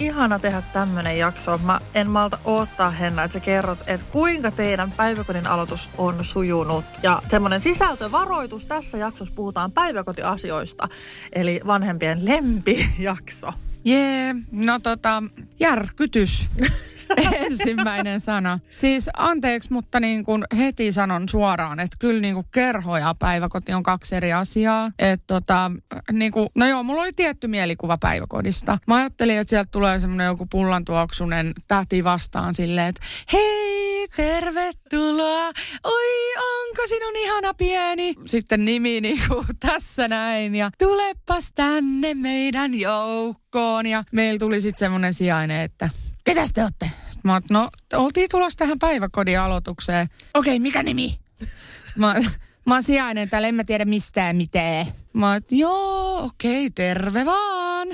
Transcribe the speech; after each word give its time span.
Ihana 0.00 0.38
tehdä 0.38 0.62
tämmönen 0.72 1.18
jakso. 1.18 1.58
Mä 1.58 1.80
en 1.94 2.10
malta 2.10 2.38
odottaa, 2.44 2.90
Henna, 2.90 3.22
että 3.24 3.32
sä 3.32 3.40
kerrot, 3.40 3.78
että 3.86 4.06
kuinka 4.12 4.50
teidän 4.50 4.92
päiväkodin 4.92 5.46
aloitus 5.46 5.90
on 5.98 6.24
sujunut. 6.24 6.84
Ja 7.02 7.22
semmoinen 7.28 7.60
sisältövaroitus. 7.60 8.66
Tässä 8.66 8.98
jaksossa 8.98 9.34
puhutaan 9.34 9.72
päiväkotiasioista, 9.72 10.88
eli 11.32 11.60
vanhempien 11.66 12.24
lempijakso. 12.24 13.52
Jee, 13.84 14.34
no 14.52 14.78
tota, 14.78 15.22
järkytys. 15.60 16.48
Ensimmäinen 17.46 18.20
sana. 18.20 18.58
Siis 18.70 19.10
anteeksi, 19.16 19.72
mutta 19.72 20.00
niin 20.00 20.24
kuin 20.24 20.44
heti 20.58 20.92
sanon 20.92 21.28
suoraan, 21.28 21.80
että 21.80 21.96
kyllä 22.00 22.20
niin 22.20 22.34
kuin 22.34 22.46
kerho 22.50 22.98
ja 22.98 23.14
päiväkoti 23.18 23.72
on 23.72 23.82
kaksi 23.82 24.16
eri 24.16 24.32
asiaa. 24.32 24.90
Että 24.98 25.24
tota, 25.26 25.70
niin 26.12 26.32
kuin, 26.32 26.48
no 26.54 26.66
joo, 26.66 26.82
mulla 26.82 27.02
oli 27.02 27.12
tietty 27.12 27.48
mielikuva 27.48 27.98
päiväkodista. 27.98 28.78
Mä 28.86 28.96
ajattelin, 28.96 29.38
että 29.38 29.50
sieltä 29.50 29.68
tulee 29.72 30.00
semmoinen 30.00 30.26
joku 30.26 30.46
pullantuoksunen 30.46 31.52
tähti 31.68 32.04
vastaan 32.04 32.54
silleen, 32.54 32.88
että 32.88 33.02
hei, 33.32 33.89
tervetuloa. 34.16 35.46
Oi, 35.84 36.34
onko 36.36 36.82
sinun 36.88 37.16
ihana 37.16 37.54
pieni? 37.54 38.14
Sitten 38.26 38.64
nimi 38.64 39.00
niin 39.00 39.22
kuin 39.28 39.46
tässä 39.66 40.08
näin 40.08 40.54
ja 40.54 40.70
tulepas 40.78 41.52
tänne 41.54 42.14
meidän 42.14 42.74
joukkoon. 42.74 43.86
Ja 43.86 44.04
meillä 44.12 44.38
tuli 44.38 44.60
sitten 44.60 44.78
semmoinen 44.78 45.14
sijainen, 45.14 45.60
että 45.60 45.90
ketä 46.24 46.40
te 46.54 46.62
olette? 46.62 46.90
Sitten 47.10 47.28
mä 47.28 47.32
oon, 47.32 47.42
no 47.50 47.70
oltiin 47.92 48.28
tulossa 48.30 48.56
tähän 48.56 48.78
päiväkodin 48.78 49.40
aloitukseen. 49.40 50.06
Okei, 50.34 50.52
okay, 50.52 50.58
mikä 50.58 50.82
nimi? 50.82 51.18
Sitten 51.34 51.52
mä, 51.96 52.14
mä 52.66 52.74
oon 52.74 52.82
sijainen 52.82 53.30
täällä, 53.30 53.48
en 53.48 53.54
mä 53.54 53.64
tiedä 53.64 53.84
mistään 53.84 54.36
mitään. 54.36 54.86
Mä 55.12 55.32
oon, 55.32 55.40
joo, 55.50 56.24
okei, 56.24 56.66
okay, 56.66 56.70
terve 56.70 57.24
vaan. 57.24 57.88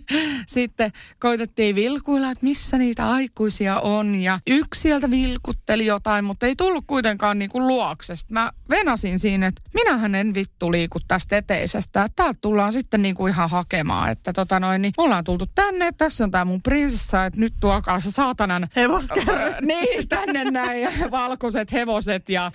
Sitten 0.46 0.92
koitettiin 1.20 1.74
vilkuilla, 1.74 2.30
että 2.30 2.44
missä 2.44 2.78
niitä 2.78 3.10
aikuisia 3.10 3.80
on. 3.80 4.14
Ja 4.14 4.38
yksi 4.46 4.80
sieltä 4.80 5.10
vilkutteli 5.10 5.86
jotain, 5.86 6.24
mutta 6.24 6.46
ei 6.46 6.56
tullut 6.56 6.84
kuitenkaan 6.86 7.38
niinku 7.38 7.60
luoksesta. 7.60 8.34
Mä 8.34 8.52
venasin 8.70 9.18
siinä, 9.18 9.46
että 9.46 9.62
minähän 9.74 10.14
en 10.14 10.34
vittu 10.34 10.72
liiku 10.72 10.98
tästä 11.08 11.36
eteisestä. 11.36 12.08
Täältä 12.16 12.38
tullaan 12.40 12.72
sitten 12.72 13.02
niinku 13.02 13.26
ihan 13.26 13.50
hakemaan. 13.50 14.10
Että 14.10 14.32
tota 14.32 14.60
noin, 14.60 14.82
niin 14.82 14.92
ollaan 14.96 15.24
tultu 15.24 15.46
tänne, 15.54 15.86
että 15.86 16.04
tässä 16.04 16.24
on 16.24 16.30
tää 16.30 16.44
mun 16.44 16.62
prinsessa, 16.62 17.24
että 17.24 17.40
nyt 17.40 17.54
tuokaa 17.60 18.00
se 18.00 18.10
saatanan... 18.10 18.68
Hevoskerry. 18.76 19.54
niin, 19.66 20.08
tänne 20.08 20.44
näin. 20.44 20.88
Valkoiset 21.10 21.72
hevoset 21.72 22.28
ja 22.28 22.52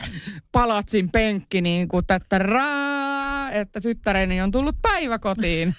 palatsin 0.51 1.09
penkki 1.11 1.61
niin 1.61 1.87
kuin 1.87 2.05
tätä 2.05 2.39
raa, 2.39 3.51
että 3.51 3.81
tyttäreni 4.07 4.41
on 4.41 4.51
tullut 4.51 4.81
päiväkotiin. 4.81 5.75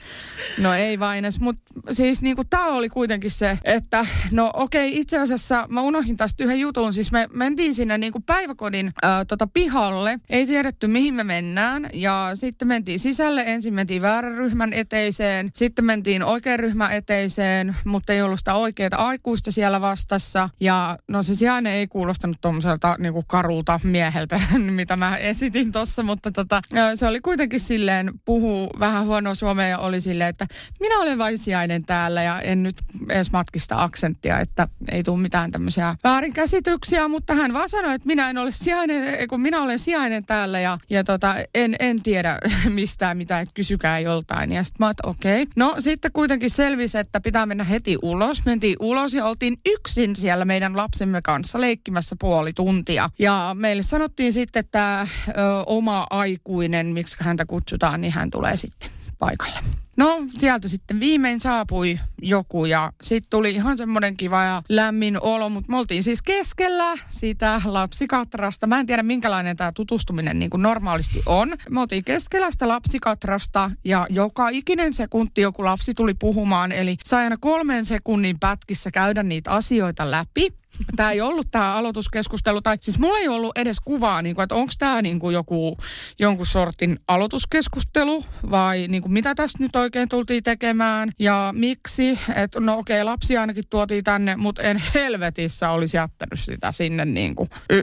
No 0.59 0.75
ei 0.75 0.98
vain 0.98 1.25
edes, 1.25 1.41
mutta 1.41 1.62
siis 1.91 2.23
niin 2.23 2.37
kuin 2.37 2.48
tämä 2.48 2.67
oli 2.67 2.89
kuitenkin 2.89 3.31
se, 3.31 3.59
että 3.65 4.07
no 4.31 4.51
okei, 4.55 4.89
okay, 4.89 5.01
itse 5.01 5.19
asiassa 5.19 5.67
mä 5.69 5.81
unohdin 5.81 6.17
tästä 6.17 6.45
yhden 6.45 6.61
jutun. 6.61 6.95
Siis 6.95 7.12
me 7.12 7.29
mentiin 7.33 7.75
sinne 7.75 7.99
niin 7.99 8.12
kuin 8.12 8.23
päiväkodin 8.23 8.93
ää, 9.03 9.25
tota 9.25 9.47
pihalle, 9.47 10.19
ei 10.31 10.47
tiedetty 10.47 10.87
mihin 10.87 11.15
me 11.15 11.25
mennään. 11.25 11.89
Ja 11.93 12.31
sitten 12.34 12.69
mentiin 12.69 12.99
sisälle, 12.99 13.43
ensin 13.47 13.75
mentiin 13.75 14.03
väärän 14.03 14.39
ryhmän 14.39 14.73
eteiseen, 14.73 15.51
sitten 15.55 15.84
mentiin 15.84 16.23
oikean 16.23 16.59
ryhmän 16.59 16.93
eteiseen, 16.93 17.77
mutta 17.84 18.12
ei 18.12 18.22
ollut 18.22 18.39
sitä 18.39 18.55
oikeaa 18.55 19.09
aikuista 19.09 19.50
siellä 19.50 19.81
vastassa. 19.81 20.49
Ja 20.60 20.99
no 21.09 21.22
se 21.22 21.34
sijainen 21.34 21.72
ei 21.72 21.87
kuulostanut 21.87 22.41
tuommoiselta 22.41 22.97
niin 22.99 23.12
kuin 23.12 23.27
karulta 23.27 23.81
mieheltä, 23.83 24.41
mitä 24.71 24.97
mä 24.97 25.16
esitin 25.16 25.72
tuossa, 25.72 26.03
mutta 26.03 26.33
tota, 26.33 26.62
se 26.95 27.06
oli 27.06 27.21
kuitenkin 27.21 27.60
silleen, 27.60 28.10
puhuu 28.25 28.71
vähän 28.81 29.06
huonoa 29.06 29.34
suomea 29.34 29.69
ja 29.69 29.79
oli 29.79 30.01
silleen, 30.01 30.31
että 30.31 30.47
minä 30.81 30.99
olen 30.99 31.19
vain 31.19 31.39
sijainen 31.39 31.84
täällä 31.84 32.23
ja 32.23 32.41
en 32.41 32.62
nyt 32.62 32.77
edes 33.09 33.33
matkista 33.33 33.83
aksenttia, 33.83 34.41
että 34.41 34.69
ei 34.93 35.03
tule 35.03 35.19
mitään 35.19 35.51
tämmöisiä 35.51 35.95
väärinkäsityksiä, 36.05 37.09
mutta 37.09 37.34
hän 37.34 37.53
vaan 37.53 37.69
sanoi, 37.69 37.95
että 37.95 38.07
minä 38.07 38.31
en 38.31 38.39
ole 38.39 38.53
sijainen, 38.53 39.28
kun 39.28 39.41
minä 39.41 39.62
olen 39.62 39.78
sijainen 39.78 40.25
täällä 40.25 40.61
ja, 40.61 40.78
ja 40.91 41.05
tota, 41.05 41.34
en, 41.55 41.77
en 41.78 42.03
tiedä 42.03 42.39
mistään 42.69 43.17
mitään, 43.17 43.43
että 43.43 43.55
kysykää 43.55 43.99
joltain. 43.99 44.53
Ja 44.53 44.65
sitten 44.65 44.87
mä 44.87 44.91
että 44.91 45.09
okei. 45.09 45.43
Okay. 45.43 45.53
No 45.57 45.75
sitten 45.78 46.12
kuitenkin 46.12 46.51
selvisi, 46.51 46.99
että 46.99 47.21
pitää 47.21 47.47
mennä 47.47 47.65
heti 47.65 47.97
ulos. 48.03 48.45
Mentiin 48.45 48.77
ulos 48.81 49.15
ja 49.15 49.27
oltiin 49.27 49.57
yksin 49.67 50.17
siellä 50.17 50.45
meidän 50.45 50.77
lapsemme 50.77 51.23
kanssa 51.23 51.61
leikkimässä 51.61 52.17
puoli 52.21 52.53
tuntia. 52.53 53.11
Ja 53.19 53.57
meille 53.59 53.83
sanottiin 53.83 54.33
sitten, 54.33 54.61
että 54.61 55.01
ö, 55.01 55.33
oma 55.67 56.07
aikuinen, 56.11 56.87
miksi 56.87 57.17
häntä 57.21 57.47
kutsutaan, 57.47 58.01
niin 58.01 58.08
hän 58.11 58.31
tulee 58.31 58.57
sitten 58.57 58.91
paikalle. 59.19 59.59
No 59.97 60.23
sieltä 60.37 60.69
sitten 60.69 61.01
viimein 61.01 61.41
saapui 61.41 62.01
joku 62.23 62.65
ja 62.65 62.93
sitten 63.03 63.31
tuli 63.31 63.51
ihan 63.51 63.79
semmoinen 63.79 64.17
kiva 64.17 64.43
ja 64.43 64.63
lämmin 64.69 65.19
olo, 65.21 65.49
mutta 65.49 65.73
me 65.73 65.79
oltiin 65.79 66.03
siis 66.03 66.23
keskellä 66.23 66.97
sitä 67.09 67.63
lapsikatrasta. 67.65 68.67
Mä 68.67 68.81
en 68.81 68.87
tiedä 68.87 69.03
minkälainen 69.03 69.57
tämä 69.57 69.73
tutustuminen 69.73 70.39
niin 70.39 70.51
kuin 70.51 70.63
normaalisti 70.63 71.23
on. 71.27 71.53
Me 71.71 71.81
oltiin 71.81 72.05
keskellä 72.05 72.51
sitä 72.51 72.69
lapsikatrasta 72.69 73.71
ja 73.85 74.07
joka 74.11 74.49
ikinen 74.49 74.95
sekunti 74.95 75.41
joku 75.41 75.65
lapsi 75.65 75.95
tuli 75.95 76.15
puhumaan, 76.15 76.73
eli 76.73 76.97
sai 77.05 77.25
aina 77.25 77.37
kolmen 77.41 77.85
sekunnin 77.85 78.39
pätkissä 78.39 78.91
käydä 78.91 79.23
niitä 79.23 79.51
asioita 79.51 80.11
läpi. 80.11 80.55
Tämä 80.97 81.11
ei 81.11 81.21
ollut 81.21 81.50
tämä 81.50 81.75
aloituskeskustelu, 81.75 82.61
tai 82.61 82.78
siis 82.81 82.99
mulla 82.99 83.19
ei 83.19 83.28
ollut 83.28 83.59
edes 83.59 83.81
kuvaa, 83.81 84.22
niin 84.22 84.34
kuin, 84.34 84.43
että 84.43 84.55
onko 84.55 84.72
tämä 84.78 85.03
niin 85.03 85.21
joku 85.33 85.77
jonkun 86.19 86.47
sortin 86.47 86.99
aloituskeskustelu 87.09 88.25
vai 88.50 88.87
niin 88.89 89.03
kuin, 89.03 89.12
mitä 89.12 89.34
tässä 89.34 89.59
nyt 89.61 89.77
oikein 89.77 90.09
tultiin 90.09 90.43
tekemään 90.43 91.12
ja 91.19 91.50
miksi. 91.56 92.19
Että 92.34 92.61
no 92.61 92.78
okei, 92.78 93.03
okay, 93.03 93.05
lapsi 93.05 93.37
ainakin 93.37 93.65
tuotiin 93.71 94.05
tänne, 94.05 94.37
mutta 94.37 94.62
en 94.62 94.83
helvetissä 94.94 95.71
olisi 95.71 95.97
jättänyt 95.97 96.41
sitä 96.41 96.72
sinne 96.72 97.05
niin 97.05 97.34
kuin 97.34 97.50
y- 97.71 97.83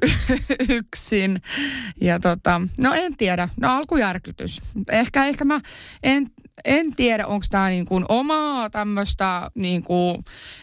yksin. 0.70 1.42
Ja 2.02 2.20
tota, 2.20 2.62
no 2.78 2.94
en 2.94 3.18
tiedä, 3.18 3.50
no 3.60 3.78
alkujärkytys. 3.78 4.62
Ehkä, 4.92 5.26
ehkä 5.26 5.46
mä 5.46 5.60
en 6.04 6.28
en 6.66 6.96
tiedä, 6.96 7.28
onko 7.28 7.46
tämä 7.50 7.70
niin 7.70 7.86
kuin 7.86 8.06
omaa 8.10 8.70
tämmöistä, 8.70 9.52
niin 9.56 9.84
kuin, 9.84 10.18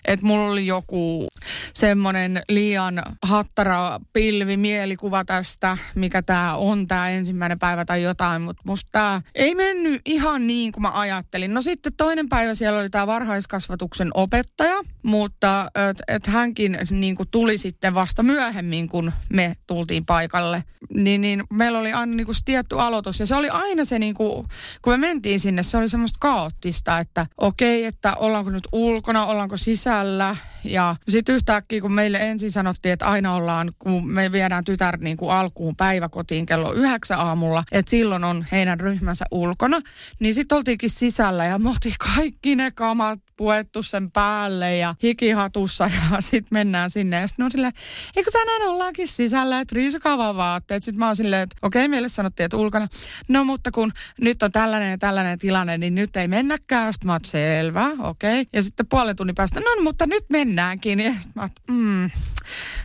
että 0.04 0.26
mulla 0.26 0.52
oli 0.52 0.66
joku 0.66 1.28
semmoinen 1.74 2.42
liian 2.48 3.02
hattara 3.22 4.00
pilvi 4.12 4.56
mielikuva 4.56 5.24
tästä, 5.24 5.78
mikä 5.94 6.22
tämä 6.22 6.54
on 6.54 6.88
tämä 6.88 7.10
ensimmäinen 7.10 7.58
päivä 7.58 7.84
tai 7.84 8.02
jotain, 8.02 8.42
mutta 8.42 8.62
musta 8.66 8.88
tämä 8.92 9.22
ei 9.34 9.54
mennyt 9.54 10.00
ihan 10.04 10.46
niin 10.46 10.72
kuin 10.72 10.82
mä 10.82 11.00
ajattelin. 11.00 11.54
No 11.54 11.62
sitten 11.62 11.92
toinen 11.96 12.28
päivä 12.28 12.54
siellä 12.54 12.80
oli 12.80 12.90
tämä 12.90 13.06
varhaiskasvatuksen 13.06 14.10
opettaja, 14.14 14.76
mutta 15.02 15.66
että 15.90 16.04
et 16.08 16.26
hänkin 16.26 16.78
niin 16.90 17.16
kuin 17.16 17.28
tuli 17.30 17.58
sitten 17.58 17.94
vasta 17.94 18.22
myöhemmin, 18.22 18.88
kun 18.88 19.12
me 19.32 19.54
tultiin 19.66 20.06
paikalle. 20.06 20.64
Niin, 20.94 21.20
niin 21.20 21.44
meillä 21.50 21.78
oli 21.78 21.92
aina 21.92 22.14
niin 22.14 22.26
kuin 22.26 22.36
tietty 22.44 22.80
aloitus 22.80 23.20
ja 23.20 23.26
se 23.26 23.34
oli 23.34 23.48
aina 23.48 23.84
se, 23.84 23.98
niin 23.98 24.14
kuin, 24.14 24.46
kun 24.82 24.92
me 24.92 24.96
mentiin 24.96 25.40
sinne, 25.40 25.62
se 25.62 25.76
oli 25.76 25.88
semmoista 25.92 26.18
kaoottista, 26.20 26.98
että 26.98 27.26
okei, 27.38 27.84
että 27.84 28.16
ollaanko 28.16 28.50
nyt 28.50 28.68
ulkona, 28.72 29.26
ollaanko 29.26 29.56
sisällä. 29.56 30.36
Ja 30.64 30.96
sitten 31.08 31.34
yhtäkkiä, 31.34 31.80
kun 31.80 31.92
meille 31.92 32.18
ensin 32.18 32.52
sanottiin, 32.52 32.92
että 32.92 33.06
aina 33.06 33.34
ollaan, 33.34 33.72
kun 33.78 34.10
me 34.10 34.32
viedään 34.32 34.64
tytär 34.64 34.96
niin 34.96 35.16
kuin 35.16 35.32
alkuun 35.32 35.76
päiväkotiin 35.76 36.46
kello 36.46 36.72
yhdeksän 36.72 37.18
aamulla, 37.18 37.64
että 37.72 37.90
silloin 37.90 38.24
on 38.24 38.46
heidän 38.52 38.80
ryhmänsä 38.80 39.24
ulkona, 39.30 39.80
niin 40.20 40.34
sitten 40.34 40.56
oltiinkin 40.56 40.90
sisällä 40.90 41.44
ja 41.44 41.58
me 41.58 41.68
oltiin 41.68 41.94
kaikki 41.98 42.56
ne 42.56 42.70
kamat 42.70 43.18
puettu 43.36 43.82
sen 43.82 44.10
päälle 44.10 44.76
ja 44.76 44.94
hikihatussa 45.02 45.84
ja 45.84 46.20
sitten 46.20 46.48
mennään 46.50 46.90
sinne. 46.90 47.20
Ja 47.20 47.28
sitten 47.28 47.44
on 47.44 47.52
silleen, 47.52 47.72
eikö 48.16 48.30
tänään 48.30 48.62
ollaankin 48.62 49.08
sisällä, 49.08 49.60
että 49.60 49.74
riisukaa 49.74 50.36
vaatteet. 50.36 50.82
Sitten 50.82 50.98
mä 50.98 51.06
oon 51.06 51.16
silleen, 51.16 51.42
että 51.42 51.56
okei, 51.62 51.88
meille 51.88 52.08
sanottiin, 52.08 52.44
että 52.44 52.56
ulkona. 52.56 52.88
No 53.28 53.44
mutta 53.44 53.70
kun 53.70 53.92
nyt 54.20 54.42
on 54.42 54.52
tällainen 54.52 54.90
ja 54.90 54.98
tällainen 54.98 55.38
tilanne, 55.38 55.78
niin 55.78 55.94
nyt 55.94 56.16
ei 56.16 56.28
mennäkään. 56.28 56.92
Sitten 56.92 57.06
mä 57.06 57.12
oon, 57.12 57.20
selvä, 57.24 57.90
okei. 57.98 58.46
Ja 58.52 58.62
sitten 58.62 58.86
puolen 58.88 59.16
tunnin 59.16 59.34
päästä, 59.34 59.60
no 59.60 59.82
mutta 59.82 60.06
nyt 60.06 60.24
mennäänkin. 60.52 61.00
Ja 61.00 61.12
sitten 61.12 61.32
mä 61.34 61.48
mm. 61.70 62.10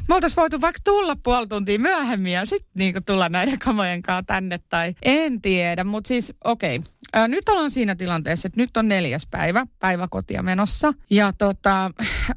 Me 0.08 0.16
oltaisiin 0.16 0.42
voitu 0.42 0.62
vaikka 0.62 0.82
tulla 0.84 1.16
puoli 1.24 1.48
tuntia 1.48 1.80
myöhemmin 1.80 2.34
ja 2.34 2.46
sitten 2.46 2.72
niinku 2.76 3.00
tulla 3.06 3.30
näiden 3.30 3.60
kamojen 3.60 4.02
kanssa 4.02 4.24
tänne 4.24 4.60
tai 4.70 4.96
en 5.02 5.42
tiedä. 5.42 5.84
Mutta 5.84 6.08
siis 6.08 6.34
okei, 6.44 6.78
okay. 6.78 7.28
Nyt 7.28 7.50
ollaan 7.50 7.72
siinä 7.72 7.96
tilanteessa, 7.96 8.48
että 8.48 8.62
nyt 8.62 8.78
on 8.78 8.88
neljäs 8.88 9.28
päivä 9.32 9.68
päiväkotia 9.80 10.44
menossa. 10.44 10.94
Ja 11.10 11.34
tota, 11.34 11.86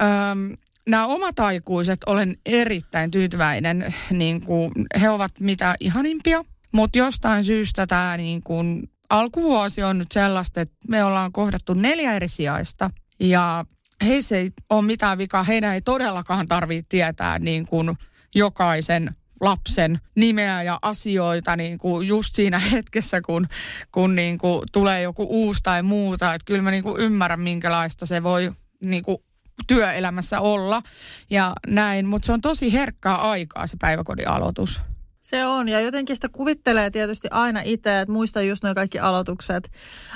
ähm, 0.03 0.53
nämä 0.89 1.07
omat 1.07 1.41
aikuiset 1.41 1.99
olen 2.07 2.37
erittäin 2.47 3.11
tyytyväinen. 3.11 3.95
Niin 4.11 4.41
kuin, 4.41 4.73
he 5.01 5.11
ovat 5.11 5.33
mitä 5.41 5.75
ihanimpia 5.81 6.45
Mutta 6.73 6.99
jostain 6.99 7.45
syystä 7.45 7.87
tämä 7.87 8.17
niin 8.17 8.43
kun, 8.43 8.83
alkuvuosi 9.11 9.83
on 9.83 9.99
nyt 9.99 10.13
sellaista, 10.13 10.61
että 10.61 10.77
me 10.89 11.05
ollaan 11.05 11.33
kohdattu 11.33 11.75
neljä 11.75 12.15
eri 12.15 12.29
sijaista. 12.29 12.91
Ja 13.21 13.65
heissä 14.05 14.37
ei 14.37 14.53
ole 14.71 14.83
mitään 14.83 15.19
vikaa. 15.19 15.45
Heidän 15.45 15.75
ei 15.75 15.81
todellakaan 15.81 16.49
tarvitse 16.49 16.87
tietää 16.89 17.39
niin 17.39 17.67
kuin 17.67 17.99
jokaisen 18.35 19.15
lapsen 19.41 20.01
nimeä 20.17 20.63
ja 20.63 20.79
asioita 20.83 21.57
niin 21.57 21.79
kuin 21.79 22.09
just 22.09 22.35
siinä 22.35 22.59
hetkessä, 22.73 23.21
kun, 23.21 23.49
kun 23.93 24.15
niin 24.15 24.39
kuin 24.39 24.63
tulee 24.73 25.03
joku 25.03 25.27
uusi 25.31 25.61
tai 25.63 25.83
muuta. 25.83 26.35
Että 26.35 26.45
kyllä 26.45 26.63
mä 26.63 26.71
niin 26.71 26.83
kuin 26.83 27.01
ymmärrän, 27.01 27.41
minkälaista 27.41 28.07
se 28.07 28.23
voi 28.23 28.53
niin 28.83 29.03
kuin 29.03 29.19
työelämässä 29.67 30.41
olla 30.41 30.83
ja 31.31 31.53
näin. 31.67 32.07
Mutta 32.07 32.27
se 32.27 32.33
on 32.33 32.41
tosi 32.41 32.73
herkkää 32.73 33.15
aikaa 33.17 33.67
se 33.67 33.77
päiväkodin 33.81 34.29
aloitus. 34.29 34.81
Se 35.23 35.45
on, 35.45 35.69
ja 35.69 35.81
jotenkin 35.81 36.17
sitä 36.17 36.29
kuvittelee 36.33 36.91
tietysti 36.91 37.29
aina 37.31 37.61
itse, 37.65 38.01
että 38.01 38.13
muistan 38.13 38.49
just 38.49 38.65
nuo 38.65 38.75
kaikki 38.75 38.99
aloitukset 38.99 39.71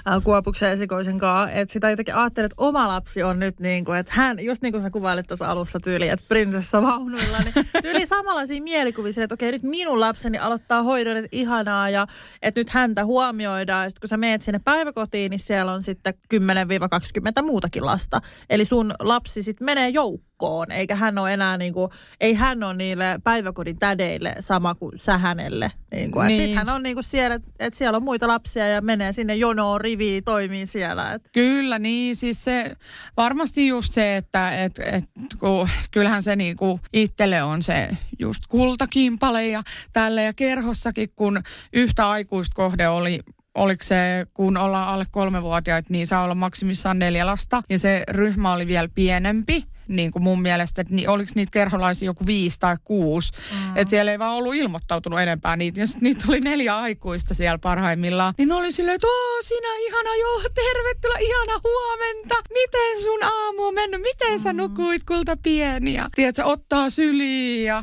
äh, 0.09 0.23
Kuopuksen 0.25 0.71
esikoisen 0.71 1.19
kanssa, 1.19 1.57
että 1.57 1.73
sitä 1.73 1.91
jotenkin 1.91 2.15
ajattelee, 2.15 2.47
että 2.47 2.55
oma 2.59 2.89
lapsi 2.89 3.23
on 3.23 3.41
nyt 3.41 3.61
niin 3.61 3.85
kuin, 3.85 3.99
että 3.99 4.13
hän, 4.15 4.45
just 4.45 4.63
niin 4.63 4.73
kuin 4.73 4.83
sä 4.83 4.91
kuvailit 4.91 5.27
tuossa 5.27 5.51
alussa 5.51 5.81
tyyli, 5.81 6.09
että 6.09 6.25
prinsessa 6.29 6.83
vaunuilla, 6.83 7.39
niin 7.39 7.55
tyyli 7.83 8.07
samanlaisia 8.07 8.63
mielikuvia, 8.63 9.13
että 9.23 9.35
okei, 9.35 9.53
nyt 9.53 9.63
minun 9.63 10.01
lapseni 10.01 10.39
aloittaa 10.39 10.83
hoidon, 10.83 11.17
että 11.17 11.29
ihanaa, 11.33 11.91
ja 11.91 12.07
että 12.43 12.61
nyt 12.61 12.71
häntä 12.71 13.05
huomioidaan, 13.05 13.85
ja 13.85 13.91
sitten 13.91 14.01
kun 14.01 14.09
sä 14.09 14.17
meet 14.17 14.43
sinne 14.43 14.61
päiväkotiin, 14.65 15.31
niin 15.31 15.39
siellä 15.41 15.73
on 15.73 15.83
sitten 15.83 16.15
10-20 16.35 17.43
muutakin 17.43 17.87
lasta. 17.87 18.21
Eli 18.51 18.65
sun 18.65 18.95
lapsi 19.01 19.43
sitten 19.43 19.65
menee 19.65 19.89
joukkoon, 19.89 20.34
eikä 20.71 20.97
hän 20.97 21.19
ole 21.19 21.33
enää 21.33 21.57
niin 21.57 21.73
kuin, 21.73 21.91
ei 22.21 22.35
hän 22.35 22.63
ole 22.63 22.75
niille 22.75 23.19
päiväkodin 23.25 23.79
tädeille 23.79 24.35
sama 24.41 24.75
kuin 24.75 24.99
sä 24.99 25.19
hänelle. 25.19 25.73
Niin 25.91 26.11
kuin, 26.11 26.27
niin. 26.27 26.41
Sitten 26.41 26.57
hän 26.57 26.69
on 26.69 26.83
niin 26.83 26.97
kuin 26.97 27.05
siellä, 27.05 27.35
että 27.59 27.79
siellä 27.79 27.97
on 27.97 28.03
muita 28.03 28.29
lapsia 28.29 28.69
ja 28.69 28.81
menee 28.81 29.13
sinne 29.13 29.35
jonoon, 29.35 29.81
riviin, 29.81 30.25
toimii 30.25 30.67
siellä. 30.67 31.13
Et. 31.13 31.29
Kyllä, 31.33 31.79
niin 31.79 32.17
siis 32.17 32.45
se 32.45 32.77
varmasti 33.17 33.67
just 33.67 33.93
se, 33.93 34.17
että 34.17 34.63
et, 34.65 34.79
et, 34.79 35.05
kun, 35.39 35.69
kyllähän 35.91 36.23
se 36.23 36.37
niinku 36.37 36.81
itselle 36.93 37.43
on 37.43 37.63
se 37.63 37.89
just 38.19 38.47
kultakimpale 38.49 39.47
ja 39.47 39.63
tälle 39.93 40.23
ja 40.23 40.33
kerhossakin, 40.33 41.09
kun 41.17 41.43
yhtä 41.73 42.09
aikuista 42.09 42.55
kohde 42.55 42.89
oli 42.89 43.21
oliko 43.55 43.85
se, 43.85 44.27
kun 44.35 44.57
ollaan 44.57 44.89
alle 44.89 45.07
kolmevuotiaita, 45.11 45.89
niin 45.91 46.07
saa 46.07 46.25
olla 46.25 46.35
maksimissaan 46.35 46.99
neljä 46.99 47.27
lasta. 47.27 47.63
Ja 47.71 47.79
se 47.79 48.05
ryhmä 48.09 48.53
oli 48.53 48.67
vielä 48.67 48.89
pienempi 48.95 49.65
niin 49.89 50.11
kuin 50.11 50.23
mun 50.23 50.43
mielestä, 50.43 50.81
että 50.81 50.95
niin, 50.95 51.09
oliko 51.09 51.33
niitä 51.35 51.51
kerholaisia 51.51 52.07
joku 52.07 52.27
viisi 52.27 52.61
tai 52.61 52.77
kuusi. 52.85 53.33
Mm. 53.33 53.77
Että 53.77 53.91
siellä 53.91 54.13
ei 54.13 54.19
vaan 54.19 54.35
ollut 54.35 54.55
ilmoittautunut 54.55 55.21
enempää 55.21 55.57
niitä. 55.57 55.81
Ja 55.81 55.87
niitä 56.01 56.25
oli 56.29 56.41
neljä 56.41 56.77
aikuista 56.77 57.35
siellä 57.35 57.59
parhaimmillaan. 57.59 58.35
Niin 58.39 58.49
ne 58.49 58.55
oli 58.55 58.73
silleen, 58.73 58.95
että 58.95 59.07
Oo, 59.07 59.43
sinä 59.43 59.77
ihana, 59.79 60.15
joo, 60.21 60.41
tervetuloa, 60.55 61.19
ihana 61.19 61.61
huomenta. 61.65 62.35
Miten 62.53 63.03
sun 63.03 63.23
aamu 63.23 63.63
on 63.63 63.75
mennyt? 63.75 64.01
Miten 64.01 64.41
sä 64.41 64.53
nukuit, 64.53 65.05
kulta 65.05 65.37
pieniä? 65.43 66.09
Tiedätkö, 66.15 66.45
ottaa 66.45 66.91
syliin 66.91 67.65
ja 67.65 67.83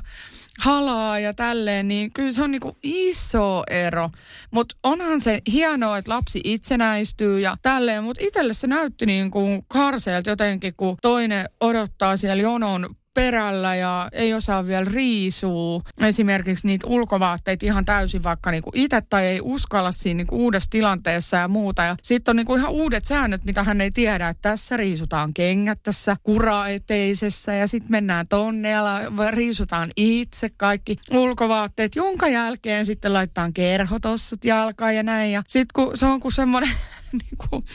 halaa 0.61 1.19
ja 1.19 1.33
tälleen, 1.33 1.87
niin 1.87 2.13
kyllä 2.13 2.31
se 2.31 2.43
on 2.43 2.51
niinku 2.51 2.77
iso 2.83 3.63
ero. 3.69 4.09
Mutta 4.51 4.75
onhan 4.83 5.21
se 5.21 5.41
hienoa, 5.51 5.97
että 5.97 6.11
lapsi 6.11 6.41
itsenäistyy 6.43 7.39
ja 7.39 7.55
tälleen, 7.61 8.03
mutta 8.03 8.25
itselle 8.25 8.53
se 8.53 8.67
näytti 8.67 9.05
niin 9.05 9.31
kuin 9.31 9.63
karseelta 9.67 10.29
jotenkin, 10.29 10.73
kun 10.77 10.97
toinen 11.01 11.45
odottaa 11.59 12.17
siellä 12.17 12.41
jonon 12.43 12.95
perällä 13.13 13.75
ja 13.75 14.09
ei 14.11 14.33
osaa 14.33 14.67
vielä 14.67 14.85
riisua 14.93 15.81
esimerkiksi 15.97 16.67
niitä 16.67 16.87
ulkovaatteita 16.87 17.65
ihan 17.65 17.85
täysin 17.85 18.23
vaikka 18.23 18.51
niinku 18.51 18.71
itse 18.73 19.01
tai 19.09 19.25
ei 19.25 19.39
uskalla 19.43 19.91
siinä 19.91 20.17
niinku 20.17 20.35
uudessa 20.35 20.69
tilanteessa 20.69 21.37
ja 21.37 21.47
muuta. 21.47 21.83
Ja 21.83 21.95
sitten 22.03 22.31
on 22.31 22.35
niinku 22.35 22.55
ihan 22.55 22.71
uudet 22.71 23.05
säännöt, 23.05 23.43
mitä 23.43 23.63
hän 23.63 23.81
ei 23.81 23.91
tiedä, 23.91 24.29
että 24.29 24.49
tässä 24.49 24.77
riisutaan 24.77 25.33
kengät 25.33 25.79
tässä 25.83 26.15
kuraeteisessä 26.23 27.53
ja 27.53 27.67
sitten 27.67 27.91
mennään 27.91 28.25
tonne 28.29 28.69
ja 28.69 28.83
riisutaan 29.31 29.89
itse 29.95 30.49
kaikki 30.57 30.97
ulkovaatteet, 31.11 31.95
jonka 31.95 32.27
jälkeen 32.27 32.85
sitten 32.85 33.13
laitetaan 33.13 33.53
kerhotossut 33.53 34.45
jalkaan 34.45 34.95
ja 34.95 35.03
näin. 35.03 35.31
Ja 35.31 35.43
sitten 35.47 35.71
kun 35.73 35.97
se 35.97 36.05
on 36.05 36.19
kuin 36.19 36.31
semmoinen 36.31 36.71
niin 37.21 37.49
kuin 37.49 37.65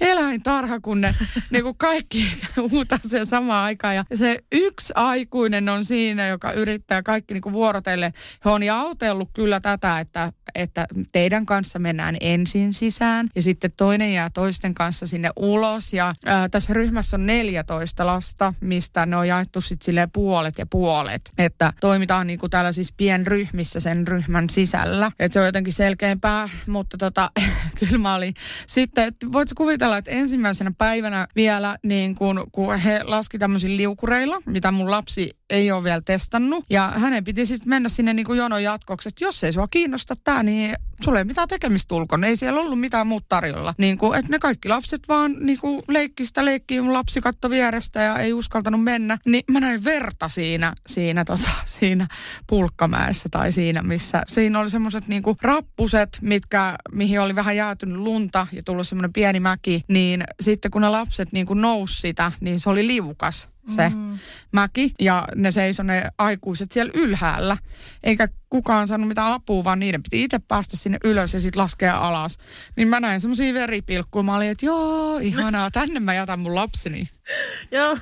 eläintarha, 0.00 0.80
kun 0.80 1.00
ne 1.00 1.14
niin 1.50 1.62
kuin 1.62 1.76
kaikki 1.76 2.32
huutaa 2.70 2.98
sen 3.06 3.26
samaan 3.26 3.64
aikaan. 3.64 3.94
Ja 3.94 4.04
se 4.14 4.38
yksi 4.52 4.92
aikuinen 4.96 5.68
on 5.68 5.84
siinä, 5.84 6.28
joka 6.28 6.52
yrittää 6.52 7.02
kaikki 7.02 7.34
niin 7.34 7.42
kuin 7.42 7.52
vuorotelle. 7.52 8.12
He 8.44 8.50
on 8.50 8.62
jautellut 8.62 9.30
kyllä 9.34 9.60
tätä, 9.60 10.00
että, 10.00 10.32
että 10.54 10.86
teidän 11.12 11.46
kanssa 11.46 11.78
mennään 11.78 12.16
ensin 12.20 12.72
sisään 12.72 13.28
ja 13.34 13.42
sitten 13.42 13.70
toinen 13.76 14.12
jää 14.12 14.30
toisten 14.34 14.74
kanssa 14.74 15.06
sinne 15.06 15.30
ulos. 15.36 15.92
Ja 15.92 16.14
ää, 16.26 16.48
tässä 16.48 16.74
ryhmässä 16.74 17.16
on 17.16 17.26
14 17.26 18.06
lasta, 18.06 18.54
mistä 18.60 19.06
ne 19.06 19.16
on 19.16 19.28
jaettu 19.28 19.60
sitten 19.60 19.84
sille 19.84 20.08
puolet 20.12 20.58
ja 20.58 20.66
puolet. 20.66 21.30
Että 21.38 21.72
toimitaan 21.80 22.26
niin 22.26 22.38
kuin 22.38 22.50
tällaisissa 22.50 22.94
pienryhmissä 22.96 23.80
sen 23.80 24.08
ryhmän 24.08 24.50
sisällä. 24.50 25.12
Että 25.18 25.32
se 25.32 25.40
on 25.40 25.46
jotenkin 25.46 25.72
selkeämpää, 25.72 26.48
mutta 26.66 26.98
tota, 26.98 27.30
kyllä 27.78 27.98
mä 27.98 28.14
olin 28.14 28.34
sitten, 28.80 29.14
voitko 29.32 29.54
kuvitella, 29.56 29.96
että 29.96 30.10
ensimmäisenä 30.10 30.72
päivänä 30.78 31.26
vielä, 31.36 31.76
niin 31.82 32.14
kun, 32.14 32.46
kun 32.52 32.78
he 32.78 33.00
laski 33.04 33.38
tämmöisillä 33.38 33.76
liukureilla, 33.76 34.38
mitä 34.46 34.72
mun 34.72 34.90
lapsi 34.90 35.30
ei 35.50 35.72
ole 35.72 35.84
vielä 35.84 36.00
testannut. 36.04 36.64
Ja 36.70 36.92
hänen 36.96 37.24
piti 37.24 37.46
sitten 37.46 37.68
mennä 37.68 37.88
sinne 37.88 38.14
niin 38.14 38.26
kuin 38.26 38.38
jonon 38.38 38.62
jatkoksi, 38.62 39.08
että 39.08 39.24
jos 39.24 39.44
ei 39.44 39.52
sua 39.52 39.68
kiinnosta 39.68 40.14
tämä, 40.24 40.42
niin 40.42 40.74
sulle 41.04 41.18
ei 41.18 41.24
mitään 41.24 41.48
tekemistä 41.48 41.94
ulkona. 41.94 42.26
Ei 42.26 42.36
siellä 42.36 42.60
ollut 42.60 42.80
mitään 42.80 43.06
muuta 43.06 43.26
tarjolla. 43.28 43.74
Niin 43.78 43.98
kuin, 43.98 44.18
että 44.18 44.30
ne 44.30 44.38
kaikki 44.38 44.68
lapset 44.68 45.00
vaan 45.08 45.36
niin 45.40 45.58
kuin 45.58 45.82
leikkistä 45.88 46.44
leikkiä 46.44 46.82
mun 46.82 46.92
lapsi 46.92 47.20
katto 47.20 47.50
vierestä 47.50 48.02
ja 48.02 48.18
ei 48.18 48.32
uskaltanut 48.32 48.84
mennä. 48.84 49.18
Niin 49.26 49.44
mä 49.50 49.60
näin 49.60 49.84
verta 49.84 50.28
siinä, 50.28 50.72
siinä, 50.86 51.24
tota, 51.24 51.50
siinä 51.64 52.06
pulkkamäessä 52.46 53.28
tai 53.28 53.52
siinä, 53.52 53.82
missä 53.82 54.22
siinä 54.28 54.60
oli 54.60 54.70
semmoiset 54.70 55.08
niin 55.08 55.22
rappuset, 55.42 56.18
mitkä, 56.20 56.76
mihin 56.92 57.20
oli 57.20 57.34
vähän 57.34 57.56
jäätynyt 57.56 57.96
lunta 57.96 58.46
ja 58.52 58.62
tullut 58.66 58.88
semmoinen 58.88 59.12
pieni 59.12 59.40
mäki. 59.40 59.84
Niin 59.88 60.24
sitten 60.40 60.70
kun 60.70 60.82
ne 60.82 60.88
lapset 60.88 61.32
niin 61.32 61.46
kuin 61.46 61.60
nousi 61.60 62.00
sitä, 62.00 62.32
niin 62.40 62.60
se 62.60 62.70
oli 62.70 62.86
liukas 62.86 63.48
se 63.76 63.88
mm. 63.88 64.18
mäki 64.52 64.94
ja 65.00 65.28
ne 65.34 65.50
seisoi 65.50 65.86
ne 65.86 66.08
aikuiset 66.18 66.72
siellä 66.72 66.92
ylhäällä. 66.94 67.56
Eikä 68.04 68.28
kukaan 68.50 68.88
saanut 68.88 69.08
mitään 69.08 69.32
apua, 69.32 69.64
vaan 69.64 69.78
niiden 69.78 70.02
piti 70.02 70.24
itse 70.24 70.38
päästä 70.38 70.76
sinne 70.76 70.98
ylös 71.04 71.34
ja 71.34 71.40
sitten 71.40 71.62
laskea 71.62 71.98
alas. 71.98 72.38
Niin 72.76 72.88
mä 72.88 73.00
näin 73.00 73.20
semmoisia 73.20 73.54
veripilkkuja. 73.54 74.22
Mä 74.22 74.36
olin, 74.36 74.48
että 74.48 74.66
joo, 74.66 75.18
ihanaa, 75.18 75.70
tänne 75.70 76.00
mä 76.00 76.14
jätän 76.14 76.40
mun 76.40 76.54
lapseni. 76.54 77.08
joo, 77.72 77.98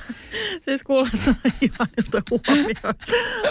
siis 0.65 0.83
kuulostaa 0.83 1.35
ihanilta 1.61 2.23
huomioon. 2.31 2.95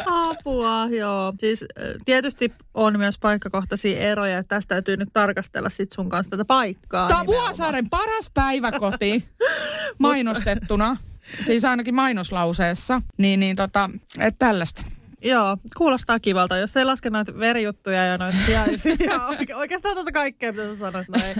Apua, 0.05 0.87
joo. 0.97 1.33
Siis 1.39 1.65
tietysti 2.05 2.53
on 2.73 2.97
myös 2.97 3.19
paikkakohtaisia 3.19 3.99
eroja, 3.99 4.37
että 4.37 4.55
tästä 4.55 4.75
täytyy 4.75 4.97
nyt 4.97 5.09
tarkastella 5.13 5.69
sit 5.69 5.91
sun 5.91 6.09
kanssa 6.09 6.31
tätä 6.31 6.45
paikkaa. 6.45 7.07
Tämä 7.07 7.19
on 7.19 7.25
Vuosaaren 7.25 7.89
paras 7.89 8.31
päiväkoti 8.33 9.29
mainostettuna 9.99 10.97
siis 11.41 11.65
ainakin 11.65 11.95
mainoslauseessa, 11.95 13.01
niin, 13.17 13.39
niin 13.39 13.55
tota, 13.55 13.89
että 14.19 14.45
tällaista. 14.45 14.83
Joo, 15.23 15.57
kuulostaa 15.77 16.19
kivalta. 16.19 16.57
Jos 16.57 16.77
ei 16.77 16.85
laske 16.85 17.09
noita 17.09 17.39
verijuttuja 17.39 18.05
ja 18.05 18.17
noita 18.17 18.37
sijaisia, 18.45 19.27
oikeastaan 19.55 19.95
tuota 19.95 20.11
kaikkea, 20.11 20.51
mitä 20.51 20.63
sä 20.63 20.75
sanoit. 20.75 21.07
No, 21.09 21.19
ei. 21.23 21.35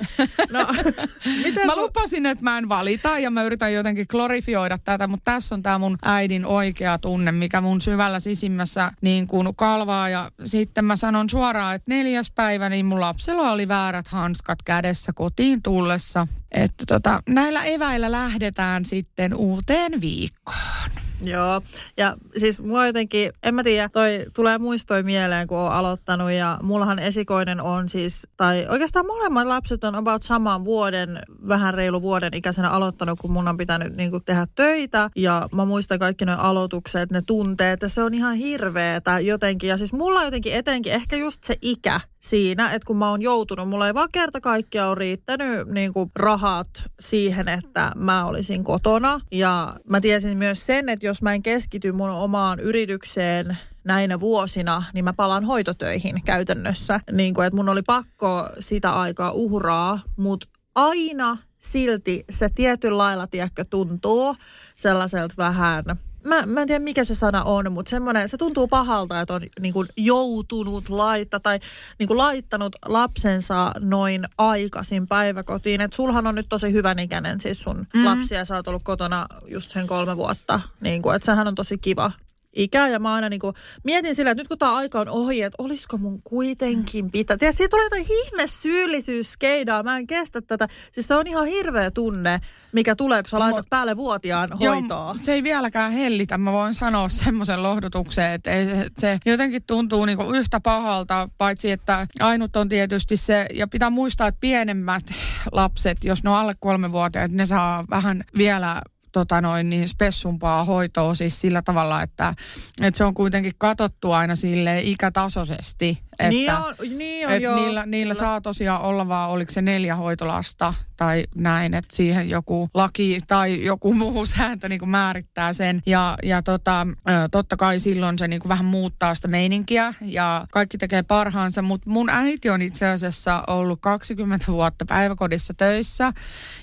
no 0.51 0.67
miten 1.43 1.65
mä 1.65 1.75
lupasin, 1.75 2.25
että 2.25 2.43
mä 2.43 2.57
en 2.57 2.69
valita 2.69 3.19
ja 3.19 3.31
mä 3.31 3.43
yritän 3.43 3.73
jotenkin 3.73 4.05
glorifioida 4.09 4.77
tätä, 4.77 5.07
mutta 5.07 5.31
tässä 5.31 5.55
on 5.55 5.63
tämä 5.63 5.77
mun 5.77 5.97
äidin 6.05 6.45
oikea 6.45 6.97
tunne, 6.97 7.31
mikä 7.31 7.61
mun 7.61 7.81
syvällä 7.81 8.19
sisimmässä 8.19 8.91
niin 9.01 9.27
kuin 9.27 9.55
kalvaa. 9.55 10.09
Ja 10.09 10.31
sitten 10.45 10.85
mä 10.85 10.95
sanon 10.95 11.29
suoraan, 11.29 11.75
että 11.75 11.91
neljäs 11.91 12.31
päivä, 12.31 12.69
niin 12.69 12.85
mun 12.85 13.01
lapsella 13.01 13.51
oli 13.51 13.67
väärät 13.67 14.07
hanskat 14.07 14.59
kädessä 14.65 15.11
kotiin 15.15 15.63
tullessa. 15.63 16.27
Että 16.51 16.85
tota, 16.87 17.21
näillä 17.29 17.63
eväillä 17.63 18.11
lähdetään 18.11 18.85
sitten 18.85 19.35
uuteen 19.35 20.01
viikkoon. 20.01 21.02
Joo, 21.22 21.62
ja 21.98 22.15
siis 22.38 22.62
mua 22.62 22.86
jotenkin, 22.86 23.32
en 23.43 23.55
mä 23.55 23.63
tiedä, 23.63 23.89
toi 23.89 24.25
tulee 24.36 24.58
muistoi 24.58 25.03
mieleen, 25.03 25.48
kun 25.48 25.58
on 25.58 25.72
aloittanut 25.72 26.32
ja 26.32 26.60
mullahan 26.63 27.00
esikoinen 27.00 27.62
on 27.62 27.89
siis, 27.89 28.27
tai 28.38 28.65
oikeastaan 28.70 29.05
molemmat 29.05 29.48
lapset 29.48 29.84
on 29.84 29.96
about 29.96 30.24
saman 30.24 30.65
vuoden, 30.65 31.20
vähän 31.48 31.74
reilu 31.74 32.01
vuoden 32.01 32.34
ikäisenä 32.34 32.70
aloittanut, 32.70 33.20
kun 33.20 33.32
mun 33.32 33.48
on 33.48 33.58
pitänyt 33.58 33.96
niin 33.96 34.12
kuin, 34.12 34.24
tehdä 34.24 34.46
töitä. 34.55 35.10
Ja 35.15 35.50
mä 35.51 35.65
muistan 35.65 36.00
kaikki 36.00 36.25
nuo 36.25 36.36
aloitukset, 36.38 37.12
ne 37.12 37.22
tunteet 37.27 37.82
ja 37.82 37.89
se 37.89 38.03
on 38.03 38.13
ihan 38.13 38.36
hirveetä 38.36 39.20
jotenkin. 39.20 39.70
Ja 39.70 39.77
siis 39.77 39.93
mulla 39.93 40.24
jotenkin 40.24 40.53
etenkin 40.53 40.93
ehkä 40.93 41.15
just 41.15 41.43
se 41.43 41.58
ikä, 41.62 42.01
siinä, 42.23 42.73
että 42.73 42.85
kun 42.85 42.97
mä 42.97 43.09
oon 43.09 43.21
joutunut, 43.21 43.69
mulla 43.69 43.87
ei 43.87 43.93
vaan 43.93 44.09
kerta 44.11 44.41
kaikkiaan 44.41 44.89
ole 44.89 44.99
riittänyt 44.99 45.67
niin 45.67 45.93
kuin 45.93 46.11
rahat 46.15 46.67
siihen, 46.99 47.49
että 47.49 47.91
mä 47.95 48.25
olisin 48.25 48.63
kotona. 48.63 49.19
Ja 49.31 49.75
mä 49.89 50.01
tiesin 50.01 50.37
myös 50.37 50.65
sen, 50.65 50.89
että 50.89 51.05
jos 51.05 51.21
mä 51.21 51.33
en 51.33 51.43
keskity 51.43 51.91
mun 51.91 52.09
omaan 52.09 52.59
yritykseen 52.59 53.57
näinä 53.83 54.19
vuosina, 54.19 54.83
niin 54.93 55.05
mä 55.05 55.13
palaan 55.13 55.45
hoitotöihin 55.45 56.21
käytännössä. 56.25 56.99
Niin 57.11 57.33
kuin, 57.33 57.47
että 57.47 57.57
mun 57.57 57.69
oli 57.69 57.81
pakko 57.81 58.49
sitä 58.59 58.91
aikaa 58.91 59.31
uhraa, 59.31 59.99
mutta 60.17 60.47
aina 60.75 61.37
silti 61.59 62.25
se 62.29 62.49
tietyn 62.55 62.97
lailla, 62.97 63.27
tiedätkö, 63.27 63.65
tuntuu 63.69 64.35
sellaiselta 64.75 65.33
vähän 65.37 65.83
mä, 66.25 66.45
mä 66.45 66.61
en 66.61 66.67
tiedä 66.67 66.83
mikä 66.83 67.03
se 67.03 67.15
sana 67.15 67.43
on, 67.43 67.71
mutta 67.71 67.89
semmoinen, 67.89 68.29
se 68.29 68.37
tuntuu 68.37 68.67
pahalta, 68.67 69.21
että 69.21 69.33
on 69.33 69.41
niin 69.59 69.73
kuin 69.73 69.87
joutunut 69.97 70.89
laittaa 70.89 71.39
tai 71.39 71.59
niin 71.99 72.07
kuin 72.07 72.17
laittanut 72.17 72.75
lapsensa 72.85 73.71
noin 73.79 74.25
aikaisin 74.37 75.07
päiväkotiin. 75.07 75.81
Että 75.81 75.95
sulhan 75.95 76.27
on 76.27 76.35
nyt 76.35 76.49
tosi 76.49 76.73
hyvän 76.73 76.99
ikäinen 76.99 77.39
siis 77.39 77.63
sun 77.63 77.77
mm-hmm. 77.77 78.05
lapsi 78.05 78.35
ja 78.35 78.45
sä 78.45 78.55
oot 78.55 78.67
ollut 78.67 78.83
kotona 78.83 79.25
just 79.47 79.71
sen 79.71 79.87
kolme 79.87 80.17
vuotta. 80.17 80.59
Niin 80.81 81.01
kuin, 81.01 81.15
että 81.15 81.25
sehän 81.25 81.47
on 81.47 81.55
tosi 81.55 81.77
kiva 81.77 82.11
ikää 82.55 82.88
ja 82.88 83.00
mä 83.00 83.13
aina 83.13 83.29
niin 83.29 83.39
kuin 83.39 83.55
mietin 83.83 84.15
sillä, 84.15 84.31
että 84.31 84.41
nyt 84.41 84.48
kun 84.48 84.57
tämä 84.57 84.75
aika 84.75 85.00
on 85.00 85.10
ohi, 85.10 85.41
että 85.41 85.63
olisiko 85.63 85.98
mun 85.98 86.22
kuitenkin 86.24 87.12
pitää. 87.12 87.38
Tiedä, 87.38 87.51
siitä 87.51 87.69
tulee 87.69 87.86
jotain 87.86 88.05
ihme 88.10 88.48
syyllisyyskeidaa, 88.48 89.83
mä 89.83 89.98
en 89.98 90.07
kestä 90.07 90.41
tätä. 90.41 90.67
Siis 90.91 91.07
se 91.07 91.15
on 91.15 91.27
ihan 91.27 91.48
hirveä 91.48 91.91
tunne, 91.91 92.39
mikä 92.72 92.95
tulee, 92.95 93.24
kun 93.24 93.29
sä 93.29 93.39
laitat 93.39 93.65
päälle 93.69 93.98
vuotiaan 93.98 94.50
hoitoa. 94.60 94.98
Joo, 95.00 95.17
se 95.22 95.33
ei 95.33 95.43
vieläkään 95.43 95.91
hellitä. 95.91 96.38
Mä 96.38 96.51
voin 96.51 96.74
sanoa 96.74 97.10
semmoisen 97.10 97.63
lohdutuksen, 97.63 98.31
että 98.31 98.51
ei, 98.51 98.67
se 98.98 99.17
jotenkin 99.25 99.63
tuntuu 99.63 100.05
niinku 100.05 100.31
yhtä 100.31 100.60
pahalta, 100.60 101.29
paitsi 101.38 101.72
että 101.72 102.07
ainut 102.19 102.55
on 102.55 102.69
tietysti 102.69 103.17
se, 103.17 103.45
ja 103.53 103.67
pitää 103.67 103.89
muistaa, 103.89 104.27
että 104.27 104.39
pienemmät 104.39 105.03
lapset, 105.51 106.03
jos 106.03 106.24
ne 106.24 106.29
on 106.29 106.36
alle 106.36 106.55
kolme 106.60 106.91
vuotta, 106.91 107.27
ne 107.27 107.45
saa 107.45 107.86
vähän 107.89 108.24
vielä 108.38 108.81
tota 109.13 109.41
noin, 109.41 109.70
niin 109.70 109.88
spessumpaa 109.88 110.65
hoitoa 110.65 111.15
siis 111.15 111.41
sillä 111.41 111.62
tavalla, 111.62 112.01
että, 112.01 112.34
että 112.82 112.98
se 112.98 113.03
on 113.03 113.13
kuitenkin 113.13 113.53
katottu 113.58 114.12
aina 114.12 114.36
sille 114.36 114.82
ikätasoisesti. 114.82 116.03
Että, 116.20 116.29
niin 116.29 116.51
on, 116.51 116.74
niin 116.98 117.27
on 117.27 117.34
että 117.34 117.43
joo. 117.43 117.55
Niillä, 117.55 117.86
niillä 117.86 118.13
saa 118.13 118.41
tosiaan 118.41 118.82
olla 118.82 119.08
vaan, 119.08 119.29
oliko 119.29 119.51
se 119.51 119.62
neljä 119.62 119.96
hoitolasta 119.96 120.74
tai 120.98 121.24
näin, 121.36 121.74
että 121.74 121.96
siihen 121.96 122.29
joku 122.29 122.70
laki 122.74 123.20
tai 123.27 123.65
joku 123.65 123.93
muu 123.93 124.25
sääntö 124.38 124.70
niin 124.70 124.79
kuin 124.79 124.89
määrittää 124.89 125.53
sen. 125.53 125.82
Ja, 125.86 126.17
ja 126.24 126.41
tota, 126.41 126.88
totta 127.32 127.58
kai 127.58 127.79
silloin 127.79 128.20
se 128.20 128.27
niin 128.27 128.39
kuin 128.39 128.50
vähän 128.50 128.65
muuttaa 128.65 129.15
sitä 129.15 129.27
meininkiä 129.27 129.93
ja 130.01 130.48
kaikki 130.51 130.77
tekee 130.77 131.03
parhaansa, 131.03 131.62
mutta 131.62 131.89
mun 131.89 132.10
äiti 132.10 132.50
on 132.50 132.62
itse 132.62 132.88
asiassa 132.88 133.43
ollut 133.48 133.79
20 133.82 134.46
vuotta 134.48 134.86
päiväkodissa 134.86 135.53
töissä 135.53 136.13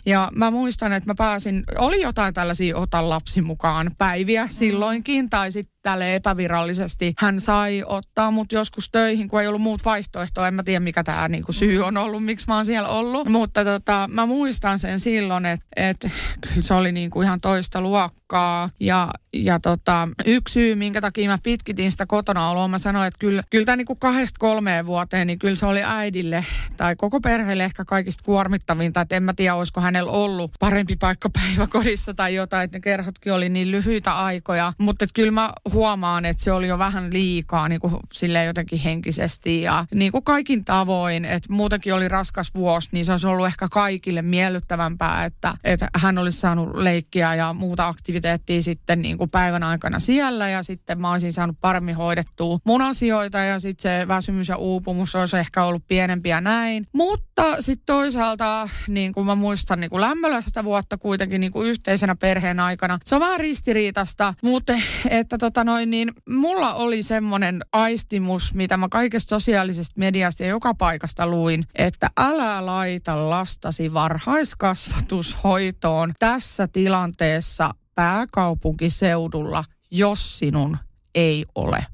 ja 0.07 0.31
mä 0.37 0.51
muistan, 0.51 0.93
että 0.93 1.11
mä 1.11 1.15
pääsin, 1.15 1.65
oli 1.79 2.03
jotain 2.03 2.35
tällaisia 2.35 2.77
ota 2.77 3.09
lapsi 3.09 3.43
mukaan 3.43 3.91
päiviä 3.99 4.47
silloinkin 4.49 5.31
tai 5.31 5.53
sitten 5.53 5.80
tälle 5.83 6.15
epävirallisesti 6.15 7.15
hän 7.19 7.41
sai 7.41 7.85
ottaa 7.87 8.31
mut 8.31 8.53
joskus 8.53 8.89
töihin, 8.91 9.29
kun 9.29 9.41
ei 9.41 9.47
ollut 9.47 9.63
muut 9.63 9.85
vaihtoehtoa. 9.85 10.49
En 10.49 10.55
mä 10.55 10.63
tiedä, 10.63 10.81
mikä 10.81 11.05
tämä 11.05 11.29
niinku 11.29 11.53
syy 11.53 11.83
on 11.83 11.97
ollut, 11.97 12.25
miksi 12.25 12.47
mä 12.49 12.57
oon 12.57 12.67
siellä 12.67 12.89
ollut. 12.89 13.29
Mutta 13.29 13.65
tota, 13.65 14.09
mä 14.13 14.27
muistan 14.27 14.79
sen 14.79 15.01
silloin, 15.01 15.47
että 15.47 15.67
et, 15.77 16.09
kyllä 16.41 16.63
se 16.63 16.75
oli 16.75 16.93
niinku 16.93 17.23
ihan 17.23 17.41
toista 17.41 17.81
luokkaa. 17.81 18.71
Ja, 18.81 19.09
ja 19.33 19.61
tota, 19.61 20.09
yksi 20.27 20.53
syy, 20.53 20.75
minkä 20.75 21.01
takia 21.01 21.31
mä 21.31 21.39
pitkitin 21.43 21.93
sitä 21.93 22.07
kotona 22.07 22.51
oloa, 22.51 22.69
mä 22.69 22.79
sanoin, 22.79 23.09
että 23.09 23.19
kyllä, 23.19 23.43
kyllä 23.51 23.65
tämä 23.65 23.77
niinku 23.77 23.97
kahdesta 23.97 24.39
kolmeen 24.39 24.87
vuoteen, 24.87 25.27
niin 25.27 25.39
kyllä 25.39 25.57
se 25.57 25.67
oli 25.67 25.83
äidille 25.85 26.45
tai 26.77 26.97
koko 26.97 27.21
perheelle 27.21 27.65
ehkä 27.65 27.85
kaikista 27.85 28.25
kuormittavinta. 28.25 29.01
Että 29.01 29.17
en 29.17 29.23
mä 29.23 29.35
tiedä, 29.35 29.55
olisiko 29.55 29.81
hänellä 29.81 30.13
ollut 30.13 30.51
parempi 30.61 30.97
paikka 30.97 31.31
päiväkodissa 31.31 32.15
tai 32.15 32.35
jotain, 32.35 32.65
että 32.65 32.77
ne 32.77 32.81
kerhotkin 32.81 33.33
oli 33.33 33.49
niin 33.49 33.71
lyhyitä 33.71 34.13
aikoja. 34.13 34.73
Mutta 34.79 35.07
kyllä 35.15 35.33
mä 35.33 35.53
huomaan, 35.73 36.25
että 36.25 36.43
se 36.43 36.53
oli 36.53 36.69
jo 36.69 36.79
vähän 36.79 37.13
liikaa 37.13 37.69
niin 37.69 37.81
kuin 37.81 37.97
silleen 38.13 38.47
jotenkin 38.47 38.79
henkisesti 38.79 39.63
ja 39.63 39.87
niin 39.95 40.13
kuin 40.13 40.25
kaikin 40.25 40.65
tavoin, 40.65 41.25
että 41.25 41.53
muutenkin 41.53 41.95
oli 41.95 42.09
raskas 42.09 42.55
vuosi, 42.55 42.89
niin 42.93 43.05
se 43.05 43.13
olisi 43.13 43.27
ollut 43.27 43.47
ehkä 43.47 43.69
kaikille 43.71 44.23
miellyttävämpää, 44.23 45.25
että, 45.25 45.55
että 45.65 45.89
hän 45.97 46.19
olisi 46.19 46.41
saanut 46.41 46.75
leikkiä 46.75 47.35
ja 47.35 47.53
muuta 47.53 47.87
aktiviteettia 47.87 48.63
sitten 48.63 49.03
niin 49.03 49.19
kuin 49.19 49.31
päivän 49.31 49.63
aikana 49.63 50.01
siellä. 50.01 50.49
Ja 50.49 50.63
sitten 50.63 51.01
mä 51.01 51.13
olisin 51.13 51.33
saanut 51.33 51.57
paremmin 51.61 51.97
hoidettua 51.97 52.59
mun 52.65 52.83
asioita 52.83 53.39
ja 53.39 53.61
sitten 53.61 53.83
se 53.83 54.09
väsymys 54.09 54.49
ja 54.49 54.57
uupumus 54.57 55.15
olisi 55.15 55.37
ehkä 55.37 55.65
ollut 55.65 55.87
pienempiä 55.89 56.41
näin. 56.41 56.87
Mutta 56.93 57.63
sitten 57.63 57.87
toisaalta, 57.87 58.69
niin 58.89 59.13
kuin 59.13 59.27
mä 59.27 59.35
muistan 59.35 59.81
niin 59.81 59.91
kuin 59.91 60.01
lämmöläistä 60.01 60.65
vuotta 60.65 60.99
kuitenkin 60.99 61.41
niin 61.41 61.53
kuin 61.53 61.69
yhteisenä 61.69 62.17
perheen 62.17 62.61
aikana, 62.61 62.99
se 63.05 63.15
on 63.15 63.21
vähän 63.21 63.41
ristiriitasta, 63.41 64.35
mutta 64.43 64.73
että 65.11 65.39
tota, 65.39 65.60
tota 65.61 65.73
noin, 65.73 65.91
niin 65.91 66.13
mulla 66.29 66.75
oli 66.75 67.03
semmoinen 67.03 67.61
aistimus, 67.73 68.55
mitä 68.55 68.77
mä 68.77 68.89
kaikesta 68.89 69.29
sosiaalisesta 69.29 69.95
mediasta 69.99 70.43
ja 70.43 70.49
joka 70.49 70.75
paikasta 70.75 71.27
luin, 71.27 71.65
että 71.75 72.11
älä 72.19 72.67
laita 72.67 73.31
lastasi 73.31 73.95
varhaiskasvatushoitoon 73.95 76.13
tässä 76.19 76.69
tilanteessa 76.69 77.75
pääkaupunkiseudulla, 77.95 79.65
jos 79.91 80.39
sinun 80.39 80.77
ei 81.15 81.45
ole. 81.55 81.87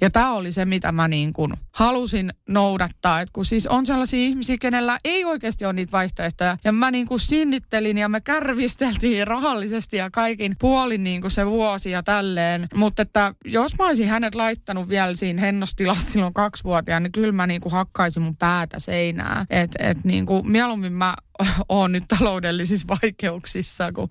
Ja 0.00 0.10
tämä 0.10 0.32
oli 0.32 0.52
se, 0.52 0.64
mitä 0.64 0.92
mä 0.92 1.08
niin 1.08 1.32
kuin 1.32 1.52
halusin 1.74 2.30
noudattaa. 2.48 3.20
Et 3.20 3.30
kun 3.30 3.44
siis 3.44 3.66
on 3.66 3.86
sellaisia 3.86 4.20
ihmisiä, 4.20 4.56
kenellä 4.60 4.98
ei 5.04 5.24
oikeasti 5.24 5.64
ole 5.64 5.72
niitä 5.72 5.92
vaihtoehtoja. 5.92 6.56
Ja 6.64 6.72
mä 6.72 6.90
niin 6.90 7.06
kuin 7.06 7.20
sinnittelin 7.20 7.98
ja 7.98 8.08
me 8.08 8.20
kärvisteltiin 8.20 9.26
rahallisesti 9.26 9.96
ja 9.96 10.10
kaikin 10.10 10.56
puolin 10.60 11.04
niin 11.04 11.20
kuin 11.20 11.30
se 11.30 11.46
vuosi 11.46 11.90
ja 11.90 12.02
tälleen. 12.02 12.66
Mutta 12.74 13.02
että 13.02 13.34
jos 13.44 13.78
mä 13.78 13.86
olisin 13.86 14.08
hänet 14.08 14.34
laittanut 14.34 14.88
vielä 14.88 15.14
siinä 15.14 15.40
hennostilassa 15.40 16.10
silloin 16.12 16.34
kaksivuotiaan, 16.34 17.02
niin 17.02 17.12
kyllä 17.12 17.32
mä 17.32 17.46
niin 17.46 17.60
kuin 17.60 17.72
hakkaisin 17.72 18.22
mun 18.22 18.36
päätä 18.36 18.78
seinää. 18.78 19.46
Että 19.50 19.78
et 19.88 20.04
niin 20.04 20.26
kuin 20.26 20.50
mieluummin 20.50 20.92
mä 20.92 21.14
oon 21.68 21.92
nyt 21.92 22.04
taloudellisissa 22.18 22.86
vaikeuksissa, 23.02 23.92
kun 23.92 24.08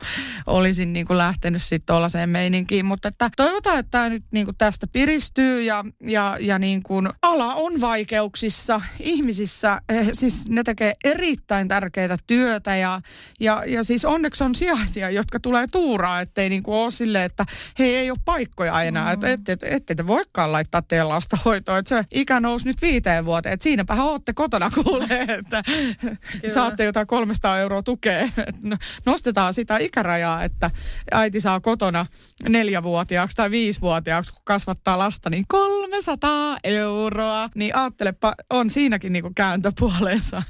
olisin 0.47 0.93
niin 0.93 1.07
kuin 1.07 1.17
lähtenyt 1.17 1.61
sitten 1.61 1.85
tuollaiseen 1.85 2.29
meininkiin. 2.29 2.85
Mutta 2.85 3.07
että 3.07 3.29
toivotaan, 3.37 3.79
että 3.79 3.91
tämä 3.91 4.09
nyt 4.09 4.23
niin 4.33 4.45
kuin 4.45 4.57
tästä 4.57 4.87
piristyy 4.87 5.61
ja, 5.61 5.85
ja, 6.01 6.37
ja 6.39 6.59
niin 6.59 6.83
kuin 6.83 7.09
ala 7.21 7.53
on 7.55 7.81
vaikeuksissa 7.81 8.81
ihmisissä. 8.99 9.81
Eh, 9.89 10.09
siis 10.13 10.49
ne 10.49 10.63
tekee 10.63 10.93
erittäin 11.03 11.67
tärkeää 11.67 12.17
työtä 12.27 12.75
ja, 12.75 13.01
ja, 13.39 13.63
ja 13.67 13.83
siis 13.83 14.05
onneksi 14.05 14.43
on 14.43 14.55
sijaisia, 14.55 15.09
jotka 15.09 15.39
tulee 15.39 15.67
tuuraa, 15.67 16.21
ettei 16.21 16.49
niin 16.49 16.63
kuin 16.63 16.75
ole 16.75 16.91
silleen, 16.91 17.25
että 17.25 17.45
hei 17.79 17.95
ei 17.95 18.11
ole 18.11 18.19
paikkoja 18.25 18.81
enää, 18.81 19.05
mm. 19.05 19.13
että 19.13 19.27
ette, 19.27 19.51
ette, 19.51 19.67
ette 19.75 19.95
te 19.95 20.07
voikaan 20.07 20.51
laittaa 20.51 20.81
teidän 20.81 21.09
lasta 21.09 21.37
hoitoon. 21.45 21.79
Että 21.79 21.89
se 21.89 22.05
ikä 22.11 22.39
nousi 22.39 22.65
nyt 22.65 22.81
viiteen 22.81 23.25
vuoteen, 23.25 23.53
että 23.53 23.63
siinäpähän 23.63 24.05
olette 24.05 24.33
kotona 24.33 24.71
kuulee, 24.83 25.25
että 25.39 25.63
saatte 26.53 26.83
jotain 26.83 27.07
300 27.19 27.59
euroa 27.59 27.83
tukea. 27.83 28.29
No, 28.63 28.77
nostetaan 29.05 29.53
sitä 29.53 29.77
ikärajaa, 29.77 30.43
että 30.43 30.71
äiti 31.11 31.41
saa 31.41 31.59
kotona 31.59 32.05
neljävuotiaaksi 32.49 33.37
tai 33.37 33.51
viisivuotiaaksi, 33.51 34.33
kun 34.33 34.41
kasvattaa 34.43 34.99
lasta, 34.99 35.29
niin 35.29 35.45
300 35.47 36.57
euroa. 36.63 37.49
Niin 37.55 37.75
ajattelepa, 37.75 38.33
on 38.49 38.69
siinäkin 38.69 39.13
niinku 39.13 39.31
kääntöpuoleensa. 39.35 40.43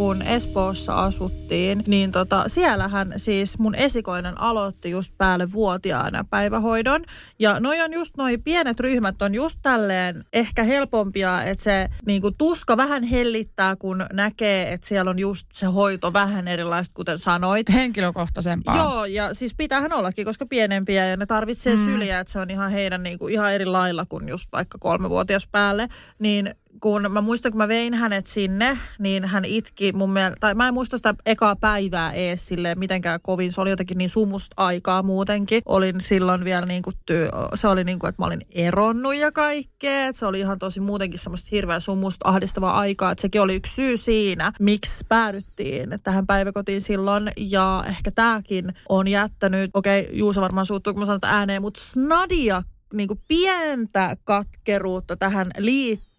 Kun 0.00 0.22
Espoossa 0.22 1.04
asuttiin, 1.04 1.84
niin 1.86 2.12
tota, 2.12 2.44
siellähän 2.46 3.12
siis 3.16 3.58
mun 3.58 3.74
esikoinen 3.74 4.40
aloitti 4.40 4.90
just 4.90 5.12
päälle 5.18 5.52
vuotiaana 5.52 6.24
päivähoidon. 6.30 7.04
Ja 7.38 7.60
noi 7.60 7.80
on 7.80 7.92
just 7.92 8.16
noi 8.16 8.38
pienet 8.38 8.80
ryhmät 8.80 9.22
on 9.22 9.34
just 9.34 9.58
tälleen 9.62 10.24
ehkä 10.32 10.64
helpompia, 10.64 11.42
että 11.42 11.64
se 11.64 11.88
niinku 12.06 12.30
tuska 12.38 12.76
vähän 12.76 13.02
hellittää, 13.02 13.76
kun 13.76 14.06
näkee, 14.12 14.72
että 14.72 14.86
siellä 14.86 15.10
on 15.10 15.18
just 15.18 15.46
se 15.52 15.66
hoito 15.66 16.12
vähän 16.12 16.48
erilaista, 16.48 16.94
kuten 16.94 17.18
sanoit. 17.18 17.72
Henkilökohtaisempaa. 17.72 18.76
Joo, 18.76 19.04
ja 19.04 19.34
siis 19.34 19.54
pitäähän 19.54 19.92
ollakin, 19.92 20.24
koska 20.24 20.46
pienempiä 20.46 21.06
ja 21.06 21.16
ne 21.16 21.26
tarvitsee 21.26 21.76
mm. 21.76 21.84
syliä, 21.84 22.20
että 22.20 22.32
se 22.32 22.38
on 22.38 22.50
ihan 22.50 22.70
heidän 22.70 23.02
niinku, 23.02 23.28
ihan 23.28 23.52
eri 23.52 23.66
lailla 23.66 24.06
kuin 24.06 24.28
just 24.28 24.48
vaikka 24.52 24.78
kolmevuotias 24.78 25.48
päälle. 25.52 25.88
Niin 26.20 26.54
kun 26.80 27.06
mä 27.08 27.20
muistan, 27.20 27.52
kun 27.52 27.58
mä 27.58 27.68
vein 27.68 27.94
hänet 27.94 28.26
sinne, 28.26 28.78
niin 28.98 29.24
hän 29.24 29.44
itki 29.44 29.92
mun 29.92 30.10
mielestä, 30.10 30.36
tai 30.40 30.54
mä 30.54 30.68
en 30.68 30.74
muista 30.74 30.96
sitä 30.96 31.14
ekaa 31.26 31.56
päivää 31.56 32.12
ees 32.12 32.46
silleen 32.46 32.78
mitenkään 32.78 33.20
kovin. 33.22 33.52
Se 33.52 33.60
oli 33.60 33.70
jotenkin 33.70 33.98
niin 33.98 34.10
sumusta 34.10 34.54
aikaa 34.56 35.02
muutenkin. 35.02 35.62
Olin 35.66 36.00
silloin 36.00 36.44
vielä 36.44 36.66
niin 36.66 36.82
kuin 36.82 36.96
työ, 37.06 37.30
se 37.54 37.68
oli 37.68 37.84
niin 37.84 37.98
kuin, 37.98 38.08
että 38.08 38.22
mä 38.22 38.26
olin 38.26 38.40
eronnut 38.54 39.14
ja 39.14 39.32
kaikkea. 39.32 40.12
Se 40.12 40.26
oli 40.26 40.40
ihan 40.40 40.58
tosi 40.58 40.80
muutenkin 40.80 41.20
semmoista 41.20 41.48
hirveän 41.52 41.80
sumusta 41.80 42.28
ahdistavaa 42.28 42.78
aikaa. 42.78 43.12
Että 43.12 43.22
sekin 43.22 43.40
oli 43.40 43.54
yksi 43.54 43.74
syy 43.74 43.96
siinä, 43.96 44.52
miksi 44.60 45.04
päädyttiin 45.08 45.98
tähän 46.02 46.26
päiväkotiin 46.26 46.80
silloin. 46.80 47.32
Ja 47.36 47.84
ehkä 47.88 48.10
tääkin 48.10 48.74
on 48.88 49.08
jättänyt, 49.08 49.70
okei 49.74 50.00
okay, 50.00 50.14
Juusa 50.14 50.40
varmaan 50.40 50.66
suuttuu, 50.66 50.92
kun 50.92 51.02
mä 51.02 51.06
sanon 51.06 51.20
ääneen, 51.24 51.62
mutta 51.62 51.80
snadia 51.80 52.62
niinku 52.94 53.20
pientä 53.28 54.16
katkeruutta 54.24 55.16
tähän 55.16 55.50
liittyen 55.58 56.09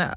äh, 0.00 0.08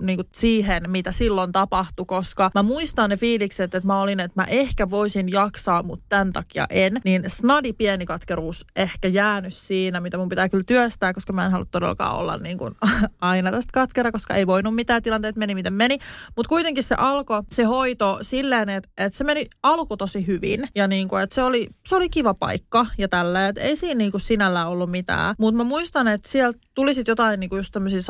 niinku 0.00 0.22
siihen, 0.34 0.82
mitä 0.86 1.12
silloin 1.12 1.52
tapahtui, 1.52 2.06
koska 2.06 2.50
mä 2.54 2.62
muistan 2.62 3.10
ne 3.10 3.16
fiilikset, 3.16 3.74
että 3.74 3.86
mä 3.86 4.00
olin, 4.00 4.20
että 4.20 4.40
mä 4.40 4.46
ehkä 4.48 4.90
voisin 4.90 5.32
jaksaa, 5.32 5.82
mutta 5.82 6.04
tämän 6.08 6.32
takia 6.32 6.66
en. 6.70 7.00
Niin 7.04 7.24
snadi 7.26 7.72
pieni 7.72 8.06
katkeruus 8.06 8.66
ehkä 8.76 9.08
jäänyt 9.08 9.54
siinä, 9.54 10.00
mitä 10.00 10.18
mun 10.18 10.28
pitää 10.28 10.48
kyllä 10.48 10.64
työstää, 10.66 11.12
koska 11.12 11.32
mä 11.32 11.44
en 11.44 11.50
halua 11.50 11.66
todellakaan 11.70 12.16
olla 12.16 12.36
niin 12.36 12.58
kuin 12.58 12.74
aina 13.20 13.50
tästä 13.50 13.72
katkera, 13.72 14.12
koska 14.12 14.34
ei 14.34 14.46
voinut 14.46 14.74
mitään 14.74 15.02
tilanteet 15.02 15.36
meni 15.36 15.54
miten 15.54 15.74
meni. 15.74 15.98
Mutta 16.36 16.48
kuitenkin 16.48 16.84
se 16.84 16.94
alkoi 16.98 17.42
se 17.50 17.64
hoito 17.64 18.18
silleen, 18.22 18.68
että, 18.68 18.88
että 18.98 19.18
se 19.18 19.24
meni 19.24 19.46
alku 19.62 19.96
tosi 19.96 20.26
hyvin 20.26 20.68
ja 20.74 20.88
niin 20.88 21.08
kuin, 21.08 21.22
että 21.22 21.34
se 21.34 21.42
oli, 21.42 21.66
se 21.88 21.96
oli 21.96 22.08
kiva 22.08 22.34
paikka 22.34 22.86
ja 22.98 23.08
tällä, 23.08 23.48
että 23.48 23.60
ei 23.60 23.76
siinä 23.76 23.98
niin 23.98 24.10
kuin 24.10 24.20
sinällään 24.20 24.68
ollut 24.68 24.90
mitään. 24.90 25.34
Mutta 25.38 25.56
mä 25.56 25.64
muistan, 25.64 26.08
että 26.08 26.28
sieltä 26.28 26.58
tuli 26.74 26.92
jotain 27.08 27.40
niin 27.40 27.50
kuin 27.50 27.56
just 27.56 27.72
tämmöisiä 27.72 28.00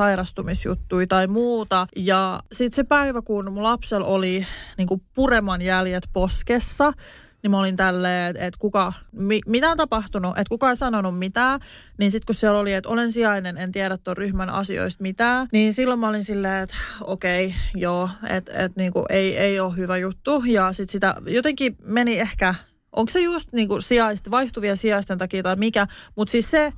sairastumisjuttuja 0.54 1.06
tai 1.06 1.26
muuta 1.26 1.86
ja 1.96 2.40
sitten 2.52 2.76
se 2.76 2.84
päivä, 2.84 3.22
kun 3.22 3.52
mun 3.52 3.62
lapsella 3.62 4.06
oli 4.06 4.46
niin 4.78 4.88
kuin 4.88 5.02
pureman 5.14 5.62
jäljet 5.62 6.08
poskessa, 6.12 6.92
niin 7.42 7.50
mä 7.50 7.58
olin 7.58 7.76
tälleen, 7.76 8.30
että 8.30 8.46
et 8.46 8.56
kuka, 8.56 8.92
mi, 9.12 9.40
mitä 9.46 9.70
on 9.70 9.76
tapahtunut, 9.76 10.30
että 10.30 10.48
kuka 10.48 10.70
ei 10.70 10.76
sanonut 10.76 11.18
mitään. 11.18 11.60
Niin 11.98 12.10
sitten 12.10 12.26
kun 12.26 12.34
siellä 12.34 12.58
oli, 12.58 12.72
että 12.72 12.90
olen 12.90 13.12
sijainen, 13.12 13.58
en 13.58 13.72
tiedä 13.72 13.96
tuon 13.96 14.16
ryhmän 14.16 14.50
asioista 14.50 15.02
mitään, 15.02 15.48
niin 15.52 15.72
silloin 15.72 16.00
mä 16.00 16.08
olin 16.08 16.24
silleen, 16.24 16.62
että 16.62 16.76
okei, 17.00 17.46
okay, 17.46 17.58
joo, 17.74 18.08
että 18.28 18.52
et 18.52 18.76
niinku 18.76 19.04
ei, 19.08 19.38
ei 19.38 19.60
ole 19.60 19.76
hyvä 19.76 19.96
juttu. 19.96 20.42
Ja 20.46 20.72
sitten 20.72 20.92
sitä 20.92 21.14
jotenkin 21.26 21.76
meni 21.84 22.18
ehkä 22.18 22.54
Onko 22.96 23.10
se 23.10 23.20
just 23.20 23.52
niinku 23.52 23.80
sijaista, 23.80 24.30
vaihtuvia 24.30 24.76
sijaisten 24.76 25.18
takia 25.18 25.42
tai 25.42 25.56
mikä, 25.56 25.86
mutta 26.16 26.32
siis 26.32 26.50
se 26.50 26.72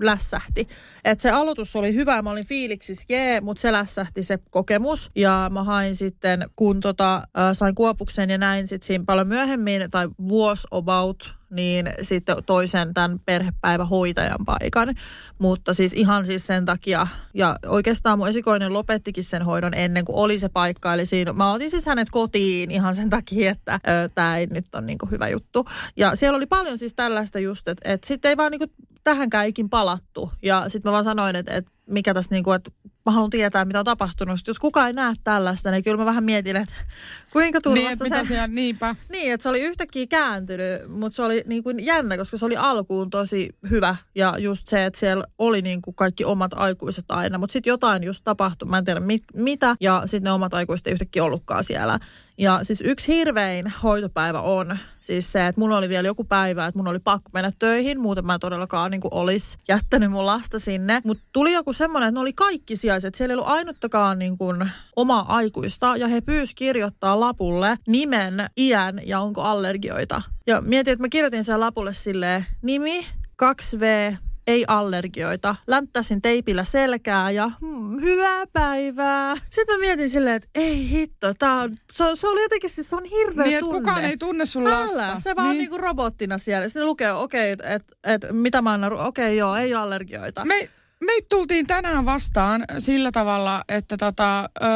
lässähti. 0.00 0.68
Et 1.04 1.20
se 1.20 1.30
aloitus 1.30 1.76
oli 1.76 1.94
hyvä, 1.94 2.22
mä 2.22 2.30
olin 2.30 2.46
fiiliksissä, 2.46 3.04
jee, 3.08 3.40
mutta 3.40 3.60
se 3.60 3.72
lässähti 3.72 4.22
se 4.22 4.38
kokemus. 4.50 5.10
Ja 5.16 5.50
mä 5.52 5.64
hain 5.64 5.96
sitten, 5.96 6.46
kun 6.56 6.80
tota, 6.80 7.16
äh, 7.16 7.22
sain 7.52 7.74
kuopuksen 7.74 8.30
ja 8.30 8.38
näin 8.38 8.68
sitten 8.68 8.86
siinä 8.86 9.04
paljon 9.06 9.28
myöhemmin, 9.28 9.90
tai 9.90 10.08
was 10.30 10.66
about, 10.70 11.36
niin 11.50 11.90
sitten 12.02 12.36
toisen 12.46 12.94
tämän 12.94 13.20
perhepäivähoitajan 13.26 14.44
paikan. 14.46 14.94
Mutta 15.38 15.74
siis 15.74 15.92
ihan 15.92 16.26
siis 16.26 16.46
sen 16.46 16.64
takia, 16.64 17.06
ja 17.34 17.56
oikeastaan 17.66 18.18
mun 18.18 18.28
esikoinen 18.28 18.72
lopettikin 18.72 19.24
sen 19.24 19.42
hoidon 19.42 19.74
ennen 19.74 20.04
kuin 20.04 20.16
oli 20.16 20.38
se 20.38 20.48
paikka. 20.48 20.94
Eli 20.94 21.06
siinä, 21.06 21.32
mä 21.32 21.52
otin 21.52 21.70
siis 21.70 21.86
hänet 21.86 22.10
kotiin 22.10 22.70
ihan 22.70 22.94
sen 22.94 23.10
takia, 23.10 23.50
että 23.50 23.80
tämä 24.14 24.38
ei 24.38 24.46
nyt 24.46 24.64
ole 24.74 24.82
niinku 24.82 25.06
hyvä 25.06 25.28
juttu. 25.28 25.64
Ja 25.96 26.16
siellä 26.16 26.36
oli 26.36 26.46
paljon 26.46 26.78
siis 26.78 26.94
tällaista 26.94 27.38
just, 27.38 27.68
että 27.68 27.92
et 27.92 28.04
sitten 28.04 28.28
ei 28.28 28.36
vaan 28.36 28.50
niinku 28.50 28.66
tähänkään 29.04 29.46
ikin 29.46 29.70
palattu. 29.70 30.32
Ja 30.42 30.68
sitten 30.68 30.88
mä 30.88 30.92
vaan 30.92 31.04
sanoin, 31.04 31.36
että, 31.36 31.54
että 31.54 31.72
mikä 31.86 32.14
tässä 32.14 32.34
niinku, 32.34 32.52
että 32.52 32.70
mä 33.06 33.12
haluan 33.12 33.30
tietää, 33.30 33.64
mitä 33.64 33.78
on 33.78 33.84
tapahtunut. 33.84 34.38
Sitten 34.38 34.50
jos 34.50 34.58
kukaan 34.58 34.86
ei 34.86 34.92
näe 34.92 35.14
tällaista, 35.24 35.70
niin 35.70 35.84
kyllä 35.84 35.96
mä 35.96 36.04
vähän 36.04 36.24
mietin, 36.24 36.56
että 36.56 36.74
kuinka 37.32 37.60
turvassa 37.60 38.04
niin, 38.04 38.16
se... 38.16 38.28
Siellä, 38.28 38.46
niinpä. 38.46 38.96
Niin, 39.12 39.32
että 39.32 39.42
se 39.42 39.48
oli 39.48 39.60
yhtäkkiä 39.60 40.06
kääntynyt, 40.06 40.88
mutta 40.88 41.16
se 41.16 41.22
oli 41.22 41.42
niin 41.46 41.62
kuin 41.62 41.84
jännä, 41.84 42.16
koska 42.16 42.36
se 42.36 42.46
oli 42.46 42.56
alkuun 42.56 43.10
tosi 43.10 43.48
hyvä. 43.70 43.96
Ja 44.14 44.34
just 44.38 44.66
se, 44.66 44.84
että 44.84 45.00
siellä 45.00 45.24
oli 45.38 45.62
niin 45.62 45.82
kuin 45.82 45.94
kaikki 45.94 46.24
omat 46.24 46.52
aikuiset 46.54 47.04
aina, 47.08 47.38
mutta 47.38 47.52
sitten 47.52 47.70
jotain 47.70 48.02
just 48.02 48.24
tapahtui, 48.24 48.68
mä 48.68 48.78
en 48.78 48.84
tiedä 48.84 49.00
mit, 49.00 49.22
mitä, 49.34 49.76
ja 49.80 50.02
sitten 50.04 50.24
ne 50.24 50.32
omat 50.32 50.54
aikuiset 50.54 50.86
ei 50.86 50.92
yhtäkkiä 50.92 51.24
ollutkaan 51.24 51.64
siellä. 51.64 51.98
Ja 52.38 52.60
siis 52.62 52.82
yksi 52.84 53.08
hirvein 53.08 53.72
hoitopäivä 53.82 54.40
on 54.40 54.78
siis 55.00 55.32
se, 55.32 55.46
että 55.46 55.60
mulla 55.60 55.76
oli 55.76 55.88
vielä 55.88 56.08
joku 56.08 56.24
päivä, 56.24 56.66
että 56.66 56.78
mun 56.78 56.88
oli 56.88 56.98
pakko 56.98 57.30
mennä 57.34 57.52
töihin, 57.58 58.00
muuten 58.00 58.26
mä 58.26 58.38
todellakaan 58.38 58.90
niin 58.90 59.00
olisi 59.10 59.58
jättänyt 59.68 60.10
mun 60.10 60.26
lasta 60.26 60.58
sinne. 60.58 61.00
Mutta 61.04 61.24
tuli 61.32 61.52
joku 61.52 61.72
semmoinen, 61.74 62.08
että 62.08 62.18
ne 62.18 62.20
oli 62.20 62.32
kaikki 62.32 62.76
sijaiset. 62.76 63.14
Siellä 63.14 63.32
ei 63.32 63.36
ollut 63.36 63.48
ainuttakaan 63.48 64.18
niin 64.18 64.38
kuin 64.38 64.70
omaa 64.96 65.24
aikuista 65.36 65.96
ja 65.96 66.08
he 66.08 66.20
pyysi 66.20 66.54
kirjoittaa 66.54 67.20
lapulle 67.20 67.76
nimen, 67.88 68.46
iän 68.56 69.00
ja 69.06 69.20
onko 69.20 69.42
allergioita. 69.42 70.22
Ja 70.46 70.60
mietin, 70.60 70.92
että 70.92 71.04
mä 71.04 71.08
kirjoitin 71.08 71.44
sen 71.44 71.60
lapulle 71.60 71.92
silleen 71.92 72.46
nimi, 72.62 73.06
2V, 73.42 74.16
ei 74.46 74.64
allergioita. 74.68 75.56
Länttäsin 75.66 76.22
teipillä 76.22 76.64
selkää 76.64 77.30
ja 77.30 77.50
hmm, 77.60 78.00
hyvää 78.00 78.44
päivää. 78.52 79.36
Sitten 79.50 79.74
mä 79.74 79.80
mietin 79.80 80.10
silleen, 80.10 80.36
että 80.36 80.48
ei 80.54 80.90
hitto, 80.90 81.34
tää 81.34 81.54
on, 81.54 81.72
se, 81.92 82.04
se 82.14 82.28
oli 82.28 82.42
jotenkin 82.42 82.70
siis 82.70 82.90
se 82.90 82.96
on 82.96 83.04
hirveä 83.04 83.46
niin, 83.46 83.60
tunne. 83.60 83.78
kukaan 83.78 84.04
ei 84.04 84.16
tunne 84.16 84.46
sun 84.46 84.64
lasta. 84.64 85.04
Älä, 85.04 85.20
se 85.20 85.36
vaan 85.36 85.48
niin. 85.48 85.58
niinku 85.58 85.78
robottina 85.78 86.38
siellä. 86.38 86.68
Sitten 86.68 86.86
lukee, 86.86 87.12
okei, 87.12 87.52
okay, 87.52 87.66
että 87.72 87.96
et, 88.04 88.22
mitä 88.32 88.62
mä 88.62 88.72
annan, 88.72 88.92
okei 88.92 89.06
okay, 89.06 89.34
joo, 89.34 89.56
ei 89.56 89.74
allergioita. 89.74 90.44
Me, 90.44 90.68
meitä 91.04 91.26
tultiin 91.28 91.66
tänään 91.66 92.04
vastaan 92.04 92.64
sillä 92.78 93.12
tavalla, 93.12 93.64
että 93.68 93.96
tota, 93.96 94.40
ö, 94.62 94.66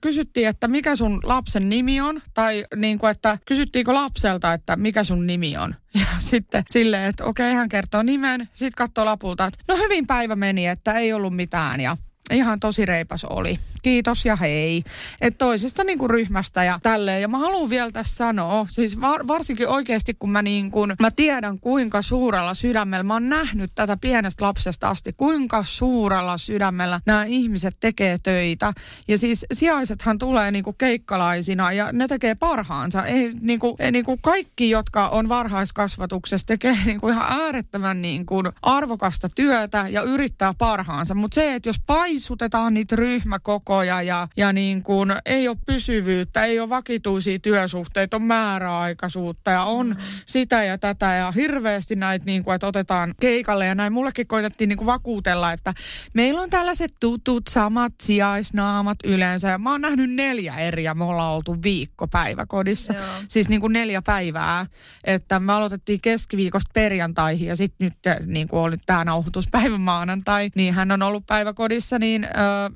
kysyttiin, 0.00 0.48
että 0.48 0.68
mikä 0.68 0.96
sun 0.96 1.20
lapsen 1.22 1.68
nimi 1.68 2.00
on, 2.00 2.22
tai 2.34 2.64
niin 2.76 2.98
kuin, 2.98 3.10
että 3.10 3.38
kysyttiinkö 3.46 3.94
lapselta, 3.94 4.52
että 4.52 4.76
mikä 4.76 5.04
sun 5.04 5.26
nimi 5.26 5.56
on. 5.56 5.74
Ja 5.94 6.06
sitten 6.18 6.62
silleen, 6.68 7.08
että 7.08 7.24
okei, 7.24 7.54
hän 7.54 7.68
kertoo 7.68 8.02
nimen, 8.02 8.48
sitten 8.52 8.76
katsoo 8.76 9.04
lapulta, 9.04 9.46
että 9.46 9.58
no 9.68 9.76
hyvin 9.76 10.06
päivä 10.06 10.36
meni, 10.36 10.66
että 10.66 10.92
ei 10.92 11.12
ollut 11.12 11.36
mitään 11.36 11.80
ja 11.80 11.96
ihan 12.30 12.60
tosi 12.60 12.86
reipas 12.86 13.24
oli. 13.24 13.58
Kiitos 13.82 14.24
ja 14.24 14.36
hei. 14.36 14.84
Että 15.20 15.38
toisesta 15.38 15.84
niin 15.84 15.98
kuin 15.98 16.10
ryhmästä 16.10 16.64
ja 16.64 16.78
tälleen. 16.82 17.22
Ja 17.22 17.28
mä 17.28 17.38
haluan 17.38 17.70
vielä 17.70 17.90
tässä 17.90 18.16
sanoa, 18.16 18.66
siis 18.70 19.00
var, 19.00 19.26
varsinkin 19.26 19.68
oikeasti 19.68 20.14
kun 20.14 20.30
mä 20.30 20.42
niin 20.42 20.70
kuin, 20.70 20.94
mä 21.00 21.10
tiedän 21.10 21.58
kuinka 21.58 22.02
suurella 22.02 22.54
sydämellä, 22.54 23.02
mä 23.02 23.14
oon 23.14 23.28
nähnyt 23.28 23.72
tätä 23.74 23.96
pienestä 23.96 24.44
lapsesta 24.44 24.88
asti, 24.88 25.12
kuinka 25.12 25.62
suurella 25.62 26.38
sydämellä 26.38 27.00
nämä 27.06 27.24
ihmiset 27.24 27.76
tekee 27.80 28.18
töitä. 28.22 28.72
Ja 29.08 29.18
siis 29.18 29.46
sijaisethan 29.52 30.18
tulee 30.18 30.50
niin 30.50 30.64
kuin 30.64 30.76
keikkalaisina 30.78 31.72
ja 31.72 31.88
ne 31.92 32.08
tekee 32.08 32.34
parhaansa. 32.34 33.04
Ei, 33.04 33.32
niin 33.40 33.58
kuin, 33.58 33.74
ei, 33.78 33.92
niin 33.92 34.04
kuin 34.04 34.18
kaikki, 34.22 34.70
jotka 34.70 35.08
on 35.08 35.28
varhaiskasvatuksessa, 35.28 36.46
tekee 36.46 36.78
niin 36.86 37.00
kuin 37.00 37.14
ihan 37.14 37.42
äärettömän 37.42 38.02
niin 38.02 38.26
kuin 38.26 38.46
arvokasta 38.62 39.28
työtä 39.28 39.88
ja 39.88 40.02
yrittää 40.02 40.54
parhaansa. 40.58 41.14
Mutta 41.14 41.34
se, 41.34 41.54
että 41.54 41.68
jos 41.68 41.80
paisutetaan 41.86 42.74
niitä 42.74 42.96
ryhmäkokoja 42.96 43.71
ja, 43.80 44.28
ja 44.36 44.52
niin 44.52 44.82
kuin 44.82 45.12
ei 45.26 45.48
ole 45.48 45.56
pysyvyyttä, 45.66 46.44
ei 46.44 46.60
ole 46.60 46.68
vakituisia 46.68 47.38
työsuhteita, 47.38 48.16
on 48.16 48.22
määräaikaisuutta 48.22 49.50
ja 49.50 49.62
on 49.62 49.88
mm. 49.88 49.96
sitä 50.26 50.64
ja 50.64 50.78
tätä 50.78 51.14
ja 51.14 51.32
hirveästi 51.32 51.96
näitä, 51.96 52.24
niin 52.24 52.44
kuin, 52.44 52.54
että 52.54 52.66
otetaan 52.66 53.14
keikalle 53.20 53.66
ja 53.66 53.74
näin. 53.74 53.92
Mullekin 53.92 54.26
koitettiin 54.26 54.68
niin 54.68 54.76
kuin 54.76 54.86
vakuutella, 54.86 55.52
että 55.52 55.74
meillä 56.14 56.40
on 56.40 56.50
tällaiset 56.50 56.92
tutut 57.00 57.42
samat 57.48 57.92
sijaisnaamat 58.02 58.98
yleensä 59.04 59.48
ja 59.48 59.58
mä 59.58 59.70
oon 59.70 59.80
nähnyt 59.80 60.10
neljä 60.10 60.54
eri 60.54 60.84
ja 60.84 60.94
me 60.94 61.04
ollaan 61.04 61.32
oltu 61.32 61.56
viikko 61.62 62.08
päiväkodissa. 62.08 62.92
Joo. 62.92 63.04
Siis 63.28 63.48
niin 63.48 63.60
kuin 63.60 63.72
neljä 63.72 64.02
päivää, 64.02 64.66
että 65.04 65.40
me 65.40 65.52
aloitettiin 65.52 66.00
keskiviikosta 66.00 66.70
perjantaihin 66.74 67.48
ja 67.48 67.56
sitten 67.56 67.84
nyt 67.84 68.26
niin 68.26 68.48
kuin 68.48 68.60
oli 68.60 68.76
tämä 68.86 69.04
nauhoituspäivä 69.04 69.78
maanantai, 69.78 70.50
niin 70.54 70.74
hän 70.74 70.92
on 70.92 71.02
ollut 71.02 71.26
päiväkodissa, 71.26 71.98
niin 71.98 72.24
ö, 72.24 72.28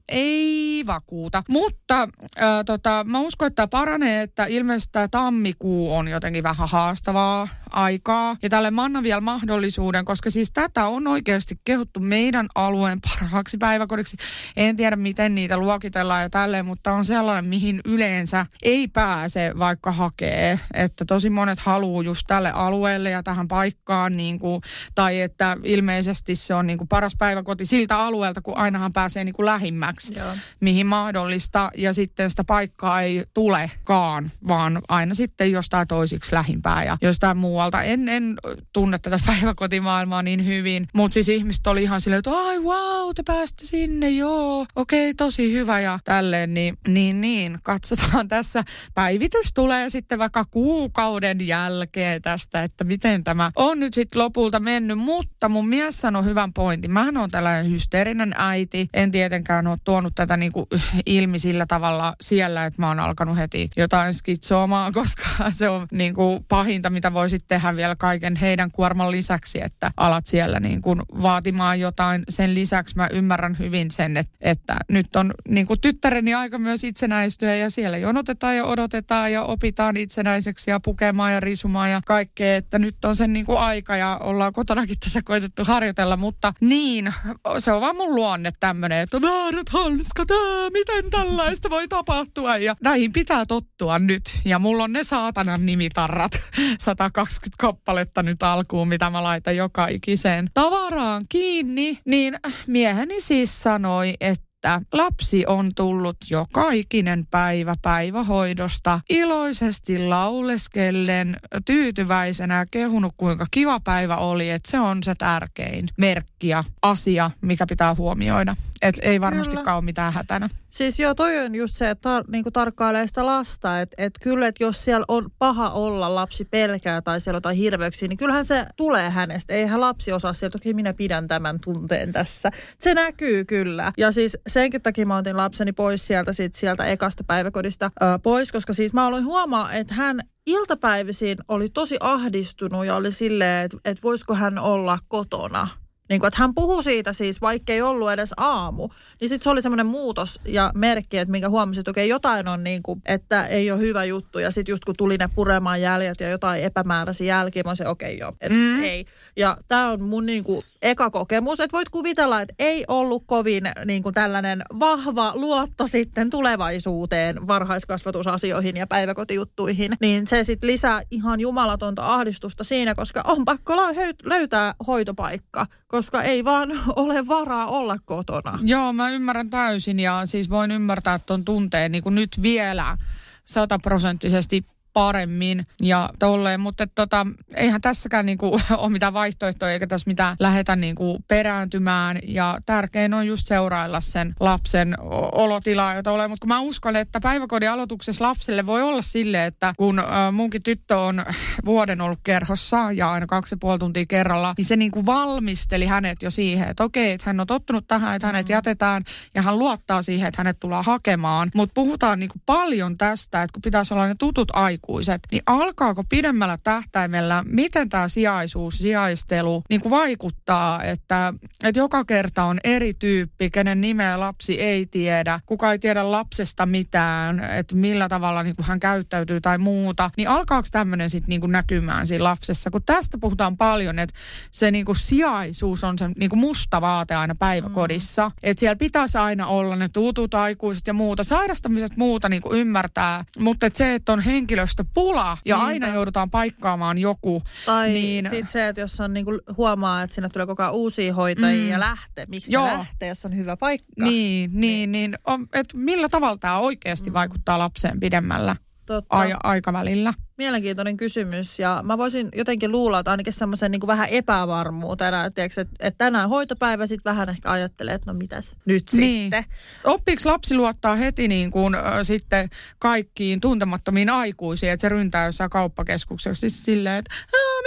ei 0.09 0.83
vakuuta. 0.87 1.43
Mutta 1.49 2.09
ö, 2.39 2.65
tota, 2.67 3.05
mä 3.09 3.21
uskon, 3.21 3.49
että 3.49 3.69
paranee, 3.69 4.23
että 4.23 4.47
ilmeisesti 4.47 4.93
tämä 4.93 5.09
tammikuu 5.09 5.95
on 5.95 6.09
jotenkin 6.09 6.43
vähän 6.43 6.69
haastavaa 6.69 7.49
aikaa. 7.71 8.37
Ja 8.43 8.49
tälle 8.49 8.71
mä 8.71 8.85
annan 8.85 9.03
vielä 9.03 9.21
mahdollisuuden, 9.21 10.05
koska 10.05 10.31
siis 10.31 10.51
tätä 10.53 10.87
on 10.87 11.07
oikeasti 11.07 11.61
kehuttu 11.65 12.01
meidän 12.01 12.47
alueen 12.55 13.01
parhaaksi 13.01 13.59
päiväkodiksi. 13.59 14.17
En 14.57 14.77
tiedä, 14.77 14.97
miten 14.97 15.35
niitä 15.35 15.57
luokitellaan 15.57 16.23
ja 16.23 16.31
tälleen, 16.31 16.67
mutta 16.67 16.93
on 16.93 17.05
sellainen, 17.05 17.45
mihin 17.45 17.81
yleensä 17.85 18.47
ei 18.63 18.89
pääse, 18.89 19.53
vaikka 19.59 19.93
hakee. 19.93 20.61
Että 20.75 21.05
tosi 21.05 21.31
monet 21.31 21.61
haluaa 21.61 22.03
just 22.03 22.23
tälle 22.27 22.51
alueelle 22.51 23.11
ja 23.11 23.23
tähän 23.23 23.49
paikkaan, 23.49 24.17
niin 24.17 24.39
kuin, 24.39 24.63
tai 24.95 25.21
että 25.21 25.57
ilmeisesti 25.63 26.37
se 26.37 26.55
on 26.55 26.67
niin 26.67 26.79
kuin 26.79 26.89
paras 26.89 27.17
päiväkoti 27.19 27.67
siltä 27.67 27.99
alueelta, 27.99 28.43
kun 28.43 28.57
ainahan 28.57 28.93
pääsee 28.93 29.25
niin 29.25 29.35
kuin 29.35 29.47
lähimmäksi, 29.47 30.19
Joo. 30.19 30.29
mihin 30.61 30.87
mahdollista. 30.87 31.71
Ja 31.77 31.95
sitten 31.95 32.31
sitä 32.31 32.45
paikkaa 32.45 33.03
ei 33.03 33.25
tulekaan, 33.35 34.31
vaan 34.49 34.83
aina 34.89 35.15
sitten 35.15 35.53
jostain 35.53 35.89
toisiksi 35.89 36.35
lähimpää 36.35 36.85
ja 36.85 36.99
jostain 37.01 37.37
muualta. 37.57 37.83
En, 37.83 38.09
en 38.09 38.35
tunne 38.73 38.99
tätä 38.99 39.19
päiväkotimaailmaa 39.27 40.23
niin 40.23 40.47
hyvin, 40.47 40.89
mutta 40.95 41.15
siis 41.15 41.29
ihmiset 41.29 41.67
oli 41.67 41.83
ihan 41.83 42.01
silleen, 42.01 42.19
että 42.19 42.31
ai 42.31 42.59
wow, 42.59 43.11
te 43.15 43.23
pääsitte 43.27 43.65
sinne, 43.65 44.11
joo, 44.11 44.67
okei, 44.77 45.11
okay, 45.11 45.15
tosi 45.15 45.53
hyvä 45.53 45.81
ja 45.81 45.99
tälleen. 46.05 46.55
Niin, 46.55 46.79
niin, 46.89 47.21
niin, 47.21 47.59
katsotaan 47.63 48.29
tässä. 48.29 48.65
Päivitys 48.95 49.53
tulee 49.55 49.91
sitten 49.91 50.19
vaikka 50.19 50.45
kuukauden 50.45 51.47
jälkeen 51.47 52.23
tästä, 52.23 52.63
että 52.63 52.85
miten 52.85 53.25
tämä 53.25 53.51
on 53.57 53.81
nyt 53.81 53.95
sitten 53.95 54.23
lopulta 54.23 54.61
mennyt. 54.61 54.99
Mutta 54.99 55.49
mun 55.49 55.69
mies 55.69 56.01
sanoi 56.01 56.25
hyvän 56.25 56.53
pointin. 56.53 56.91
Mähän 56.91 57.17
on 57.17 57.31
tällainen 57.31 57.71
hysteerinen 57.73 58.35
äiti. 58.39 58.89
En 58.95 59.13
tietenkään 59.13 59.67
ole 59.67 59.77
tuonut 59.85 60.13
tätä 60.15 60.37
niinku 60.37 60.67
ilmi 61.07 61.39
sillä 61.39 61.67
tavalla 61.69 62.15
siellä, 62.21 62.65
että 62.65 62.83
mä 62.83 62.89
oon 62.89 63.01
alkanut 63.01 63.37
heti 63.37 63.69
jotain 63.77 64.15
skitsoamaan, 64.15 64.93
koska 65.01 65.51
se 65.51 65.69
on 65.69 65.87
niinku 65.93 66.45
pahinta, 66.49 66.91
mitä 66.91 67.13
voisit 67.13 67.45
tehdä 67.49 67.77
vielä 67.77 67.97
kaiken 67.97 68.37
heidän 68.37 68.71
kuorman 68.71 69.11
lisäksi, 69.11 69.63
että 69.63 69.91
alat 69.97 70.27
siellä 70.27 70.61
niin 70.61 70.83
kuin 70.83 71.01
vaatimaan 71.23 71.81
jotain. 71.81 72.23
Sen 72.29 72.55
lisäksi 72.55 72.97
mä 72.97 73.09
ymmärrän 73.13 73.59
hyvin 73.59 73.91
sen, 73.91 74.17
että, 74.17 74.37
että 74.41 74.77
nyt 74.89 75.17
on 75.17 75.35
niin 75.49 75.67
kuin 75.67 75.81
tyttäreni 75.81 76.35
aika 76.35 76.59
myös 76.59 76.85
itsenäistyä 76.85 77.57
ja 77.57 77.71
siellä 77.71 77.99
jonotetaan 77.99 78.57
ja 78.57 78.65
odotetaan 78.65 79.33
ja 79.33 79.43
opitaan 79.43 79.97
itsenäiseksi 79.97 80.71
ja 80.71 80.81
pukemaan 80.81 81.33
ja 81.33 81.41
risumaan 81.41 81.91
ja 81.91 82.01
kaikkea, 82.07 82.57
että 82.57 82.79
nyt 82.79 83.05
on 83.05 83.17
sen 83.17 83.33
niin 83.33 83.47
kuin 83.47 83.59
aika 83.59 83.97
ja 83.97 84.21
ollaan 84.23 84.53
kotonakin 84.53 84.97
tässä 85.01 85.23
koitettu 85.23 85.65
harjoitella, 85.65 86.17
mutta 86.17 86.53
niin, 86.61 87.15
se 87.59 87.73
on 87.73 87.81
vaan 87.81 87.97
mun 87.97 88.15
luonne 88.15 88.53
tämmöinen, 88.61 88.99
että 88.99 89.21
väärät 89.21 89.69
hanskat, 89.69 90.31
ää, 90.31 90.71
miten 90.73 91.11
tällaista 91.11 91.71
voi 91.71 91.89
tapahtua? 91.89 92.57
Ja 92.57 92.77
näihin 92.83 93.13
pitää 93.13 93.47
tottua 93.47 93.99
nyt. 93.99 94.23
Ja 94.45 94.59
mulla 94.59 94.85
on 94.85 94.93
ne 94.93 95.05
saatanan 95.05 95.67
nimitarrat, 95.67 96.33
120 96.79 97.36
kappaletta 97.59 98.23
nyt 98.23 98.43
alkuun, 98.43 98.89
mitä 98.89 99.11
mä 99.11 99.23
laitan 99.23 99.57
joka 99.57 99.87
ikiseen 99.89 100.51
tavaraan 100.55 101.25
kiinni, 101.29 101.99
niin 102.05 102.35
mieheni 102.67 103.21
siis 103.21 103.61
sanoi, 103.61 104.15
että 104.21 104.47
että 104.75 104.81
lapsi 104.93 105.47
on 105.47 105.71
tullut 105.75 106.17
joka 106.31 106.71
ikinen 106.71 107.27
päivä 107.31 107.75
päivähoidosta 107.83 109.01
iloisesti 109.09 109.99
lauleskellen, 109.99 111.37
tyytyväisenä 111.65 112.67
kehunut 112.71 113.15
kuinka 113.17 113.47
kiva 113.51 113.81
päivä 113.81 114.17
oli, 114.17 114.51
että 114.51 114.71
se 114.71 114.81
on 114.81 115.03
se 115.03 115.15
tärkein 115.15 115.89
merkki 115.99 116.49
ja 116.49 116.65
asia, 116.83 117.31
mikä 117.41 117.67
pitää 117.67 117.95
huomioida. 117.95 118.57
Että 118.83 119.07
ei 119.07 119.21
varmastikaan 119.21 119.65
Kyllä. 119.65 119.77
ole 119.77 119.85
mitään 119.85 120.13
hätänä. 120.13 120.49
Siis 120.69 120.99
joo, 120.99 121.15
toi 121.15 121.39
on 121.39 121.55
just 121.55 121.77
se, 121.77 121.91
että 121.91 122.21
tar- 122.21 122.25
niinku 122.31 122.51
tarkkailee 122.51 123.07
sitä 123.07 123.27
lasta, 123.27 123.81
että 123.81 123.95
et 123.99 124.13
kyllä, 124.23 124.47
että 124.47 124.65
jos 124.65 124.85
siellä 124.85 125.05
on 125.09 125.31
paha 125.39 125.71
olla, 125.71 126.15
lapsi 126.15 126.45
pelkää 126.45 127.03
tai 127.03 127.21
siellä 127.21 127.37
on 127.37 127.39
jotain 127.39 127.57
hirveyksiä, 127.57 128.09
niin 128.09 128.17
kyllähän 128.17 128.45
se 128.45 128.67
tulee 128.77 129.11
hänestä. 129.11 129.55
Eihän 129.55 129.81
lapsi 129.81 130.13
osaa 130.13 130.33
sieltä, 130.33 130.59
okei 130.61 130.75
minä 130.75 130.95
pidän 130.95 131.29
tämän 131.29 131.59
tunteen 131.65 132.13
tässä. 132.13 132.51
Se 132.79 132.95
näkyy 132.95 133.45
kyllä. 133.45 133.93
Ja 133.99 134.13
siis 134.13 134.37
senkin 134.49 134.83
takia 134.83 135.07
mä 135.07 135.17
otin 135.17 135.37
lapseni 135.37 135.73
pois 135.73 136.07
sieltä, 136.07 136.33
sit 136.33 136.55
sieltä 136.55 136.85
ekasta 136.85 137.25
päiväkodista 137.25 137.91
ö, 138.03 138.19
pois, 138.23 138.53
koska 138.53 138.73
siis 138.73 138.93
mä 138.93 139.07
aloin 139.07 139.25
huomaa, 139.25 139.73
että 139.73 139.95
hän 139.95 140.21
iltapäivisiin 140.47 141.39
oli 141.49 141.69
tosi 141.69 141.97
ahdistunut 142.01 142.87
ja 142.87 142.97
oli 142.97 143.13
silleen, 143.13 143.65
että, 143.65 143.77
että 143.85 144.03
voisiko 144.03 144.35
hän 144.35 144.59
olla 144.59 144.99
kotona 145.09 145.69
niin 146.09 146.21
kuin, 146.21 146.29
että 146.29 146.41
hän 146.41 146.55
puhui 146.55 146.83
siitä 146.83 147.13
siis, 147.13 147.41
vaikka 147.41 147.73
ei 147.73 147.83
ollut 147.83 148.11
edes 148.11 148.31
aamu. 148.37 148.89
Niin 149.21 149.29
sitten 149.29 149.45
se 149.45 149.51
oli 149.51 149.63
semmoinen 149.63 149.87
muutos 149.87 150.41
ja 150.45 150.73
merkki, 150.75 151.19
että 151.19 151.33
minkä 151.33 151.49
huomasin, 151.49 151.81
että 151.81 151.91
okei, 151.91 152.09
jotain 152.09 152.49
on 152.49 152.65
niin 152.65 152.83
kuin, 152.83 153.03
että 153.07 153.47
ei 153.47 153.71
ole 153.71 153.81
hyvä 153.81 154.05
juttu. 154.05 154.39
Ja 154.39 154.51
sitten 154.51 154.73
just 154.73 154.85
kun 154.85 154.95
tuli 154.99 155.17
ne 155.19 155.29
puremaan 155.35 155.81
jäljet 155.81 156.21
ja 156.21 156.29
jotain 156.29 156.63
epämääräisiä 156.63 157.27
jälkiä, 157.27 157.63
mä 157.63 157.75
se 157.75 157.89
okei 157.89 158.19
joo, 158.19 158.33
että 158.41 158.59
mm. 158.59 158.83
ei. 158.83 159.05
Ja 159.37 159.57
tämä 159.69 159.91
on 159.91 160.03
mun 160.03 160.27
niin 160.27 160.45
kuin, 160.45 160.63
eka 160.87 161.11
kokemus, 161.11 161.61
että 161.61 161.77
voit 161.77 161.89
kuvitella, 161.89 162.41
että 162.41 162.55
ei 162.59 162.85
ollut 162.89 163.25
kovin 163.27 163.65
niin 163.85 164.03
kuin 164.03 164.15
tällainen 164.15 164.63
vahva 164.79 165.33
luotto 165.35 165.87
sitten 165.87 166.31
tulevaisuuteen 166.31 167.47
varhaiskasvatusasioihin 167.47 168.77
ja 168.77 168.87
päiväkotijuttuihin, 168.87 169.93
niin 170.01 170.27
se 170.27 170.45
sitten 170.45 170.67
lisää 170.67 171.03
ihan 171.11 171.41
jumalatonta 171.41 172.15
ahdistusta 172.15 172.65
siinä, 172.65 172.95
koska 172.95 173.23
on 173.27 173.45
pakko 173.45 173.77
löytää 174.25 174.75
hoitopaikka, 174.87 175.67
koska 175.87 176.23
ei 176.23 176.45
vaan 176.45 176.69
ole 176.97 177.27
varaa 177.29 177.67
olla 177.67 177.97
kotona. 178.05 178.59
Joo, 178.63 178.93
mä 178.93 179.11
ymmärrän 179.11 179.51
täysin 179.51 180.01
ja 180.01 180.23
siis 180.25 180.51
voin 180.51 180.71
ymmärtää 180.71 181.19
tuon 181.19 181.45
tunteen 181.45 181.93
niin 181.93 182.03
kuin 182.03 182.15
nyt 182.15 182.43
vielä 182.43 182.97
sataprosenttisesti 183.45 184.67
paremmin 184.97 185.67
ja 185.83 186.11
tolleen, 186.19 186.61
mutta 186.61 186.87
tota, 186.95 187.27
eihän 187.55 187.81
tässäkään 187.81 188.27
niinku 188.27 188.47
ole 188.79 188.93
mitään 188.93 189.13
vaihtoehtoja 189.13 189.73
eikä 189.73 189.87
tässä 189.87 190.11
mitään 190.11 190.37
lähetä 190.41 190.77
niinku 190.77 191.19
perääntymään. 191.29 192.19
Ja 192.27 192.59
tärkein 192.67 193.15
on 193.15 193.27
just 193.27 193.47
seurailla 193.47 194.01
sen 194.01 194.35
lapsen 194.41 194.95
olotilaa, 195.33 195.95
jota 195.95 196.13
ole, 196.13 196.29
mutta 196.29 196.45
kun 196.45 196.49
mä 196.49 196.61
uskon, 196.61 196.97
että 196.97 197.21
päiväkodin 197.21 197.71
aloituksessa 197.71 198.25
lapselle 198.25 198.67
voi 198.67 198.83
olla 198.83 199.03
sille, 199.03 199.47
että 199.47 199.75
kun 199.77 199.99
äh, 199.99 200.07
munkin 200.33 200.63
tyttö 200.63 200.99
on 200.99 201.25
vuoden 201.65 202.01
ollut 202.01 202.21
kerhossa 202.25 202.93
ja 202.93 203.13
aina 203.13 203.27
kaksi 203.27 203.55
ja 203.55 203.59
puoli 203.61 203.79
tuntia 203.79 204.07
kerralla, 204.09 204.55
niin 204.57 204.65
se 204.65 204.77
niinku 204.77 205.07
valmisteli 205.07 205.87
hänet 205.87 206.23
jo 206.23 206.31
siihen, 206.31 206.69
että 206.69 206.85
okei, 206.85 207.13
että 207.13 207.25
hän 207.27 207.41
on 207.41 207.47
tottunut 207.47 207.85
tähän, 207.89 208.17
että 208.17 208.27
hänet 208.27 208.49
mm. 208.49 208.53
jätetään 208.53 209.05
ja 209.35 209.43
hän 209.43 209.59
luottaa 209.59 210.03
siihen, 210.03 210.29
että 210.29 210.41
hänet 210.41 210.61
tullaan 210.61 210.85
hakemaan, 210.85 211.51
mutta 211.55 211.75
puhutaan 211.75 212.21
niinku 212.21 212.39
paljon 212.47 212.99
tästä, 212.99 213.43
että 213.43 213.53
kun 213.53 213.63
pitäisi 213.63 213.95
olla 213.95 214.07
ne 214.07 214.15
tutut 214.19 214.49
aiku 214.53 214.86
aikuiset, 214.87 215.23
niin 215.33 215.43
alkaako 215.47 216.05
pidemmällä 216.05 216.59
tähtäimellä, 216.65 217.45
miten 217.47 217.89
tämä 217.89 218.09
sijaisuus, 218.09 218.79
sijaistelu 218.79 219.63
niin 219.71 219.81
kuin 219.81 219.91
vaikuttaa, 219.91 220.83
että, 220.83 221.35
että 221.65 221.81
joka 221.81 222.05
kerta 222.05 222.45
on 222.45 222.59
eri 222.65 222.95
tyyppi, 222.95 223.51
kenen 223.51 223.81
nimeä 223.81 224.21
lapsi 224.21 224.61
ei 224.61 224.87
tiedä, 224.87 225.41
kuka 225.47 225.73
ei 225.73 225.79
tiedä 225.79 226.11
lapsesta 226.11 226.67
mitään, 226.67 227.41
että 227.41 227.77
millä 227.77 228.09
tavalla 228.09 228.43
niin 228.43 228.57
kuin 228.57 228.67
hän 228.67 228.81
käyttäytyy 228.81 229.41
tai 229.41 229.59
muuta, 229.59 230.11
niin 230.17 230.29
alkaako 230.29 230.69
tämmöinen 230.73 231.11
sitten 231.11 231.29
niin 231.29 231.41
kuin 231.41 231.53
näkymään 231.53 232.07
siinä 232.07 232.25
lapsessa, 232.25 232.71
kun 232.71 232.83
tästä 232.87 233.19
puhutaan 233.19 233.57
paljon, 233.57 233.99
että 233.99 234.15
se 234.51 234.71
niin 234.71 234.85
kuin 234.85 234.97
sijaisuus 234.97 235.85
on 235.85 235.99
se 235.99 236.09
niin 236.17 236.31
kuin 236.31 236.41
musta 236.41 236.81
vaate 236.81 237.15
aina 237.15 237.35
päiväkodissa, 237.39 238.29
mm. 238.29 238.35
että 238.43 238.61
siellä 238.61 238.77
pitäisi 238.77 239.19
aina 239.19 239.47
olla 239.47 239.77
ne 239.77 239.89
tutut 239.93 240.35
aikuiset 240.35 240.87
ja 240.87 240.95
muuta, 240.95 241.25
sairastamiset 241.25 241.97
muuta 241.97 242.29
niin 242.29 242.43
kuin 242.43 242.59
ymmärtää, 242.59 243.25
mutta 243.39 243.67
että 243.67 243.77
se, 243.77 243.95
että 243.95 244.13
on 244.13 244.21
henkilöstö 244.21 244.76
pula 244.85 245.39
ja 245.45 245.57
Niinpä. 245.57 245.67
aina 245.67 245.95
joudutaan 245.95 246.31
paikkaamaan 246.31 246.99
joku. 246.99 247.43
Tai 247.67 247.89
niin... 247.89 248.25
sitten 248.25 248.49
se, 248.49 248.69
että 248.69 248.81
jos 248.81 249.01
on 249.01 249.13
niinku 249.15 249.39
huomaa, 249.57 250.03
että 250.03 250.15
sinne 250.15 250.29
tulee 250.29 250.47
koko 250.47 250.63
ajan 250.63 250.75
uusia 250.75 251.15
hoitajia 251.15 251.65
mm. 251.65 251.71
ja 251.71 251.81
lähtee. 251.81 252.27
Miksi 252.29 252.53
Joo. 252.53 252.67
lähtee, 252.67 253.09
jos 253.09 253.25
on 253.25 253.37
hyvä 253.37 253.57
paikka? 253.57 253.87
Niin, 253.97 254.51
niin, 254.53 254.61
niin. 254.61 254.93
niin 254.93 255.19
on, 255.25 255.47
että 255.53 255.77
millä 255.77 256.09
tavalla 256.09 256.37
tämä 256.37 256.59
oikeasti 256.59 257.11
mm. 257.11 257.15
vaikuttaa 257.15 257.59
lapseen 257.59 258.01
pidemmällä 258.01 258.57
Totta. 258.87 259.17
Ai- 259.17 259.35
aikavälillä? 259.43 260.15
Mielenkiintoinen 260.39 260.97
kysymys 260.97 261.59
ja 261.59 261.81
mä 261.85 261.99
voisin 261.99 262.29
jotenkin 262.35 262.73
luulla, 262.73 262.99
että 262.99 263.11
ainakin 263.11 263.33
semmoisen 263.33 263.71
niin 263.71 263.87
vähän 263.87 264.09
epävarmuutena, 264.09 265.25
että, 265.25 265.45
että, 265.45 265.61
että 265.61 265.99
tänään 265.99 266.29
hoitopäivä 266.29 266.87
sitten 266.87 267.11
vähän 267.11 267.29
ehkä 267.29 267.51
ajattelee, 267.51 267.95
että 267.95 268.13
no 268.13 268.19
mitäs 268.19 268.57
nyt 268.65 268.85
niin. 268.93 269.23
sitten. 269.23 269.45
Oppiiko 269.85 270.23
lapsi 270.25 270.55
luottaa 270.55 270.97
heti 270.97 271.29
niin 271.29 271.51
kuin, 271.51 271.75
äh, 271.75 271.83
sitten 272.03 272.49
kaikkiin 272.79 273.41
tuntemattomiin 273.41 274.11
aikuisiin, 274.11 274.73
että 274.73 274.81
se 274.81 274.89
ryntää 274.89 275.27
jossain 275.27 275.51
kauppakeskuksessa 275.51 276.41
siis 276.41 276.65
silleen, 276.65 276.97
että 276.97 277.15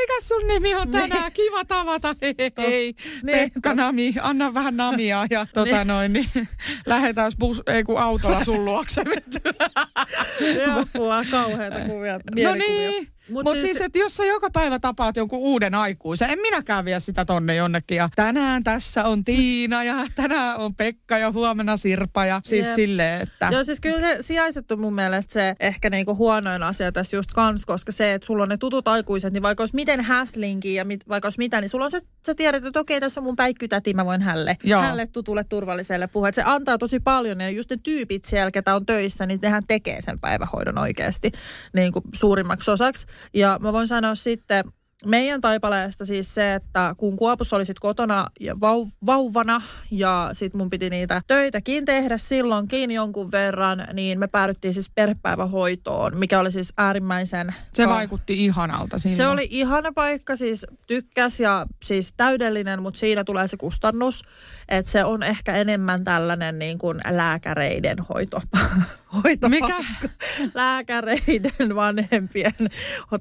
mikä 0.02 0.22
sun 0.22 0.48
nimi 0.48 0.76
on 0.76 0.92
tänään, 0.92 1.22
niin. 1.22 1.34
kiva 1.34 1.66
tavata, 1.66 2.16
hei, 2.22 2.36
hei, 2.58 2.96
niin. 3.24 3.52
Pekka 3.52 3.74
Nami, 3.74 4.16
anna 4.22 4.54
vähän 4.54 4.78
namia 4.78 5.28
ja 5.30 5.46
tota 5.54 5.76
niin. 5.76 5.88
noin, 5.88 6.14
niin 6.14 6.30
lähdetään 6.86 7.32
bus, 7.40 7.62
ei 7.68 7.84
kun 7.84 8.00
autolla 8.00 8.44
sun 8.44 8.66
luokse. 8.66 9.02
Apua, 10.82 11.24
kauheita 11.32 11.80
kuvia, 11.80 12.20
no 12.44 12.59
niin. 12.68 13.08
Mutta 13.30 13.52
Mut 13.52 13.60
siis, 13.60 13.72
siis 13.72 13.82
että 13.82 14.00
jos 14.00 14.16
sä 14.16 14.26
joka 14.26 14.50
päivä 14.54 14.80
tapaat 14.80 15.18
jonkun 15.18 15.40
uuden 15.40 15.76
aikuisen, 15.76 16.30
en 16.30 16.40
minäkään 16.40 16.86
vie 16.86 17.00
sitä 17.00 17.26
tonne 17.26 17.56
jonnekin. 17.56 17.98
Ja 17.98 18.10
tänään 18.16 18.64
tässä 18.64 19.04
on 19.04 19.24
Tiina 19.24 19.84
ja 19.84 19.96
tänään 20.16 20.58
on 20.58 20.76
Pekka 20.76 21.18
ja 21.18 21.32
huomenna 21.32 21.78
Sirpa 21.78 22.26
ja 22.26 22.42
siis 22.44 22.66
Jep. 22.66 22.76
silleen, 22.76 23.22
että... 23.22 23.50
Joo, 23.52 23.64
siis 23.64 23.80
kyllä 23.80 24.00
se 24.00 24.18
sijaiset 24.22 24.72
on 24.72 24.80
mun 24.80 24.94
mielestä 24.94 25.34
se 25.34 25.56
ehkä 25.60 25.90
niinku 25.90 26.16
huonoin 26.16 26.64
asia 26.64 26.92
tässä 26.92 27.18
just 27.18 27.32
kans, 27.34 27.66
koska 27.66 27.92
se, 27.92 28.14
että 28.14 28.26
sulla 28.26 28.44
on 28.44 28.50
ne 28.50 28.58
tutut 28.58 28.88
aikuiset, 28.88 29.34
niin 29.34 29.44
vaikka 29.44 29.62
olisi 29.62 29.76
miten 29.76 30.02
häslinki 30.02 30.74
ja 30.74 30.86
mit, 30.86 31.10
vaikka 31.10 31.26
olisi 31.26 31.38
mitä, 31.38 31.62
niin 31.62 31.70
sulla 31.70 31.86
on 31.86 31.92
se, 31.92 32.00
sä 32.26 32.36
tiedät, 32.36 32.66
että 32.66 32.80
okei, 32.80 33.00
tässä 33.00 33.20
on 33.20 33.24
mun 33.24 33.36
päikkytäti, 33.36 33.94
mä 33.94 34.06
voin 34.06 34.22
hälle, 34.22 34.58
Joo. 34.64 34.82
hälle 34.82 35.08
tutulle 35.08 35.44
turvalliselle 35.44 36.08
puhua. 36.08 36.32
Se 36.32 36.44
antaa 36.46 36.78
tosi 36.78 37.00
paljon 37.00 37.42
ja 37.42 37.50
just 37.50 37.70
ne 37.70 37.78
tyypit 37.84 38.26
siellä, 38.26 38.52
ketä 38.52 38.76
on 38.76 38.86
töissä, 38.86 39.26
niin 39.26 39.40
nehän 39.42 39.64
tekee 39.68 40.02
sen 40.02 40.20
päivähoidon 40.20 40.78
oikeasti 40.78 41.32
niin 41.74 41.92
kuin 41.92 42.04
suurimmaksi 42.14 42.72
osaksi. 42.72 43.06
Ja 43.34 43.58
mä 43.62 43.74
voin 43.74 43.88
sanoa 43.88 44.16
sitten 44.16 44.64
meidän 45.06 45.42
taipaleesta 45.42 46.06
siis 46.06 46.36
se, 46.36 46.54
että 46.54 46.96
kun 46.98 47.18
Kuopussa 47.18 47.56
olisit 47.56 47.80
kotona 47.80 48.28
ja 48.40 48.54
vau- 48.54 48.98
vauvana 49.06 49.62
ja 49.92 50.30
sit 50.34 50.54
mun 50.54 50.70
piti 50.70 50.90
niitä 50.90 51.22
töitäkin 51.28 51.86
tehdä 51.86 52.18
silloinkin 52.18 52.92
jonkun 52.92 53.32
verran, 53.32 53.86
niin 53.94 54.20
me 54.20 54.28
päädyttiin 54.28 54.74
siis 54.74 54.92
perhepäivähoitoon, 54.96 56.18
mikä 56.18 56.40
oli 56.40 56.52
siis 56.52 56.74
äärimmäisen... 56.78 57.54
Se 57.74 57.84
ka- 57.84 57.90
vaikutti 57.90 58.46
ihanalta 58.46 59.00
siinä. 59.00 59.18
Se 59.18 59.28
oli 59.28 59.48
ihana 59.50 59.92
paikka, 59.92 60.36
siis 60.36 60.66
tykkäs 60.88 61.40
ja 61.40 61.66
siis 61.84 62.14
täydellinen, 62.18 62.82
mutta 62.82 63.00
siinä 63.00 63.24
tulee 63.24 63.48
se 63.48 63.58
kustannus, 63.58 64.22
että 64.70 64.92
se 64.92 65.04
on 65.04 65.24
ehkä 65.24 65.56
enemmän 65.56 66.04
tällainen 66.04 66.60
niin 66.60 66.80
kuin 66.80 67.02
lääkäreiden 67.12 67.98
hoito, 68.00 68.42
hoitopaikka. 69.24 69.50
Mikä? 69.50 70.10
Lääkäreiden 70.54 71.76
vanhempien 71.76 72.54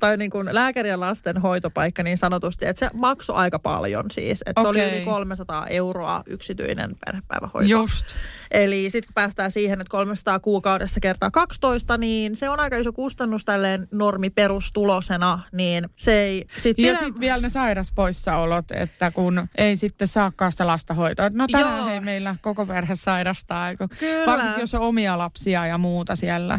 tai 0.00 0.16
niin 0.16 0.30
kuin 0.30 0.46
lääkäri- 0.52 0.88
ja 0.88 1.00
lasten 1.00 1.36
hoito 1.36 1.67
hoitopaikka 1.68 2.02
niin 2.02 2.18
sanotusti, 2.18 2.66
että 2.66 2.81
se 2.87 2.90
maksoi 2.94 3.37
aika 3.37 3.59
paljon 3.59 4.04
siis. 4.11 4.42
Että 4.46 4.62
se 4.62 4.68
oli 4.68 4.90
yli 4.90 5.00
300 5.04 5.66
euroa 5.66 6.22
yksityinen 6.26 6.90
perhepäivähoito. 7.07 7.68
Just. 7.68 8.07
Eli 8.50 8.90
sitten 8.90 9.07
kun 9.09 9.14
päästään 9.14 9.50
siihen, 9.50 9.81
että 9.81 9.90
300 9.90 10.38
kuukaudessa 10.38 11.00
kertaa 11.00 11.31
12, 11.31 11.98
niin 11.98 12.37
se 12.37 12.48
on 12.48 12.61
aika 12.61 12.76
iso 12.76 12.92
kustannus 12.92 13.44
tälleen 13.44 13.88
normiperustulosena, 13.92 15.38
niin 15.52 15.88
se 15.96 16.20
ei 16.22 16.44
sit 16.59 16.78
Ja 16.78 16.92
pidä- 16.92 16.98
sitten 17.04 17.20
vielä 17.20 17.42
ne 17.42 17.48
sairaspoissaolot, 17.48 18.70
että 18.70 19.11
kun 19.11 19.48
ei 19.59 19.76
sitten 19.76 20.09
saakaan 20.09 20.52
sitä 20.52 20.66
lasta 20.66 20.94
hoitoa. 20.94 21.28
No 21.33 21.46
tänään 21.52 21.78
Joo. 21.78 21.87
hei 21.87 22.00
meillä 22.00 22.37
koko 22.40 22.66
perhe 22.66 22.94
sairastaa. 22.96 23.74
Kyllä. 23.76 24.26
Varsinkin 24.26 24.61
jos 24.61 24.74
on 24.74 24.81
omia 24.81 25.18
lapsia 25.18 25.66
ja 25.66 25.78
muuta 25.78 26.16
siellä. 26.16 26.59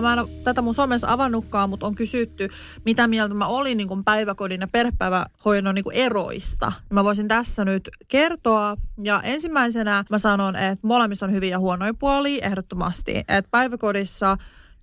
Mä 0.00 0.12
en 0.12 0.18
ole 0.18 0.28
tätä 0.44 0.62
mun 0.62 0.74
somessa 0.74 1.12
avannutkaan, 1.12 1.70
mutta 1.70 1.86
on 1.86 1.94
kysytty, 1.94 2.48
mitä 2.84 3.06
mieltä 3.06 3.34
mä 3.34 3.46
olin 3.46 3.76
niin 3.76 3.88
kuin 3.88 4.04
päiväkodin 4.04 4.60
ja 4.60 4.68
perhepäivähoidon 4.68 5.74
niin 5.74 5.84
kuin 5.84 5.96
eroista. 5.96 6.72
Mä 6.92 7.04
voisin 7.04 7.28
tässä 7.28 7.64
nyt 7.64 7.88
kertoa. 8.08 8.76
Ja 9.04 9.20
ensimmäisenä 9.24 10.04
mä 10.10 10.18
sanon, 10.18 10.56
että 10.56 10.86
molemmissa 10.86 11.26
on 11.26 11.32
hyviä 11.32 11.50
ja 11.50 11.58
huonoja 11.58 11.94
puolia 11.98 12.46
ehdottomasti. 12.46 13.18
Että 13.18 13.50
päiväkodissa 13.50 14.36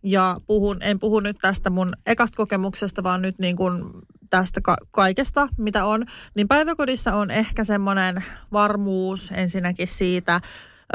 ja 0.03 0.37
puhun, 0.47 0.77
en 0.81 0.99
puhu 0.99 1.19
nyt 1.19 1.37
tästä 1.41 1.69
mun 1.69 1.93
ekasta 2.05 2.37
kokemuksesta, 2.37 3.03
vaan 3.03 3.21
nyt 3.21 3.39
niin 3.39 3.55
kuin 3.55 3.83
tästä 4.29 4.61
ka- 4.61 4.77
kaikesta, 4.91 5.47
mitä 5.57 5.85
on. 5.85 6.05
Niin 6.35 6.47
päiväkodissa 6.47 7.15
on 7.15 7.31
ehkä 7.31 7.63
semmoinen 7.63 8.23
varmuus 8.51 9.31
ensinnäkin 9.33 9.87
siitä, 9.87 10.41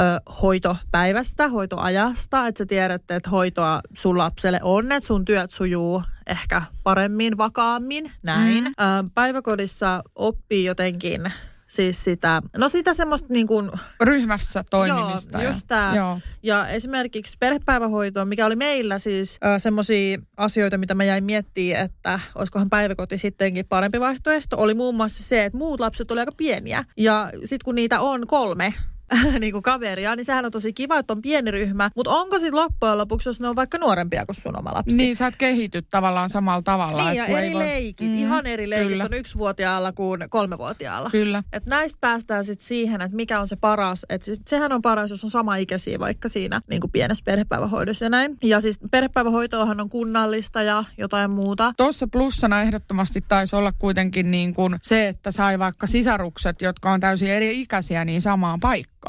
ö, 0.01 0.03
hoitopäivästä, 0.43 1.49
hoitoajasta, 1.49 2.47
että 2.47 2.59
sä 2.59 2.67
tiedät, 2.67 3.11
että 3.11 3.31
hoitoa 3.31 3.81
sun 3.95 4.19
lapselle 4.19 4.61
on, 4.63 4.93
että 4.93 5.07
sun 5.07 5.25
työt 5.25 5.51
sujuu 5.51 6.03
ehkä 6.27 6.63
paremmin, 6.83 7.39
vakaammin, 7.39 8.13
näin. 8.23 8.65
Mm. 8.65 8.69
Ö, 8.69 9.11
päiväkodissa 9.15 10.03
oppii 10.15 10.65
jotenkin 10.65 11.33
siis 11.73 12.05
sitä, 12.05 12.43
no 12.57 12.69
sitä 12.69 12.95
semmoista 12.95 13.33
niin 13.33 13.47
kuin, 13.47 13.71
Ryhmässä 14.01 14.65
toimimista. 14.71 15.39
Joo, 15.39 15.47
just 15.47 15.67
tää. 15.67 15.97
Joo. 15.97 16.19
Ja 16.43 16.69
esimerkiksi 16.69 17.37
perhepäivähoito, 17.41 18.25
mikä 18.25 18.47
oli 18.47 18.57
meillä 18.57 18.99
siis 18.99 19.39
äh, 19.45 19.63
semmoisia 19.63 20.19
asioita, 20.37 20.79
mitä 20.79 20.95
mä 20.95 21.05
jäin 21.05 21.25
miettimään, 21.25 21.85
että 21.85 22.21
olisikohan 22.35 22.71
päiväkoti 22.71 23.19
sittenkin 23.19 23.67
parempi 23.69 24.01
vaihtoehto, 24.01 24.59
oli 24.59 24.75
muun 24.75 24.95
muassa 24.95 25.23
se, 25.23 25.45
että 25.45 25.59
muut 25.59 25.81
lapset 25.81 26.11
oli 26.11 26.21
aika 26.21 26.33
pieniä. 26.37 26.85
Ja 26.97 27.31
sitten 27.39 27.65
kun 27.65 27.75
niitä 27.75 28.01
on 28.01 28.27
kolme, 28.27 28.75
niin 29.41 29.53
kuin 29.53 29.63
kaveria, 29.63 30.17
niin 30.17 30.25
sehän 30.25 30.45
on 30.45 30.53
tosi 30.53 30.73
kiva, 30.73 30.99
että 30.99 31.13
on 31.13 31.23
pieni 31.23 31.51
ryhmä. 31.51 31.91
Mutta 31.97 32.11
onko 32.11 32.39
sitten 32.39 32.57
loppujen 32.57 32.99
lopuksi, 32.99 33.29
jos 33.29 33.41
ne 33.41 33.49
on 33.49 33.57
vaikka 33.57 33.79
nuorempia 33.79 34.27
kuin 34.27 34.37
sun 34.37 34.59
oma 34.59 34.75
lapsi? 34.75 34.97
Niin 34.97 35.17
sä 35.17 35.27
et 35.27 35.37
kehity 35.37 35.83
tavallaan 35.83 36.29
samalla 36.31 36.63
tavalla. 36.63 37.05
Niin, 37.05 37.17
ja 37.17 37.27
eri 37.27 37.53
voi- 37.53 37.59
leikit, 37.59 38.09
Mm, 38.09 38.15
ihan 38.15 38.47
eri 38.47 38.71
leikit 38.71 38.89
kyllä. 38.89 39.05
on 39.05 39.15
yksivuotiaalla 39.15 39.93
kuin 39.93 40.21
kolmevuotiaalla. 40.31 41.11
Kyllä. 41.11 41.43
Et 41.53 41.67
näistä 41.67 41.99
päästään 42.01 42.45
sitten 42.45 42.67
siihen, 42.67 43.01
että 43.03 43.17
mikä 43.17 43.41
on 43.41 43.47
se 43.47 43.57
paras. 43.57 44.07
Et 44.09 44.23
sit 44.23 44.49
sehän 44.49 44.73
on 44.73 44.83
paras, 44.83 45.11
jos 45.11 45.25
on 45.25 45.31
sama 45.31 45.57
ikäisiä 45.57 45.99
vaikka 45.99 46.29
siinä 46.29 46.61
niin 46.71 46.81
kuin 46.81 46.91
pienessä 46.91 47.23
perhepäivähoidossa 47.25 48.05
ja 48.05 48.11
näin. 48.11 48.37
Ja 48.43 48.61
siis 48.61 48.79
perhepäivähoitoahan 48.91 49.81
on 49.81 49.91
kunnallista 49.91 50.63
ja 50.63 50.85
jotain 50.99 51.31
muuta. 51.31 51.73
Tuossa 51.77 52.07
plussana 52.13 52.63
ehdottomasti 52.63 53.21
taisi 53.29 53.57
olla 53.57 53.73
kuitenkin 53.73 54.31
niin 54.31 54.55
kuin 54.55 54.77
se, 54.83 55.09
että 55.09 55.31
sai 55.31 55.59
vaikka 55.59 55.87
sisarukset, 55.87 56.63
jotka 56.63 56.93
on 56.93 57.01
täysin 57.01 57.29
eri 57.31 57.61
ikäisiä, 57.61 58.05
niin 58.05 58.23
samaan 58.23 58.61
paikkaan. 58.61 59.02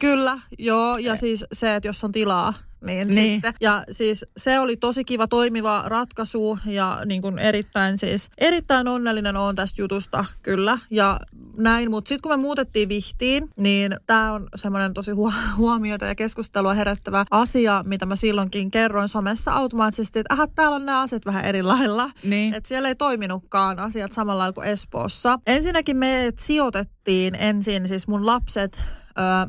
Kyllä, 0.00 0.38
joo. 0.58 0.98
Ja 0.98 1.16
siis 1.16 1.44
se, 1.52 1.74
että 1.76 1.88
jos 1.88 2.04
on 2.04 2.12
tilaa, 2.12 2.54
niin, 2.84 3.08
Niin. 3.08 3.34
sitten. 3.34 3.54
Ja 3.60 3.84
siis 3.90 4.24
se 4.36 4.60
oli 4.60 4.76
tosi 4.76 5.04
kiva 5.04 5.26
toimiva 5.26 5.82
ratkaisu 5.86 6.58
ja 6.66 6.98
niin 7.06 7.22
kuin 7.22 7.38
erittäin 7.38 7.98
siis, 7.98 8.28
erittäin 8.38 8.88
onnellinen 8.88 9.36
on 9.36 9.54
tästä 9.56 9.82
jutusta, 9.82 10.24
kyllä. 10.42 10.78
Ja 10.90 11.20
näin, 11.56 11.90
mutta 11.90 12.08
sitten 12.08 12.22
kun 12.22 12.32
me 12.32 12.36
muutettiin 12.42 12.88
Vihtiin, 12.88 13.48
niin 13.56 13.96
tämä 14.06 14.32
on 14.32 14.48
semmoinen 14.54 14.94
tosi 14.94 15.10
huo- 15.12 15.32
huomiota 15.56 16.04
ja 16.06 16.14
keskustelua 16.14 16.74
herättävä 16.74 17.24
asia, 17.30 17.82
mitä 17.86 18.06
mä 18.06 18.16
silloinkin 18.16 18.70
kerroin 18.70 19.08
somessa 19.08 19.52
automaattisesti, 19.52 20.18
että 20.18 20.34
aha, 20.34 20.46
täällä 20.46 20.76
on 20.76 20.86
nämä 20.86 21.00
asiat 21.00 21.26
vähän 21.26 21.44
eri 21.44 21.62
lailla. 21.62 22.10
Niin. 22.24 22.54
Että 22.54 22.68
siellä 22.68 22.88
ei 22.88 22.94
toiminutkaan 22.94 23.78
asiat 23.78 24.12
samalla 24.12 24.38
lailla 24.38 24.52
kuin 24.52 24.66
Espoossa. 24.68 25.38
Ensinnäkin 25.46 25.96
me 25.96 26.32
sijoitettiin 26.38 27.34
ensin 27.34 27.88
siis 27.88 28.08
mun 28.08 28.26
lapset 28.26 28.80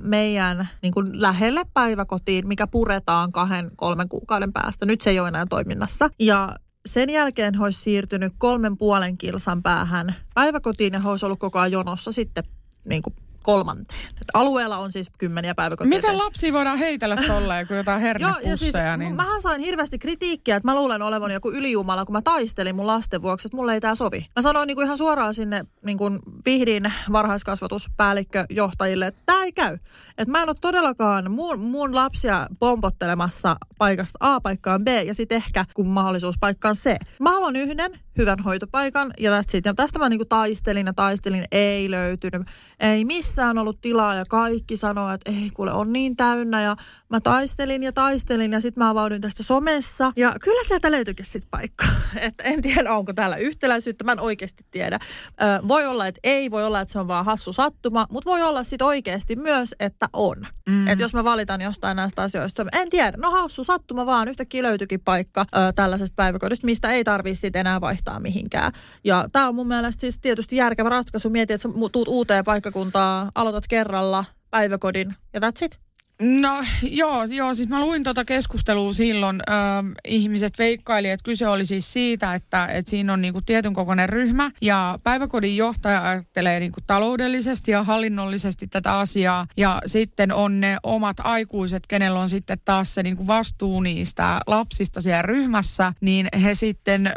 meidän 0.02 0.70
niin 0.82 0.94
kuin 0.94 1.22
lähelle 1.22 1.62
päiväkotiin, 1.74 2.48
mikä 2.48 2.68
puretaan 2.68 3.32
kahden, 3.32 3.70
kolmen 3.76 4.10
kuukauden 4.10 4.54
päästä. 4.54 4.86
Nyt 4.86 5.02
se 5.02 5.10
ei 5.10 5.20
ole 5.20 5.28
enää 5.28 5.46
toiminnassa. 5.50 6.10
Ja 6.20 6.56
sen 6.86 7.10
jälkeen 7.10 7.54
he 7.54 7.64
olisi 7.64 7.82
siirtynyt 7.82 8.34
kolmen 8.38 8.78
puolen 8.78 9.18
kilsan 9.18 9.64
päähän 9.64 10.16
päiväkotiin 10.34 10.94
ja 10.94 11.00
he 11.00 11.10
olisi 11.10 11.26
ollut 11.26 11.40
koko 11.40 11.60
ajan 11.60 11.72
jonossa 11.72 12.12
sitten 12.12 12.44
niin 12.90 13.02
kuin 13.02 13.16
kolmanteen. 13.44 14.08
Et 14.22 14.28
alueella 14.34 14.78
on 14.78 14.92
siis 14.92 15.12
kymmeniä 15.18 15.56
päiväkoteja. 15.56 15.90
Miten 15.96 16.18
lapsia 16.18 16.54
voidaan 16.54 16.78
heitellä 16.78 17.18
tolleen, 17.28 17.68
kun 17.68 17.78
jotain 17.78 18.02
Joo, 18.02 18.30
ja 18.30 18.36
siis 18.36 18.74
hernepusseja? 18.74 18.98
niin. 18.98 19.16
mähän 19.16 19.42
sain 19.42 19.62
hirveästi 19.62 20.00
kritiikkiä, 20.00 20.56
että 20.56 20.68
mä 20.68 20.76
luulen 20.76 21.02
olevan 21.02 21.32
joku 21.32 21.52
ylijumala, 21.52 22.06
kun 22.06 22.14
mä 22.14 22.22
taistelin 22.22 22.76
mun 22.76 22.88
lasten 22.88 23.22
vuoksi, 23.22 23.48
että 23.48 23.58
mulle 23.58 23.74
ei 23.74 23.82
tää 23.82 23.96
sovi. 23.96 24.26
Mä 24.36 24.42
sanoin 24.42 24.68
niin 24.68 24.76
kuin 24.76 24.86
ihan 24.86 24.98
suoraan 24.98 25.34
sinne 25.34 25.66
niin 25.86 25.98
kuin 25.98 26.20
Vihdin 26.46 26.94
varhaiskasvatuspäällikköjohtajille, 27.12 29.08
että 29.08 29.22
tää 29.26 29.44
ei 29.44 29.52
käy. 29.52 29.78
Että 30.18 30.32
mä 30.32 30.42
en 30.42 30.50
ole 30.50 30.56
todellakaan 30.62 31.32
mun, 31.32 31.60
mun 31.60 31.96
lapsia 31.96 32.48
pompottelemassa 32.60 33.56
paikasta 33.78 34.18
A 34.20 34.42
paikkaan 34.42 34.84
B 34.84 34.88
ja 34.88 35.14
sitten 35.14 35.36
ehkä 35.36 35.66
kun 35.74 35.88
mahdollisuus 35.88 36.36
paikkaan 36.40 36.76
C. 36.76 36.96
Mä 37.20 37.32
haluan 37.32 37.56
yhden 37.56 38.00
hyvän 38.18 38.40
hoitopaikan 38.40 39.14
ja 39.20 39.40
that's 39.40 39.58
it. 39.58 39.66
Ja 39.66 39.74
tästä 39.74 40.00
mä 40.00 40.10
niin 40.10 40.20
kuin 40.20 40.30
taistelin 40.30 40.86
ja 40.86 40.94
taistelin, 40.94 41.44
ei 41.52 41.92
löytynyt. 41.92 42.42
Ei 42.80 43.06
missään 43.06 43.31
ollut 43.60 43.82
tilaa 43.82 44.16
ja 44.16 44.26
kaikki 44.30 44.78
sanoo, 44.78 45.12
että 45.14 45.32
ei 45.32 45.50
kuule 45.54 45.72
on 45.72 45.94
niin 45.94 46.16
täynnä 46.16 46.62
ja 46.62 46.76
mä 47.10 47.20
taistelin 47.20 47.84
ja 47.84 47.94
taistelin 47.94 48.54
ja 48.54 48.62
sitten 48.62 48.84
mä 48.84 48.90
avauduin 48.90 49.22
tästä 49.22 49.44
somessa 49.44 50.14
ja 50.16 50.34
kyllä 50.42 50.68
sieltä 50.68 50.92
löytyikin 50.92 51.26
sitten 51.26 51.50
paikka. 51.52 51.86
Et 52.16 52.34
en 52.44 52.62
tiedä 52.62 52.94
onko 52.94 53.14
täällä 53.14 53.38
yhtäläisyyttä, 53.38 54.04
mä 54.04 54.12
en 54.12 54.20
oikeasti 54.20 54.66
tiedä. 54.72 55.00
Ö, 55.42 55.68
voi 55.68 55.86
olla, 55.86 56.08
että 56.08 56.20
ei, 56.24 56.52
voi 56.52 56.66
olla, 56.66 56.82
että 56.82 56.92
se 56.92 57.00
on 57.00 57.08
vaan 57.08 57.26
hassu 57.26 57.54
sattuma, 57.54 58.08
mutta 58.10 58.30
voi 58.30 58.42
olla 58.42 58.64
sitten 58.64 58.88
oikeasti 58.88 59.36
myös, 59.36 59.76
että 59.80 60.10
on. 60.14 60.38
Mm. 60.70 60.88
Että 60.88 61.04
jos 61.04 61.14
mä 61.14 61.24
valitan 61.24 61.62
jostain 61.62 61.96
näistä 61.96 62.22
asioista, 62.22 62.66
en 62.74 62.90
tiedä, 62.90 63.18
no 63.18 63.32
hassu 63.32 63.64
sattuma 63.64 64.06
vaan, 64.06 64.28
yhtäkkiä 64.28 64.64
löytyikin 64.64 65.00
paikka 65.00 65.42
ö, 65.42 65.74
tällaisesta 65.76 66.16
päiväkodista, 66.16 66.66
mistä 66.66 66.92
ei 66.92 67.04
tarvitse 67.04 67.42
sitten 67.42 67.60
enää 67.60 67.82
vaihtaa 67.82 68.20
mihinkään. 68.20 68.72
Ja 69.04 69.26
tämä 69.32 69.48
on 69.48 69.56
mun 69.56 69.68
mielestä 69.68 70.02
siis 70.02 70.20
tietysti 70.20 70.56
järkevä 70.56 70.90
ratkaisu. 70.90 71.30
Mieti, 71.30 71.54
että 71.54 71.68
sä 71.68 71.70
tuut 71.92 72.08
uuteen 72.08 72.44
paikkakuntaan, 72.44 73.21
aloitat 73.36 73.68
kerralla 73.68 74.26
päiväkodin 74.52 75.16
ja 75.34 75.40
that's 75.40 75.66
it. 75.66 75.80
No 76.22 76.64
joo, 76.82 77.24
joo, 77.24 77.54
siis 77.56 77.70
mä 77.70 77.80
luin 77.80 78.04
tuota 78.04 78.26
keskustelua 78.26 78.94
silloin. 78.94 79.42
Ö, 79.50 79.54
ihmiset 80.08 80.58
veikkaili, 80.58 81.10
että 81.10 81.24
kyse 81.24 81.48
oli 81.48 81.66
siis 81.66 81.94
siitä, 81.94 82.36
että, 82.36 82.66
että 82.66 82.90
siinä 82.92 83.14
on 83.14 83.22
niinku 83.22 83.42
tietyn 83.42 83.74
kokoinen 83.74 84.10
ryhmä 84.10 84.52
ja 84.62 85.00
päiväkodin 85.04 85.58
johtaja 85.58 86.10
ajattelee 86.10 86.60
niinku 86.60 86.80
taloudellisesti 86.88 87.72
ja 87.72 87.84
hallinnollisesti 87.84 88.68
tätä 88.68 89.00
asiaa 89.00 89.48
ja 89.58 89.82
sitten 89.86 90.34
on 90.34 90.60
ne 90.60 90.78
omat 90.84 91.18
aikuiset, 91.20 91.88
kenellä 91.88 92.20
on 92.20 92.30
sitten 92.30 92.58
taas 92.66 92.94
se 92.94 93.04
niinku 93.04 93.28
vastuu 93.28 93.82
niistä 93.82 94.40
lapsista 94.48 95.02
siellä 95.02 95.22
ryhmässä, 95.22 95.94
niin 96.02 96.28
he 96.44 96.56
sitten 96.56 97.08
ö, 97.08 97.12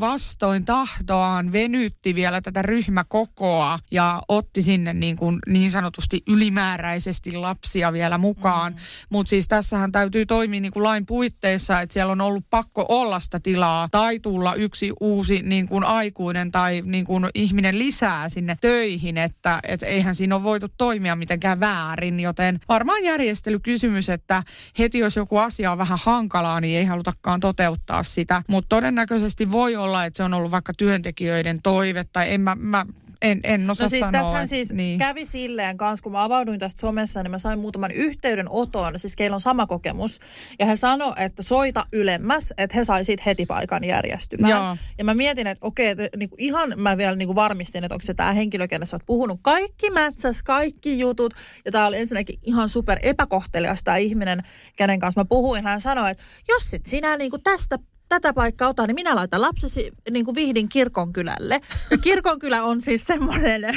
vastoin 0.00 0.64
tahtoaan 0.64 1.52
venytti 1.52 2.14
vielä 2.14 2.40
tätä 2.40 2.62
ryhmäkokoa 2.62 3.78
ja 3.90 4.22
otti 4.28 4.62
sinne 4.62 4.92
niin, 4.92 5.16
kuin 5.16 5.38
niin 5.46 5.70
sanotusti 5.70 6.22
ylimääräisesti 6.28 7.32
lapsia 7.32 7.92
vielä 7.92 8.18
mukaan. 8.18 8.37
Mm. 8.70 8.76
Mutta 9.10 9.30
siis 9.30 9.48
tässähän 9.48 9.92
täytyy 9.92 10.26
toimia 10.26 10.60
niin 10.60 10.72
kuin 10.72 10.84
lain 10.84 11.06
puitteissa, 11.06 11.80
että 11.80 11.92
siellä 11.92 12.12
on 12.12 12.20
ollut 12.20 12.44
pakko 12.50 12.86
olla 12.88 13.20
sitä 13.20 13.40
tilaa 13.40 13.88
tai 13.90 14.18
tulla 14.18 14.54
yksi 14.54 14.92
uusi 15.00 15.42
niin 15.42 15.68
kuin 15.68 15.84
aikuinen 15.84 16.52
tai 16.52 16.82
niin 16.84 17.04
kuin 17.04 17.28
ihminen 17.34 17.78
lisää 17.78 18.28
sinne 18.28 18.56
töihin, 18.60 19.16
että 19.16 19.60
et 19.68 19.82
eihän 19.82 20.14
siinä 20.14 20.34
ole 20.34 20.42
voitu 20.42 20.66
toimia 20.78 21.16
mitenkään 21.16 21.60
väärin, 21.60 22.20
joten 22.20 22.60
varmaan 22.68 23.04
järjestelykysymys, 23.04 24.08
että 24.08 24.42
heti 24.78 24.98
jos 24.98 25.16
joku 25.16 25.36
asia 25.38 25.72
on 25.72 25.78
vähän 25.78 25.98
hankalaa, 26.02 26.60
niin 26.60 26.78
ei 26.78 26.84
halutakaan 26.84 27.40
toteuttaa 27.40 28.04
sitä, 28.04 28.42
mutta 28.48 28.68
todennäköisesti 28.68 29.50
voi 29.50 29.76
olla, 29.76 30.04
että 30.04 30.16
se 30.16 30.22
on 30.22 30.34
ollut 30.34 30.50
vaikka 30.50 30.72
työntekijöiden 30.78 31.60
toive 31.62 32.04
tai 32.04 32.34
en 32.34 32.40
mä, 32.40 32.56
mä 32.58 32.86
en, 33.22 33.40
en 33.44 33.70
osaa 33.70 33.84
No 33.84 33.88
siis 33.88 34.00
sanoa. 34.00 34.12
tässähän 34.12 34.42
että- 34.44 34.48
siis 34.56 34.72
niin. 34.72 34.98
kävi 34.98 35.26
silleen 35.26 35.76
kanssa, 35.76 36.02
kun 36.02 36.12
mä 36.12 36.24
avauduin 36.24 36.58
tästä 36.60 36.80
somessa, 36.80 37.22
niin 37.22 37.30
mä 37.30 37.38
sain 37.38 37.58
muutaman 37.58 37.90
yhteydenoton, 37.90 38.98
siis 38.98 39.16
keillä 39.16 39.34
on 39.34 39.40
sama 39.40 39.66
kokemus. 39.66 40.20
Ja 40.58 40.66
he 40.66 40.76
sanoi, 40.76 41.12
että 41.16 41.42
soita 41.42 41.86
ylemmäs, 41.92 42.54
että 42.58 42.76
he 42.76 42.84
sai 42.84 43.04
siitä 43.04 43.22
heti 43.26 43.46
paikan 43.46 43.84
järjestymään. 43.84 44.50
Joo. 44.50 44.76
Ja 44.98 45.04
mä 45.04 45.14
mietin, 45.14 45.46
että 45.46 45.66
okei, 45.66 45.88
että 45.88 46.08
niinku 46.16 46.36
ihan 46.38 46.72
mä 46.76 46.96
vielä 46.96 47.16
niinku 47.16 47.34
varmistin, 47.34 47.84
että 47.84 47.94
onko 47.94 48.06
se 48.06 48.14
tämä 48.14 48.32
henkilö, 48.32 48.68
kenessä 48.68 48.96
oot 48.96 49.06
puhunut. 49.06 49.38
Kaikki 49.42 49.90
mätsäs, 49.90 50.42
kaikki 50.42 50.98
jutut. 50.98 51.34
Ja 51.64 51.72
tää 51.72 51.86
oli 51.86 51.98
ensinnäkin 51.98 52.38
ihan 52.46 52.68
super 52.68 52.98
epäkohtelias 53.02 53.84
tämä 53.84 53.96
ihminen, 53.96 54.42
kenen 54.76 54.98
kanssa 54.98 55.20
mä 55.20 55.24
puhuin. 55.24 55.64
Hän 55.64 55.80
sanoi, 55.80 56.10
että 56.10 56.22
jos 56.48 56.70
sit 56.70 56.86
sinä 56.86 57.16
niinku 57.16 57.38
tästä 57.38 57.78
tätä 58.08 58.32
paikkaa 58.32 58.68
ota, 58.68 58.86
niin 58.86 58.94
minä 58.94 59.14
laitan 59.14 59.40
lapsesi 59.40 59.90
niin 60.10 60.24
kuin 60.24 60.34
Vihdin 60.34 60.68
kirkonkylälle. 60.68 61.60
Ja 61.90 61.98
kirkonkylä 62.08 62.62
on 62.64 62.82
siis 62.82 63.04
semmoinen 63.04 63.64
ö, 63.64 63.72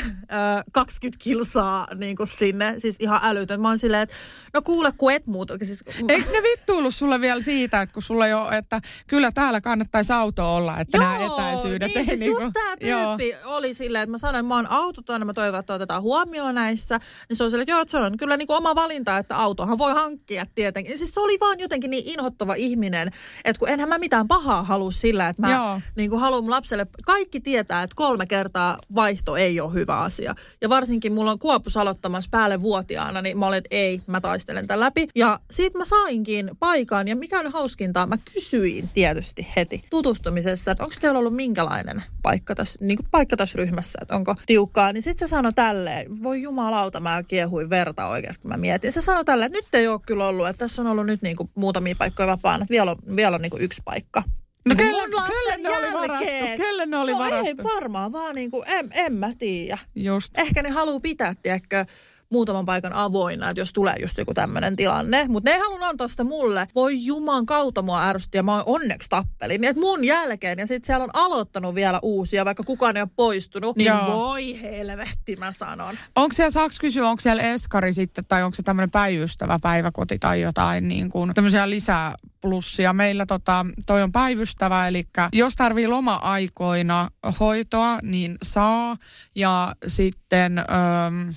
20 0.72 1.24
kilsaa 1.24 1.88
niin 1.96 2.16
kuin 2.18 2.28
sinne, 2.28 2.74
siis 2.78 2.96
ihan 3.00 3.20
älytön. 3.24 3.62
Mä 3.62 3.68
oon 3.68 3.80
silleen, 3.80 4.04
että 4.04 4.16
no 4.54 4.62
kuule, 4.62 4.92
kun 4.98 5.12
et 5.12 5.28
muuta. 5.28 5.54
Siis, 5.64 5.84
Eikö 6.10 6.32
ne 6.32 6.44
vittuillut 6.44 6.96
sulle 6.96 7.22
vielä 7.22 7.42
siitä, 7.42 7.82
että 7.82 7.94
kun 7.94 8.04
sulla 8.04 8.28
jo, 8.28 8.52
että 8.52 8.82
kyllä 9.08 9.32
täällä 9.32 9.62
kannattaisi 9.62 10.14
auto 10.14 10.56
olla, 10.56 10.80
että 10.80 10.98
nämä 10.98 11.18
etäisyydet 11.26 11.88
niin, 11.88 11.98
ei 11.98 12.06
siis 12.06 12.20
niinku- 12.20 12.42
just 12.42 12.54
tämä 12.54 12.76
Joo. 12.82 13.18
tyyppi 13.18 13.38
oli 13.46 13.74
silleen, 13.74 14.04
että 14.04 14.12
mä 14.12 14.18
sanoin, 14.18 14.36
että 14.36 14.48
mä 14.48 14.56
oon 14.56 14.72
autoton 14.72 15.26
mä 15.26 15.34
toivon, 15.34 15.60
että 15.60 15.74
otetaan 15.74 16.02
huomioon 16.02 16.56
näissä. 16.56 17.00
Niin 17.30 17.38
se 17.38 17.44
on 17.44 17.50
silleen, 17.52 17.64
että 17.64 17.72
joo, 17.72 17.82
että 17.82 17.92
se 17.92 17.98
on 17.98 18.18
kyllä 18.18 18.38
niinku 18.38 18.54
oma 18.54 18.76
valinta, 18.76 19.18
että 19.18 19.38
autohan 19.38 19.78
voi 19.78 19.94
hankkia 19.94 20.46
tietenkin. 20.56 20.98
Siis 20.98 21.14
se 21.14 21.20
oli 21.20 21.38
vaan 21.40 21.60
jotenkin 21.60 21.92
niin 21.92 22.04
inhottava 22.06 22.54
ihminen, 22.54 23.12
että 23.46 23.60
kun 23.60 23.70
enhän 23.70 23.90
mä 23.90 23.98
mitään 23.98 24.21
pahaa 24.28 24.64
halua 24.64 24.92
sillä, 24.92 25.30
että 25.30 25.42
mä 25.42 25.54
Joo. 25.54 25.82
niinku 25.96 26.18
haluan 26.18 26.50
lapselle. 26.50 26.88
Kaikki 27.06 27.40
tietää, 27.40 27.84
että 27.84 27.96
kolme 27.96 28.26
kertaa 28.26 28.78
vaihto 28.96 29.36
ei 29.36 29.60
ole 29.60 29.74
hyvä 29.74 30.00
asia. 30.00 30.36
Ja 30.62 30.70
varsinkin 30.70 31.14
mulla 31.14 31.32
on 31.32 31.40
kuopus 31.40 31.78
aloittamassa 31.78 32.30
päälle 32.32 32.62
vuotiaana, 32.62 33.22
niin 33.22 33.40
mä 33.40 33.48
olin, 33.48 33.58
että 33.58 33.76
ei, 33.76 34.02
mä 34.08 34.22
taistelen 34.22 34.68
tämän 34.68 34.80
läpi. 34.80 35.08
Ja 35.16 35.40
siitä 35.52 35.78
mä 35.78 35.86
sainkin 35.86 36.52
paikan 36.60 37.08
ja 37.08 37.16
mikä 37.16 37.40
on 37.40 37.52
hauskinta, 37.52 38.08
mä 38.08 38.18
kysyin 38.34 38.90
tietysti 38.94 39.48
heti 39.56 39.84
tutustumisessa, 39.90 40.72
että 40.72 40.84
onko 40.84 40.96
teillä 41.02 41.20
ollut 41.20 41.36
minkälainen 41.36 42.04
paikka 42.22 42.56
tässä, 42.56 42.80
niin 42.82 42.98
kuin 42.98 43.08
paikka 43.12 43.38
tässä 43.38 43.58
ryhmässä, 43.58 44.00
että 44.02 44.16
onko 44.16 44.36
tiukkaa. 44.46 44.94
Niin 44.94 45.02
sitten 45.02 45.28
se 45.28 45.30
sanoi 45.30 45.54
tälleen, 45.54 46.24
voi 46.24 46.42
jumalauta, 46.42 47.00
mä 47.00 47.24
kiehuin 47.24 47.70
verta 47.70 48.08
oikeasti, 48.08 48.42
kun 48.42 48.52
mä 48.52 48.58
mietin. 48.58 48.92
Se 48.92 49.02
sanoi 49.02 49.26
tälleen, 49.26 49.48
että 49.48 49.58
nyt 49.58 49.76
ei 49.76 49.88
ole 49.88 50.00
kyllä 50.06 50.28
ollut, 50.28 50.48
että 50.48 50.66
tässä 50.66 50.82
on 50.82 50.88
ollut 50.88 51.06
nyt 51.06 51.22
niin 51.22 51.38
kuin 51.38 51.50
muutamia 51.56 51.96
paikkoja 51.98 52.28
vapaana, 52.28 52.64
että 52.64 52.72
vielä 52.72 52.92
on, 52.92 52.98
vielä 53.16 53.36
on 53.36 53.42
niin 53.42 53.50
kuin 53.50 53.64
yksi 53.64 53.82
paikka. 53.86 54.11
No 54.16 54.76
Niin 54.76 54.78
kuin 54.78 54.90
kelle- 54.90 55.20
mun 55.20 55.28
kelle 55.28 55.58
ne 55.58 55.78
oli 55.78 55.94
varattu? 55.94 56.26
Kelle 56.58 56.86
ne 56.86 56.98
oli 56.98 57.12
no 57.12 57.18
ei 57.26 57.32
varattu? 57.32 57.64
varmaan, 57.76 58.12
vaan 58.12 58.36
niin 58.36 58.52
kuin, 58.52 58.64
en, 58.68 58.90
en 58.94 59.14
mä 59.14 59.30
tiedä. 59.38 59.78
Just. 59.96 60.38
Ehkä 60.38 60.64
ne 60.64 60.70
haluaa 60.70 61.00
pitää, 61.00 61.34
tiedätkö, 61.44 61.86
muutaman 62.32 62.66
paikan 62.66 62.94
avoinna, 62.94 63.50
että 63.50 63.62
jos 63.62 63.74
tulee 63.74 63.96
just 64.02 64.18
joku 64.18 64.34
tämmöinen 64.34 64.76
tilanne. 64.76 65.26
Mutta 65.28 65.50
ne 65.50 65.54
ei 65.56 65.60
halunnut 65.62 65.90
antaa 65.90 66.08
sitä 66.08 66.24
mulle. 66.24 66.68
Voi 66.76 67.06
juman 67.06 67.46
kautta 67.46 67.82
mua 67.82 68.04
ärsytti 68.08 68.38
ja 68.38 68.44
mä 68.44 68.54
oon 68.54 68.64
onneksi 68.66 69.10
tappelin. 69.10 69.62
Niin 69.62 69.80
mun 69.80 70.04
jälkeen 70.06 70.60
ja 70.60 70.68
sitten 70.68 70.88
siellä 70.88 71.04
on 71.04 71.10
aloittanut 71.14 71.76
vielä 71.76 72.00
uusia, 72.04 72.46
vaikka 72.46 72.64
kukaan 72.64 72.98
ei 72.98 73.02
ole 73.04 73.10
poistunut. 73.16 73.76
Niin 73.78 73.88
Joo. 73.88 74.08
voi 74.08 74.62
helvetti, 74.62 75.36
mä 75.36 75.52
sanon. 75.52 75.98
Onko 76.16 76.34
siellä, 76.34 76.52
saaks 76.52 76.80
kysyä, 76.80 77.10
onko 77.10 77.22
siellä 77.22 77.44
eskari 77.44 77.94
sitten, 77.94 78.24
tai 78.28 78.44
onko 78.44 78.56
se 78.56 78.64
tämmöinen 78.64 78.92
päivystävä 78.92 79.60
päiväkoti 79.62 80.20
tai 80.20 80.42
jotain 80.42 80.88
niin 80.88 81.10
kuin, 81.10 81.34
tämmöisiä 81.34 81.70
lisää 81.70 82.16
plussia. 82.42 82.94
Meillä 82.94 83.26
tota, 83.26 83.66
toi 83.86 84.04
on 84.04 84.12
päivystävä, 84.12 84.88
eli 84.88 85.08
jos 85.34 85.56
tarvii 85.56 85.88
loma-aikoina 85.88 87.10
hoitoa, 87.40 88.00
niin 88.02 88.38
saa. 88.44 88.98
Ja 89.36 89.76
sitten, 89.88 90.58
öm, 90.60 91.34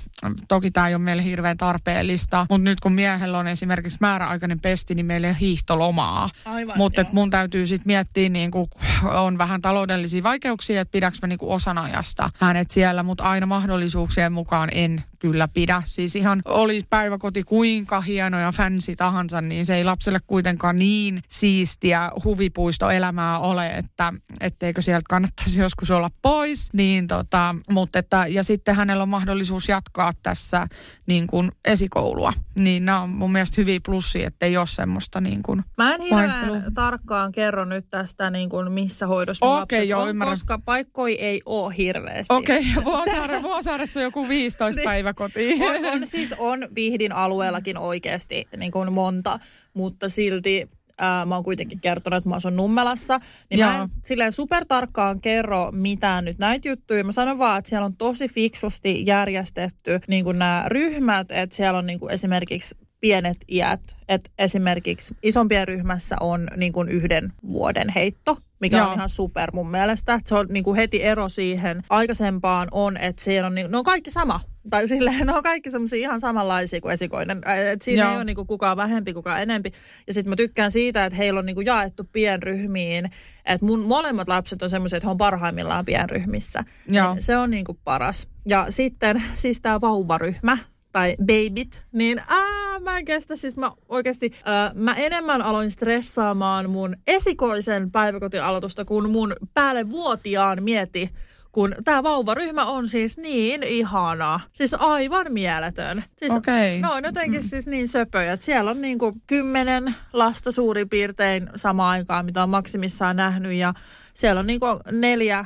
toki 0.48 0.70
tämä 0.70 0.88
ei 0.88 0.94
ole 0.94 1.02
meille 1.02 1.24
hirveän 1.24 1.56
tarpeellista, 1.56 2.46
mutta 2.50 2.64
nyt 2.64 2.80
kun 2.80 2.92
miehellä 2.92 3.38
on 3.38 3.46
esimerkiksi 3.46 3.98
määräaikainen 4.00 4.60
pesti, 4.60 4.94
niin 4.94 5.06
meillä 5.06 5.26
ei 5.26 5.30
ole 5.30 5.40
hiihtolomaa. 5.40 6.30
Mutta 6.76 7.04
mun 7.12 7.30
täytyy 7.30 7.66
sitten 7.66 7.86
miettiä, 7.86 8.28
niin 8.28 8.50
kun 8.50 8.68
on 9.02 9.38
vähän 9.38 9.60
taloudellisia 9.60 10.22
vaikeuksia, 10.22 10.80
että 10.80 10.92
pidäks 10.92 11.22
mä 11.22 11.28
niin 11.28 11.38
osan 11.42 11.78
ajasta 11.78 12.30
hänet 12.40 12.70
siellä, 12.70 13.02
mutta 13.02 13.24
aina 13.24 13.46
mahdollisuuksien 13.46 14.32
mukaan 14.32 14.68
en 14.72 15.04
kyllä 15.18 15.48
pidä. 15.48 15.82
Siis 15.84 16.16
ihan 16.16 16.42
oli 16.44 16.82
päiväkoti 16.90 17.42
kuinka 17.42 18.00
hieno 18.00 18.40
ja 18.40 18.52
fancy 18.52 18.96
tahansa, 18.96 19.40
niin 19.40 19.66
se 19.66 19.74
ei 19.76 19.84
lapselle 19.84 20.20
kuitenkaan 20.26 20.78
niin 20.78 20.93
siistiä 21.28 22.10
huvipuistoelämää 22.24 23.38
ole, 23.38 23.66
että 23.70 24.12
etteikö 24.40 24.82
sieltä 24.82 25.04
kannattaisi 25.10 25.60
joskus 25.60 25.90
olla 25.90 26.10
pois. 26.22 26.68
Niin 26.72 27.06
tota, 27.06 27.54
mutta 27.70 27.98
että, 27.98 28.26
ja 28.26 28.42
sitten 28.44 28.74
hänellä 28.76 29.02
on 29.02 29.08
mahdollisuus 29.08 29.68
jatkaa 29.68 30.12
tässä 30.22 30.66
niin 31.06 31.26
kuin 31.26 31.52
esikoulua. 31.64 32.32
Niin 32.58 32.84
nämä 32.84 33.00
on 33.00 33.10
mun 33.10 33.32
mielestä 33.32 33.54
hyviä 33.60 33.80
plussia, 33.86 34.26
että 34.28 34.46
ei 34.46 34.56
ole 34.56 34.66
semmoista 34.66 35.20
niin 35.20 35.42
kuin 35.42 35.62
Mä 35.78 35.94
en 35.94 36.00
hirveän 36.00 36.30
Vaihtelu. 36.30 36.70
tarkkaan 36.74 37.32
kerro 37.32 37.64
nyt 37.64 37.88
tästä, 37.88 38.30
niin 38.30 38.48
kuin 38.48 38.72
missä 38.72 39.06
hoidossa 39.06 39.50
lapset 39.50 39.88
joo, 39.88 40.02
on, 40.02 40.08
ymmärrän. 40.08 40.32
koska 40.32 40.58
paikkoja 40.64 41.16
ei 41.18 41.40
ole 41.46 41.74
hirveästi. 41.76 42.34
Okei, 42.34 42.60
okay, 42.70 42.84
Vuosaare, 42.92 43.42
Vuosaaressa 43.42 44.00
on 44.00 44.04
joku 44.04 44.28
15 44.28 44.76
Niin. 44.80 44.84
päiväkotia. 44.88 45.56
on, 45.70 45.86
on, 45.92 46.06
siis 46.06 46.34
on 46.38 46.68
Vihdin 46.74 47.12
alueellakin 47.12 47.78
oikeasti 47.78 48.48
niin 48.56 48.72
kuin 48.72 48.92
monta, 48.92 49.38
mutta 49.74 50.08
silti 50.08 50.66
ää, 50.98 51.26
mä 51.26 51.34
oon 51.34 51.44
kuitenkin 51.44 51.80
kertonut, 51.80 52.16
että 52.16 52.28
mä 52.28 52.36
asun 52.36 52.56
Nummelassa. 52.56 53.20
Niin 53.50 53.60
mä 53.60 53.74
Joo. 53.74 53.82
en 53.82 53.88
silleen 54.04 54.32
supertarkkaan 54.32 55.20
kerro 55.20 55.72
mitään 55.72 56.24
nyt 56.24 56.38
näitä 56.38 56.68
juttuja. 56.68 57.04
Mä 57.04 57.12
sanon 57.12 57.38
vaan, 57.38 57.58
että 57.58 57.68
siellä 57.68 57.86
on 57.86 57.96
tosi 57.96 58.28
fiksusti 58.28 59.06
järjestetty 59.06 60.00
niin 60.08 60.24
kuin 60.24 60.38
nämä 60.38 60.64
ryhmät, 60.66 61.30
että 61.30 61.56
siellä 61.56 61.78
on 61.78 61.86
niin 61.86 62.00
kuin 62.00 62.12
esimerkiksi 62.12 62.74
pienet 63.00 63.36
iät. 63.48 63.96
Että 64.08 64.30
esimerkiksi 64.38 65.14
isompien 65.22 65.68
ryhmässä 65.68 66.16
on 66.20 66.48
niin 66.56 66.72
kuin 66.72 66.88
yhden 66.88 67.32
vuoden 67.42 67.88
heitto, 67.88 68.36
mikä 68.60 68.76
Joo. 68.76 68.88
on 68.88 68.94
ihan 68.94 69.08
super 69.08 69.50
mun 69.52 69.70
mielestä. 69.70 70.20
Se 70.24 70.34
on 70.34 70.46
niin 70.50 70.64
kuin 70.64 70.76
heti 70.76 71.02
ero 71.02 71.28
siihen 71.28 71.82
aikaisempaan 71.90 72.68
on, 72.72 72.96
että 72.96 73.24
siellä 73.24 73.46
on, 73.46 73.54
niin, 73.54 73.70
ne 73.70 73.78
on 73.78 73.84
kaikki 73.84 74.10
sama. 74.10 74.40
Tai 74.70 74.88
silleen, 74.88 75.26
ne 75.26 75.32
on 75.32 75.42
kaikki 75.42 75.70
semmoisia 75.70 75.98
ihan 75.98 76.20
samanlaisia 76.20 76.80
kuin 76.80 76.92
esikoinen. 76.92 77.40
Et 77.72 77.82
siinä 77.82 78.02
Joo. 78.02 78.10
ei 78.10 78.16
ole 78.16 78.24
niinku 78.24 78.44
kukaan 78.44 78.76
vähempi, 78.76 79.12
kukaan 79.12 79.42
enempi. 79.42 79.70
Ja 80.06 80.14
sitten 80.14 80.30
mä 80.30 80.36
tykkään 80.36 80.70
siitä, 80.70 81.04
että 81.04 81.16
heillä 81.16 81.38
on 81.38 81.46
niinku 81.46 81.60
jaettu 81.60 82.04
pienryhmiin. 82.12 83.10
Että 83.44 83.66
mun 83.66 83.84
molemmat 83.86 84.28
lapset 84.28 84.62
on 84.62 84.70
semmoisia, 84.70 84.96
että 84.96 85.06
he 85.06 85.10
on 85.10 85.16
parhaimmillaan 85.16 85.84
pienryhmissä. 85.84 86.64
Joo. 86.88 87.14
Niin 87.14 87.22
se 87.22 87.36
on 87.36 87.50
niinku 87.50 87.78
paras. 87.84 88.28
Ja 88.48 88.66
sitten 88.68 89.22
siis 89.34 89.60
tämä 89.60 89.80
vauvaryhmä 89.80 90.58
tai 90.92 91.16
babyt, 91.20 91.84
niin 91.92 92.18
aa, 92.28 92.80
mä 92.80 92.98
en 92.98 93.04
kestä. 93.04 93.36
Siis 93.36 93.56
mä 93.56 93.72
oikeasti, 93.88 94.30
ää, 94.44 94.72
mä 94.74 94.94
enemmän 94.94 95.42
aloin 95.42 95.70
stressaamaan 95.70 96.70
mun 96.70 96.96
esikoisen 97.06 97.90
päiväkotialoitusta, 97.90 98.84
kun 98.84 99.10
mun 99.10 99.32
päälle 99.54 99.90
vuotiaan 99.90 100.62
mieti, 100.62 101.10
kun 101.54 101.74
tämä 101.84 102.02
vauvaryhmä 102.02 102.64
on 102.64 102.88
siis 102.88 103.18
niin 103.18 103.62
ihana. 103.62 104.40
Siis 104.52 104.74
aivan 104.74 105.26
mieletön. 105.32 106.04
Siis, 106.16 106.32
Okei. 106.32 106.80
No 106.80 106.92
on 106.92 107.04
jotenkin 107.04 107.42
siis 107.42 107.66
niin 107.66 107.88
söpöjä, 107.88 108.32
että 108.32 108.46
siellä 108.46 108.70
on 108.70 108.80
niin 108.80 108.98
kuin 108.98 109.22
kymmenen 109.26 109.94
lasta 110.12 110.52
suurin 110.52 110.88
piirtein 110.88 111.48
samaan 111.56 111.90
aikaan, 111.90 112.24
mitä 112.24 112.42
on 112.42 112.50
maksimissaan 112.50 113.16
nähnyt. 113.16 113.52
Ja 113.52 113.74
siellä 114.14 114.38
on 114.38 114.46
niin 114.46 114.60
kuin 114.60 114.78
neljä 114.92 115.44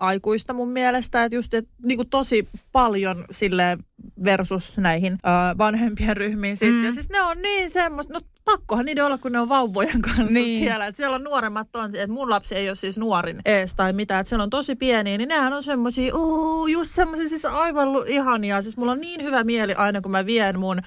aikuista 0.00 0.52
mun 0.54 0.68
mielestä, 0.70 1.24
että 1.24 1.36
just 1.36 1.54
et, 1.54 1.68
niinku 1.82 2.04
tosi 2.04 2.48
paljon 2.72 3.24
sille 3.30 3.78
versus 4.24 4.76
näihin 4.76 5.12
ö, 5.12 5.18
vanhempien 5.58 6.16
ryhmiin 6.16 6.56
sitten. 6.56 6.74
Mm. 6.78 6.84
Ja 6.84 6.92
siis 6.92 7.08
ne 7.10 7.22
on 7.22 7.42
niin 7.42 7.70
semmoista, 7.70 8.12
no 8.14 8.20
pakkohan 8.44 8.84
niiden 8.84 9.04
olla, 9.04 9.18
kun 9.18 9.32
ne 9.32 9.40
on 9.40 9.48
vauvojen 9.48 10.02
kanssa 10.02 10.22
Niin. 10.24 10.64
siellä. 10.64 10.86
Että 10.86 10.96
siellä 10.96 11.14
on 11.14 11.24
nuoremmat 11.24 11.76
on, 11.76 11.84
että 11.86 12.08
mun 12.12 12.30
lapsi 12.30 12.54
ei 12.54 12.68
ole 12.68 12.76
siis 12.76 12.98
nuorin 12.98 13.40
ees 13.44 13.74
tai 13.74 13.92
mitään, 13.92 14.20
että 14.20 14.28
siellä 14.28 14.42
on 14.42 14.50
tosi 14.50 14.76
pieniä, 14.76 15.18
niin 15.18 15.28
nehän 15.28 15.52
on 15.52 15.62
semmosia, 15.62 16.16
uu, 16.16 16.66
just 16.66 16.90
semmosia 16.94 17.28
siis 17.28 17.44
aivan 17.44 17.88
ihania. 18.06 18.62
Siis 18.62 18.76
mulla 18.76 18.92
on 18.92 19.00
niin 19.00 19.22
hyvä 19.22 19.44
mieli 19.44 19.74
aina, 19.74 20.00
kun 20.00 20.10
mä 20.10 20.26
vien 20.26 20.58
mun 20.58 20.80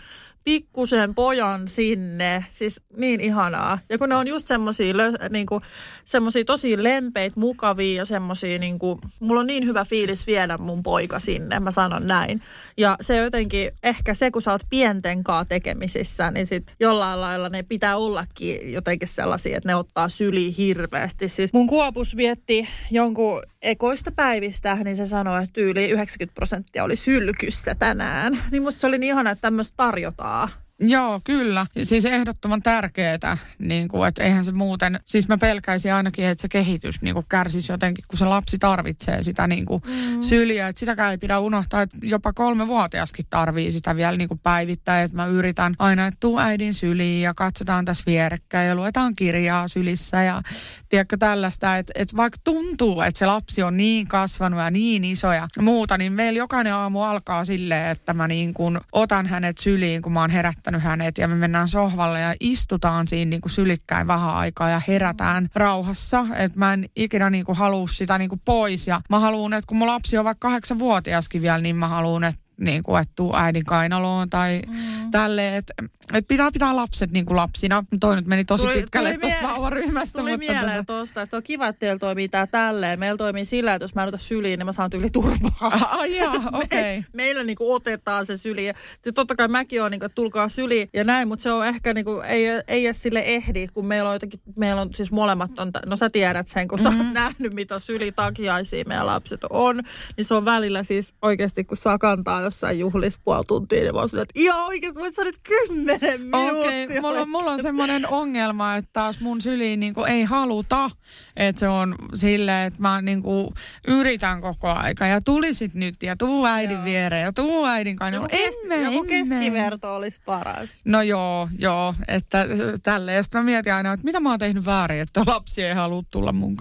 pikkusen 0.43 1.15
pojan 1.15 1.67
sinne. 1.67 2.45
Siis 2.49 2.81
niin 2.97 3.21
ihanaa. 3.21 3.79
Ja 3.89 3.97
kun 3.97 4.09
ne 4.09 4.15
on 4.15 4.27
just 4.27 4.47
semmosia, 4.47 4.93
niinku, 5.29 5.61
semmosia 6.05 6.45
tosi 6.45 6.83
lempeitä, 6.83 7.39
mukavia 7.39 7.97
ja 7.97 8.05
semmosia, 8.05 8.59
niinku, 8.59 8.99
mulla 9.19 9.39
on 9.39 9.47
niin 9.47 9.65
hyvä 9.65 9.85
fiilis 9.85 10.27
viedä 10.27 10.57
mun 10.57 10.83
poika 10.83 11.19
sinne, 11.19 11.59
mä 11.59 11.71
sanon 11.71 12.07
näin. 12.07 12.41
Ja 12.77 12.97
se 13.01 13.17
jotenkin, 13.17 13.71
ehkä 13.83 14.13
se 14.13 14.31
kun 14.31 14.41
sä 14.41 14.51
oot 14.51 14.61
pienten 14.69 15.23
kaa 15.23 15.45
tekemisissä, 15.45 16.31
niin 16.31 16.47
sit 16.47 16.75
jollain 16.79 17.21
lailla 17.21 17.49
ne 17.49 17.63
pitää 17.63 17.97
ollakin 17.97 18.73
jotenkin 18.73 19.07
sellaisia, 19.07 19.57
että 19.57 19.69
ne 19.69 19.75
ottaa 19.75 20.09
syli 20.09 20.57
hirveästi. 20.57 21.29
Siis 21.29 21.53
mun 21.53 21.67
kuopus 21.67 22.17
vietti 22.17 22.67
jonkun 22.91 23.41
ekoista 23.63 24.11
päivistä, 24.11 24.77
niin 24.83 24.95
se 24.95 25.05
sanoi, 25.05 25.43
että 25.43 25.61
yli 25.61 25.89
90 25.89 26.35
prosenttia 26.35 26.83
oli 26.83 26.95
sylkyssä 26.95 27.75
tänään. 27.75 28.43
Niin 28.51 28.63
musta 28.63 28.79
se 28.79 28.87
oli 28.87 28.97
niin 28.97 29.13
ihana, 29.13 29.31
että 29.31 29.41
tämmöistä 29.41 29.77
tarjotaan. 29.77 30.49
Joo, 30.87 31.21
kyllä. 31.23 31.65
Siis 31.83 32.05
ehdottoman 32.05 32.61
tärkeää, 32.61 33.37
niin 33.59 33.87
kuin, 33.87 34.07
että 34.07 34.23
eihän 34.23 34.45
se 34.45 34.51
muuten, 34.51 34.99
siis 35.05 35.27
mä 35.27 35.37
pelkäisin 35.37 35.93
ainakin, 35.93 36.25
että 36.25 36.41
se 36.41 36.47
kehitys 36.47 37.01
niin 37.01 37.13
kuin 37.13 37.25
kärsisi 37.29 37.71
jotenkin, 37.71 38.05
kun 38.07 38.19
se 38.19 38.25
lapsi 38.25 38.57
tarvitsee 38.57 39.23
sitä 39.23 39.47
niin 39.47 39.65
kuin 39.65 39.81
mm. 39.87 40.21
syliä. 40.21 40.67
Että 40.67 40.79
sitäkään 40.79 41.11
ei 41.11 41.17
pidä 41.17 41.39
unohtaa, 41.39 41.81
että 41.81 41.97
jopa 42.01 42.33
kolmevuotiaskin 42.33 43.25
tarvii 43.29 43.71
sitä 43.71 43.95
vielä 43.95 44.17
niin 44.17 44.27
kuin 44.27 44.39
päivittäin. 44.39 45.05
Että 45.05 45.17
mä 45.17 45.25
yritän 45.25 45.75
aina, 45.79 46.07
että 46.07 46.17
tuu 46.19 46.39
äidin 46.39 46.73
syliin 46.73 47.21
ja 47.21 47.33
katsotaan 47.33 47.85
tässä 47.85 48.03
vierekkäin 48.07 48.67
ja 48.67 48.75
luetaan 48.75 49.15
kirjaa 49.15 49.67
sylissä 49.67 50.23
ja 50.23 50.41
tiedätkö 50.89 51.17
tällaista, 51.17 51.77
että, 51.77 51.93
että 51.95 52.17
vaikka 52.17 52.39
tuntuu, 52.43 53.01
että 53.01 53.19
se 53.19 53.25
lapsi 53.25 53.63
on 53.63 53.77
niin 53.77 54.07
kasvanut 54.07 54.59
ja 54.59 54.71
niin 54.71 55.03
iso 55.03 55.33
ja 55.33 55.47
muuta, 55.59 55.97
niin 55.97 56.13
meillä 56.13 56.37
jokainen 56.37 56.73
aamu 56.73 57.01
alkaa 57.01 57.45
silleen, 57.45 57.91
että 57.91 58.13
mä 58.13 58.27
niin 58.27 58.53
kuin 58.53 58.79
otan 58.91 59.27
hänet 59.27 59.57
syliin, 59.57 60.01
kun 60.01 60.13
mä 60.13 60.21
oon 60.21 60.29
herättänyt 60.29 60.72
hänet 60.79 61.17
ja 61.17 61.27
me 61.27 61.35
mennään 61.35 61.67
sohvalle 61.67 62.19
ja 62.19 62.35
istutaan 62.39 63.07
siinä 63.07 63.29
niin 63.29 63.41
kuin 63.41 63.51
sylikkäin 63.51 64.07
vähän 64.07 64.35
aikaa 64.35 64.69
ja 64.69 64.81
herätään 64.87 65.49
rauhassa. 65.55 66.25
Että 66.35 66.59
mä 66.59 66.73
en 66.73 66.85
ikinä 66.95 67.29
niin 67.29 67.45
kuin 67.45 67.57
halua 67.57 67.87
sitä 67.87 68.17
niin 68.17 68.29
kuin 68.29 68.41
pois 68.45 68.87
ja 68.87 69.01
mä 69.09 69.19
haluan, 69.19 69.53
että 69.53 69.67
kun 69.67 69.77
mun 69.77 69.87
lapsi 69.87 70.17
on 70.17 70.25
vaikka 70.25 70.47
kahdeksanvuotiaskin 70.47 71.41
vielä, 71.41 71.57
niin 71.57 71.75
mä 71.75 71.87
haluan, 71.87 72.23
että 72.23 72.42
niin 72.63 72.83
kuin, 72.83 73.01
että 73.01 73.13
tuu 73.15 73.35
äidin 73.35 73.65
kainaloon 73.65 74.29
tai 74.29 74.61
mm. 74.67 75.11
tälleen, 75.11 75.55
että, 75.55 75.73
että 76.13 76.27
pitää 76.27 76.51
pitää 76.51 76.75
lapset 76.75 77.11
niin 77.11 77.25
kuin 77.25 77.37
lapsina. 77.37 77.83
Toi 77.99 78.15
nyt 78.15 78.25
meni 78.25 78.45
tosi 78.45 78.63
Tuli- 78.63 78.73
pitkälle 78.73 79.09
tuli 79.13 79.21
tuosta 79.21 79.47
vauvaryhmästä. 79.47 80.19
Tuli 80.19 80.31
mutta 80.31 80.51
mieleen 80.51 80.81
tota- 80.81 80.85
tuosta, 80.85 81.21
että 81.21 81.37
on 81.37 81.43
kiva, 81.43 81.67
että 81.67 81.79
teillä 81.79 81.99
toimii 81.99 82.29
tää 82.29 82.47
tälleen. 82.47 82.99
Meillä 82.99 83.17
toimii 83.17 83.45
sillä, 83.45 83.73
että 83.73 83.83
jos 83.83 83.95
mä 83.95 84.01
en 84.01 84.07
ota 84.07 84.17
syliin, 84.17 84.57
niin 84.57 84.65
mä 84.65 84.71
saan 84.71 84.89
tyyli 84.89 85.09
turpaa. 85.09 85.89
Ai 85.91 86.17
jaa, 86.17 86.33
okei. 86.63 86.99
Me, 86.99 87.05
meillä 87.13 87.43
niinku 87.43 87.73
otetaan 87.73 88.25
se 88.25 88.37
syli. 88.37 88.65
Ja 88.65 88.73
totta 89.13 89.35
kai 89.35 89.47
mäkin 89.47 89.83
on, 89.83 89.91
niinku, 89.91 90.05
että 90.05 90.15
tulkaa 90.15 90.49
syli 90.49 90.89
ja 90.93 91.03
näin, 91.03 91.27
mutta 91.27 91.43
se 91.43 91.51
on 91.51 91.67
ehkä, 91.67 91.93
niinku, 91.93 92.21
ei, 92.27 92.45
ei 92.67 92.85
edes 92.85 93.01
sille 93.01 93.19
ehdi, 93.19 93.67
kun 93.67 93.85
meillä 93.85 94.09
on 94.09 94.15
jotenkin, 94.15 94.39
meillä 94.55 94.81
on 94.81 94.93
siis 94.93 95.11
molemmat, 95.11 95.59
on, 95.59 95.71
no 95.85 95.95
sä 95.95 96.09
tiedät 96.09 96.47
sen, 96.47 96.67
kun 96.67 96.79
mm-hmm. 96.79 96.97
sä 96.97 97.03
oot 97.03 97.13
nähnyt, 97.13 97.53
mitä 97.53 97.79
sylitakiaisia 97.79 98.83
meidän 98.87 99.05
lapset 99.05 99.43
on, 99.49 99.81
niin 100.17 100.25
se 100.25 100.33
on 100.33 100.45
välillä 100.45 100.83
siis 100.83 101.15
oikeasti, 101.21 101.63
kun 101.63 101.77
saa 101.77 101.97
kantaa 101.97 102.49
jossain 102.53 102.79
juhlissa 102.79 103.19
puoli 103.23 103.43
tuntia, 103.47 103.79
niin 103.81 103.93
mä 103.95 103.99
oon 103.99 104.09
että 104.21 104.33
ihan 104.39 104.65
oikeasti, 104.65 104.99
voit 104.99 105.15
sä 105.15 105.23
nyt 105.23 105.35
kymmenen 105.43 106.21
minuuttia. 106.21 106.83
Okei, 106.85 107.01
mulla, 107.01 107.19
on- 107.21 107.29
mulla 107.29 107.51
on 107.51 107.61
semmoinen 107.61 108.07
ongelma, 108.09 108.75
että 108.75 108.89
taas 108.93 109.21
mun 109.21 109.41
syliin 109.41 109.79
niinku 109.79 110.03
ei 110.03 110.23
haluta, 110.23 110.89
että 111.35 111.59
se 111.59 111.67
on 111.67 111.95
silleen, 112.13 112.67
että 112.67 112.81
mä 112.81 113.01
niinku 113.01 113.53
yritän 113.87 114.41
koko 114.41 114.67
aika 114.69 115.07
ja 115.07 115.21
tulisit 115.21 115.73
nyt 115.73 116.03
ja 116.03 116.15
tuu 116.15 116.45
äidin 116.45 116.75
Joo. 116.75 116.85
viereen 116.85 117.23
ja 117.23 117.33
tuu 117.33 117.65
äidin 117.65 117.95
kanssa. 117.95 118.15
Joku, 118.15 118.27
kes, 118.27 118.55
emme, 118.63 118.81
joku 118.81 118.97
emme. 118.97 119.07
keskiverto 119.07 119.95
olisi 119.95 120.21
paras. 120.25 120.81
No 120.85 121.01
joo, 121.01 121.49
joo, 121.59 121.95
että 122.07 122.45
tälleen. 122.83 123.15
Ja 123.15 123.23
sitten 123.23 123.41
mä 123.41 123.45
mietin 123.45 123.73
aina, 123.73 123.93
että 123.93 124.03
mitä 124.05 124.19
mä 124.19 124.29
oon 124.29 124.39
tehnyt 124.39 124.65
väärin, 124.65 124.99
että 125.01 125.21
lapsi 125.27 125.63
ei 125.63 125.73
halua 125.73 126.03
tulla 126.11 126.33
mun 126.33 126.57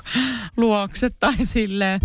luokse 0.57 1.11
tai 1.21 1.35
silleen. 1.45 2.01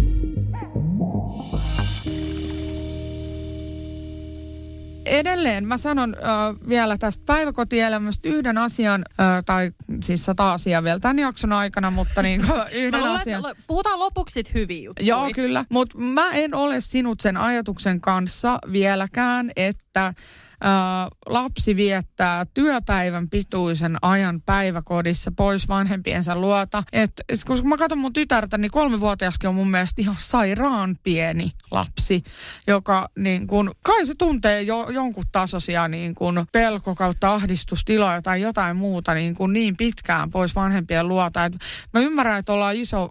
Edelleen 5.08 5.68
mä 5.68 5.78
sanon 5.78 6.16
äh, 6.16 6.70
vielä 6.70 6.98
tästä 6.98 7.24
päiväkotielämästä 7.26 8.30
yhden 8.30 8.58
asian, 8.58 9.06
äh, 9.20 9.44
tai 9.46 9.72
siis 10.04 10.26
sata 10.26 10.54
asiaa 10.54 10.84
vielä 10.84 11.00
tämän 11.00 11.20
jakson 11.20 11.54
aikana, 11.54 11.92
mutta 11.92 12.22
niin 12.22 12.42
yhden 12.74 12.92
Mä 12.92 13.06
luulen, 13.06 13.22
asian. 13.22 13.46
että 13.50 13.64
puhutaan 13.68 14.00
lopuksi 14.00 14.34
sit 14.34 14.54
hyviä 14.54 14.84
juttuja. 14.84 15.08
Joo, 15.08 15.30
kyllä. 15.36 15.66
Mutta 15.70 15.98
mä 15.98 16.32
en 16.32 16.56
ole 16.56 16.82
sinut 16.82 17.20
sen 17.20 17.38
ajatuksen 17.38 18.02
kanssa 18.02 18.60
vieläkään, 18.72 19.52
että 19.56 20.14
ää, 20.62 21.08
lapsi 21.26 21.76
viettää 21.76 22.46
työpäivän 22.54 23.30
pituisen 23.30 23.98
ajan 24.02 24.42
päiväkodissa 24.42 25.32
pois 25.38 25.68
vanhempiensa 25.68 26.36
luota. 26.36 26.84
Et, 26.94 27.12
kun 27.48 27.70
mä 27.70 27.78
katson 27.78 27.98
mun 27.98 28.14
tytärtä, 28.14 28.58
niin 28.58 28.72
kolmivuotiaskin 28.72 29.48
on 29.48 29.56
mun 29.56 29.72
mielestä 29.72 30.02
ihan 30.02 30.16
sairaan 30.20 30.96
pieni 31.04 31.52
lapsi, 31.72 32.24
joka 32.68 33.10
niin 33.20 33.48
kun, 33.48 33.72
kai 33.82 34.06
se 34.06 34.14
tuntee 34.18 34.62
jo, 34.62 34.90
jonkun 34.90 35.24
tasoisia 35.32 35.88
niin 35.88 36.16
kun 36.16 36.46
pelko 36.52 36.96
kautta 36.96 37.34
ahdistustiloja 37.34 38.22
tai 38.22 38.42
jotain 38.42 38.78
muuta 38.78 39.14
niin, 39.14 39.36
kun 39.36 39.54
niin 39.54 39.78
pitkään 39.78 40.32
pois 40.32 40.56
vanhempien 40.56 41.08
luota. 41.08 41.46
Et 41.46 41.54
mä 41.94 42.00
ymmärrän, 42.00 42.40
että 42.40 42.54
ollaan 42.54 42.76
iso 42.76 43.10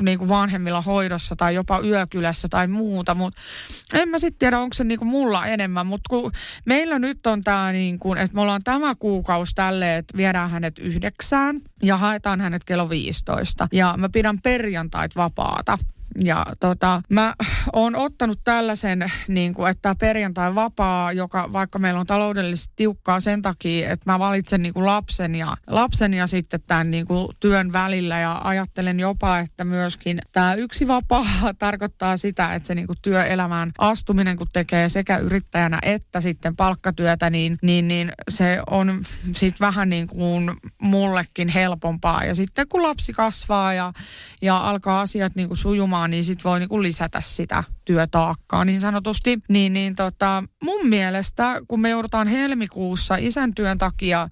niin 0.00 0.18
kuin 0.18 0.28
vanhemmilla 0.28 0.80
hoidossa 0.80 1.36
tai 1.36 1.54
jopa 1.54 1.80
yökylässä 1.80 2.48
tai 2.48 2.66
muuta, 2.68 3.14
mutta 3.14 3.40
en 3.94 4.08
mä 4.08 4.18
sitten 4.18 4.38
tiedä, 4.38 4.58
onko 4.58 4.74
se 4.74 4.84
niin 4.84 4.98
kuin 4.98 5.08
mulla 5.08 5.46
enemmän, 5.46 5.86
mutta 5.86 6.08
kun 6.10 6.32
meillä 6.64 6.98
nyt 6.98 7.26
on 7.26 7.44
tämä 7.44 7.72
niin 7.72 7.98
kuin, 7.98 8.18
että 8.18 8.34
me 8.34 8.40
ollaan 8.40 8.64
tämä 8.64 8.94
kuukausi 8.94 9.54
tälleen, 9.54 9.98
että 9.98 10.16
viedään 10.16 10.50
hänet 10.50 10.78
yhdeksään 10.78 11.60
ja 11.82 11.96
haetaan 11.96 12.40
hänet 12.40 12.64
kello 12.64 12.90
15 12.90 13.68
ja 13.72 13.94
mä 13.98 14.08
pidän 14.08 14.40
perjantait 14.40 15.16
vapaata. 15.16 15.78
Ja 16.16 16.46
tota, 16.60 17.02
mä 17.10 17.34
oon 17.72 17.96
ottanut 17.96 18.38
tällaisen, 18.44 19.12
niin 19.28 19.54
kuin, 19.54 19.70
että 19.70 19.94
perjantai 19.94 20.54
vapaa, 20.54 21.12
joka 21.12 21.52
vaikka 21.52 21.78
meillä 21.78 22.00
on 22.00 22.06
taloudellisesti 22.06 22.72
tiukkaa 22.76 23.20
sen 23.20 23.42
takia, 23.42 23.90
että 23.90 24.12
mä 24.12 24.18
valitsen 24.18 24.62
niin 24.62 24.74
kuin 24.74 24.86
lapsen, 24.86 25.34
ja, 25.34 25.56
lapsen 25.66 26.14
ja 26.14 26.26
sitten 26.26 26.60
tämän 26.66 26.90
niin 26.90 27.06
kuin 27.06 27.28
työn 27.40 27.72
välillä 27.72 28.18
ja 28.18 28.40
ajattelen 28.44 29.00
jopa, 29.00 29.38
että 29.38 29.64
myöskin 29.64 30.18
tämä 30.32 30.54
yksi 30.54 30.88
vapaa 30.88 31.26
tarkoittaa 31.58 32.16
sitä, 32.16 32.54
että 32.54 32.66
se 32.66 32.74
niin 32.74 32.86
kuin 32.86 32.98
työelämään 33.02 33.72
astuminen, 33.78 34.36
kun 34.36 34.46
tekee 34.52 34.88
sekä 34.88 35.18
yrittäjänä 35.18 35.78
että 35.82 36.20
sitten 36.20 36.56
palkkatyötä, 36.56 37.30
niin, 37.30 37.58
niin, 37.62 37.88
niin 37.88 38.12
se 38.28 38.62
on 38.70 39.04
sitten 39.32 39.66
vähän 39.66 39.88
niin 39.88 40.06
kuin 40.06 40.56
mullekin 40.82 41.48
helpompaa. 41.48 42.24
Ja 42.24 42.34
sitten 42.34 42.68
kun 42.68 42.82
lapsi 42.82 43.12
kasvaa 43.12 43.74
ja, 43.74 43.92
ja 44.42 44.56
alkaa 44.56 45.00
asiat 45.00 45.34
niin 45.34 45.48
kuin 45.48 45.58
sujumaan, 45.58 45.97
niin 46.06 46.24
sitten 46.24 46.44
voi 46.44 46.60
niin 46.60 46.68
kuin 46.68 46.82
lisätä 46.82 47.20
sitä 47.20 47.64
työtaakkaa 47.84 48.64
niin 48.64 48.80
sanotusti. 48.80 49.38
Niin, 49.48 49.72
niin 49.72 49.96
tota, 49.96 50.44
mun 50.62 50.86
mielestä, 50.86 51.62
kun 51.68 51.80
me 51.80 51.90
joudutaan 51.90 52.28
helmikuussa 52.28 53.16
isän 53.16 53.54
työn 53.54 53.78
takia 53.78 54.28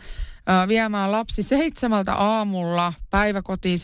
viemään 0.69 1.13
lapsi 1.13 1.43
seitsemältä 1.43 2.15
aamulla 2.15 2.93
päiväkotiin 3.11 3.79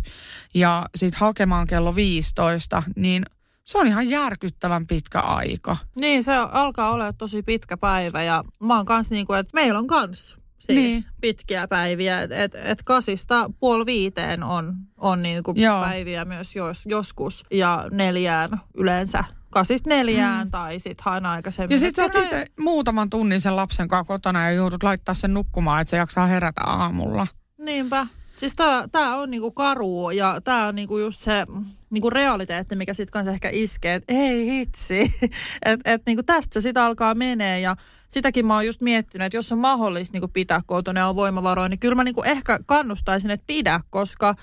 7-7.30 0.00 0.10
ja 0.54 0.86
sitten 0.94 1.20
hakemaan 1.20 1.66
kello 1.66 1.94
15, 1.94 2.82
niin 2.96 3.22
se 3.64 3.78
on 3.78 3.86
ihan 3.86 4.08
järkyttävän 4.08 4.86
pitkä 4.86 5.20
aika. 5.20 5.76
Niin, 6.00 6.24
se 6.24 6.34
alkaa 6.34 6.90
olla 6.90 7.12
tosi 7.12 7.42
pitkä 7.42 7.76
päivä 7.76 8.22
ja 8.22 8.44
mä 8.60 8.76
oon 8.76 8.86
kans 8.86 9.10
niinku, 9.10 9.32
että 9.32 9.50
meillä 9.54 9.78
on 9.78 9.86
kans 9.86 10.36
siis 10.72 10.78
Niin. 10.84 11.02
niin. 11.02 11.02
pitkiä 11.20 11.68
päiviä. 11.68 12.22
Että 12.22 12.42
et, 12.42 12.54
et 12.54 12.82
kasista 12.82 13.50
puoli 13.60 13.86
viiteen 13.86 14.42
on, 14.42 14.74
on 14.98 15.22
niinku 15.22 15.52
Joo. 15.56 15.82
päiviä 15.82 16.24
myös 16.24 16.56
jos, 16.56 16.84
joskus 16.86 17.44
ja 17.50 17.88
neljään 17.90 18.60
yleensä. 18.74 19.24
Kasista 19.50 19.90
neljään 19.90 20.46
mm. 20.46 20.50
tai 20.50 20.78
sitten 20.78 21.12
aina 21.12 21.32
aikaisemmin. 21.32 21.74
Ja 21.74 21.78
sit 21.78 21.94
sä 21.94 22.02
oot 22.02 22.12
muutaman 22.60 23.10
tunnin 23.10 23.40
sen 23.40 23.56
lapsen 23.56 23.88
kanssa 23.88 24.04
kotona 24.04 24.44
ja 24.44 24.50
joudut 24.50 24.82
laittaa 24.82 25.14
sen 25.14 25.34
nukkumaan, 25.34 25.80
että 25.80 25.90
se 25.90 25.96
jaksaa 25.96 26.26
herätä 26.26 26.60
aamulla. 26.64 27.26
Niinpä. 27.58 28.06
Siis 28.36 28.56
tää, 28.56 28.88
tää 28.88 29.16
on 29.16 29.30
niinku 29.30 29.50
karu 29.52 30.10
ja 30.10 30.40
tää 30.44 30.66
on 30.66 30.74
niinku 30.74 30.98
just 30.98 31.20
se 31.20 31.46
niinku 31.90 32.10
realiteetti, 32.10 32.76
mikä 32.76 32.94
sit 32.94 33.10
kanssa 33.10 33.32
ehkä 33.32 33.48
iskee, 33.52 33.94
että 33.94 34.14
ei 34.14 34.46
hitsi. 34.46 35.14
että 35.64 35.92
et 35.92 36.02
niinku 36.06 36.22
tästä 36.22 36.54
se 36.54 36.60
sit 36.60 36.76
alkaa 36.76 37.14
menee 37.14 37.60
ja 37.60 37.76
sitäkin 38.08 38.46
mä 38.46 38.54
oon 38.54 38.66
just 38.66 38.80
miettinyt, 38.80 39.26
että 39.26 39.36
jos 39.36 39.52
on 39.52 39.58
mahdollista 39.58 40.12
niinku 40.12 40.28
pitää 40.28 40.60
kotona 40.66 41.00
ja 41.00 41.06
on 41.06 41.14
voimavaroja, 41.14 41.68
niin 41.68 41.80
kyllä 41.80 41.94
mä 41.94 42.04
niinku 42.04 42.22
ehkä 42.22 42.58
kannustaisin, 42.66 43.30
että 43.30 43.46
pidä, 43.46 43.80
koska 43.90 44.34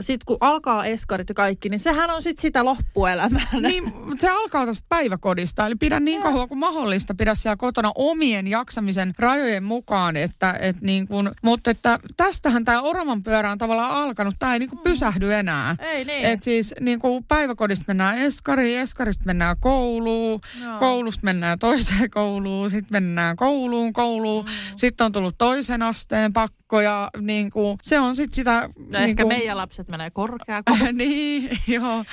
sitten 0.00 0.24
kun 0.26 0.36
alkaa 0.40 0.84
eskarit 0.84 1.28
ja 1.28 1.34
kaikki, 1.34 1.68
niin 1.68 1.80
sehän 1.80 2.10
on 2.10 2.22
sitten 2.22 2.42
sitä 2.42 2.64
loppuelämää. 2.64 3.46
Niin, 3.60 3.92
se 4.18 4.28
alkaa 4.28 4.66
tästä 4.66 4.86
päiväkodista. 4.88 5.66
Eli 5.66 5.74
pidä 5.74 6.00
niin 6.00 6.22
kauan 6.22 6.48
kuin 6.48 6.58
mahdollista, 6.58 7.14
pidä 7.14 7.34
siellä 7.34 7.56
kotona 7.56 7.92
omien 7.94 8.46
jaksamisen 8.46 9.12
rajojen 9.18 9.64
mukaan. 9.64 10.16
Että, 10.16 10.56
et 10.60 10.80
niin 10.80 11.08
kun, 11.08 11.32
mutta 11.42 11.70
että 11.70 11.98
tästähän 12.16 12.64
tämä 12.64 12.82
oravan 12.82 13.22
pyörä 13.22 13.52
on 13.52 13.58
tavallaan 13.58 13.90
alkanut. 13.90 14.34
Tämä 14.38 14.52
ei 14.52 14.58
niin 14.58 14.70
kuin 14.70 14.80
pysähdy 14.80 15.32
enää. 15.34 15.76
Ei 15.78 16.04
niin. 16.04 16.26
Et 16.26 16.42
siis 16.42 16.74
niin 16.80 16.98
kuin 16.98 17.24
päiväkodista 17.24 17.84
mennään 17.88 18.18
eskariin, 18.18 18.78
eskarista 18.78 19.24
mennään 19.26 19.56
kouluun, 19.60 20.40
Joo. 20.62 20.78
koulusta 20.78 21.20
mennään 21.24 21.58
toiseen 21.58 22.10
kouluun, 22.10 22.70
sitten 22.70 22.92
mennään 22.92 23.36
kouluun, 23.36 23.92
kouluun. 23.92 24.44
Mm. 24.44 24.50
Sitten 24.76 25.04
on 25.04 25.12
tullut 25.12 25.38
toisen 25.38 25.82
asteen 25.82 26.32
pakko 26.32 26.61
ja 26.80 27.10
niin 27.20 27.50
kuin, 27.50 27.78
se 27.82 28.00
on 28.00 28.16
sitten 28.16 28.34
sitä... 28.34 28.60
No 28.60 28.98
niin 28.98 29.02
ehkä 29.02 29.22
kuin, 29.22 29.34
meidän 29.34 29.56
lapset 29.56 29.88
menee 29.88 30.10
korkeakouluun. 30.10 30.96
niin, 30.98 31.58
joo. 31.66 32.04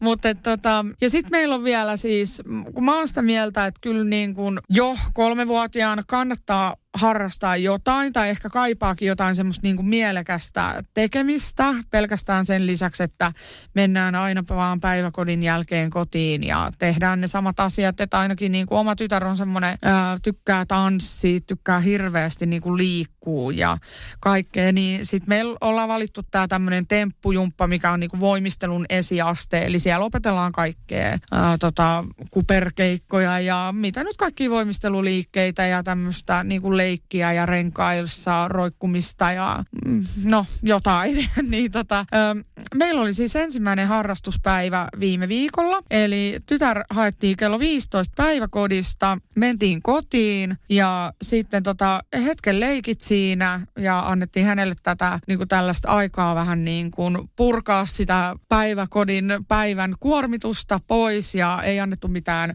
Mutta 0.00 0.34
tota, 0.34 0.84
ja 1.00 1.10
sitten 1.10 1.30
meillä 1.30 1.54
on 1.54 1.64
vielä 1.64 1.96
siis, 1.96 2.42
kun 2.74 2.84
mä 2.84 2.96
oon 2.96 3.08
sitä 3.08 3.22
mieltä, 3.22 3.66
että 3.66 3.80
kyllä 3.82 4.04
niin 4.04 4.34
kuin 4.34 4.58
jo 4.70 4.96
kolmevuotiaana 5.14 6.02
kannattaa 6.06 6.76
harrastaa 6.96 7.56
jotain 7.56 8.12
tai 8.12 8.28
ehkä 8.28 8.50
kaipaakin 8.50 9.08
jotain 9.08 9.36
semmoista 9.36 9.62
niin 9.62 9.76
kuin 9.76 9.88
mielekästä 9.88 10.82
tekemistä 10.94 11.74
pelkästään 11.90 12.46
sen 12.46 12.66
lisäksi, 12.66 13.02
että 13.02 13.32
mennään 13.74 14.14
aina 14.14 14.42
vaan 14.48 14.80
päiväkodin 14.80 15.42
jälkeen 15.42 15.90
kotiin 15.90 16.44
ja 16.44 16.70
tehdään 16.78 17.20
ne 17.20 17.28
samat 17.28 17.60
asiat, 17.60 18.00
että 18.00 18.18
ainakin 18.18 18.52
niin 18.52 18.66
kuin 18.66 18.78
oma 18.78 18.96
tytär 18.96 19.24
on 19.24 19.36
semmoinen, 19.36 19.78
ää, 19.82 20.16
tykkää 20.22 20.66
tanssia, 20.66 21.40
tykkää 21.40 21.80
hirveästi 21.80 22.46
niin 22.46 22.62
kuin 22.62 22.76
liikkuu 22.76 23.50
ja 23.50 23.78
kaikkea, 24.20 24.72
niin 24.72 25.06
sitten 25.06 25.28
meillä 25.28 25.56
ollaan 25.60 25.88
valittu 25.88 26.22
tämä 26.30 26.48
tämmöinen 26.48 26.86
temppujumppa, 26.86 27.66
mikä 27.66 27.90
on 27.90 28.00
niin 28.00 28.10
kuin 28.10 28.20
voimistelun 28.20 28.86
esiaste, 28.88 29.58
eli 29.66 29.80
siellä 29.80 30.04
opetellaan 30.04 30.52
kaikkea 30.52 31.18
ää, 31.32 31.58
tota, 31.58 32.04
kuperkeikkoja 32.30 33.40
ja 33.40 33.74
mitä 33.76 34.04
nyt 34.04 34.16
kaikki 34.16 34.50
voimisteluliikkeitä 34.50 35.66
ja 35.66 35.82
tämmöistä 35.82 36.44
niin 36.44 36.62
kuin 36.62 36.76
leikkiä 36.86 37.32
ja 37.32 37.46
renkailsa, 37.46 38.48
roikkumista 38.48 39.32
ja 39.32 39.64
mm, 39.86 40.04
no 40.24 40.46
jotain. 40.62 41.30
niin 41.50 41.70
tota, 41.70 42.06
meillä 42.74 43.00
oli 43.00 43.14
siis 43.14 43.36
ensimmäinen 43.36 43.88
harrastuspäivä 43.88 44.88
viime 45.00 45.28
viikolla, 45.28 45.82
eli 45.90 46.38
tytär 46.46 46.84
haettiin 46.90 47.36
kello 47.36 47.58
15 47.58 48.14
päiväkodista, 48.16 49.18
mentiin 49.34 49.82
kotiin 49.82 50.56
ja 50.68 51.12
sitten 51.22 51.62
tota, 51.62 52.00
hetken 52.24 52.60
leikit 52.60 53.00
siinä 53.00 53.60
ja 53.78 53.98
annettiin 53.98 54.46
hänelle 54.46 54.74
tätä 54.82 55.18
niin 55.26 55.38
kuin 55.38 55.48
tällaista 55.48 55.88
aikaa 55.88 56.34
vähän 56.34 56.64
niin 56.64 56.90
kuin 56.90 57.30
purkaa 57.36 57.86
sitä 57.86 58.34
päiväkodin 58.48 59.24
päivän 59.48 59.94
kuormitusta 60.00 60.80
pois 60.86 61.34
ja 61.34 61.60
ei 61.62 61.80
annettu 61.80 62.08
mitään 62.08 62.54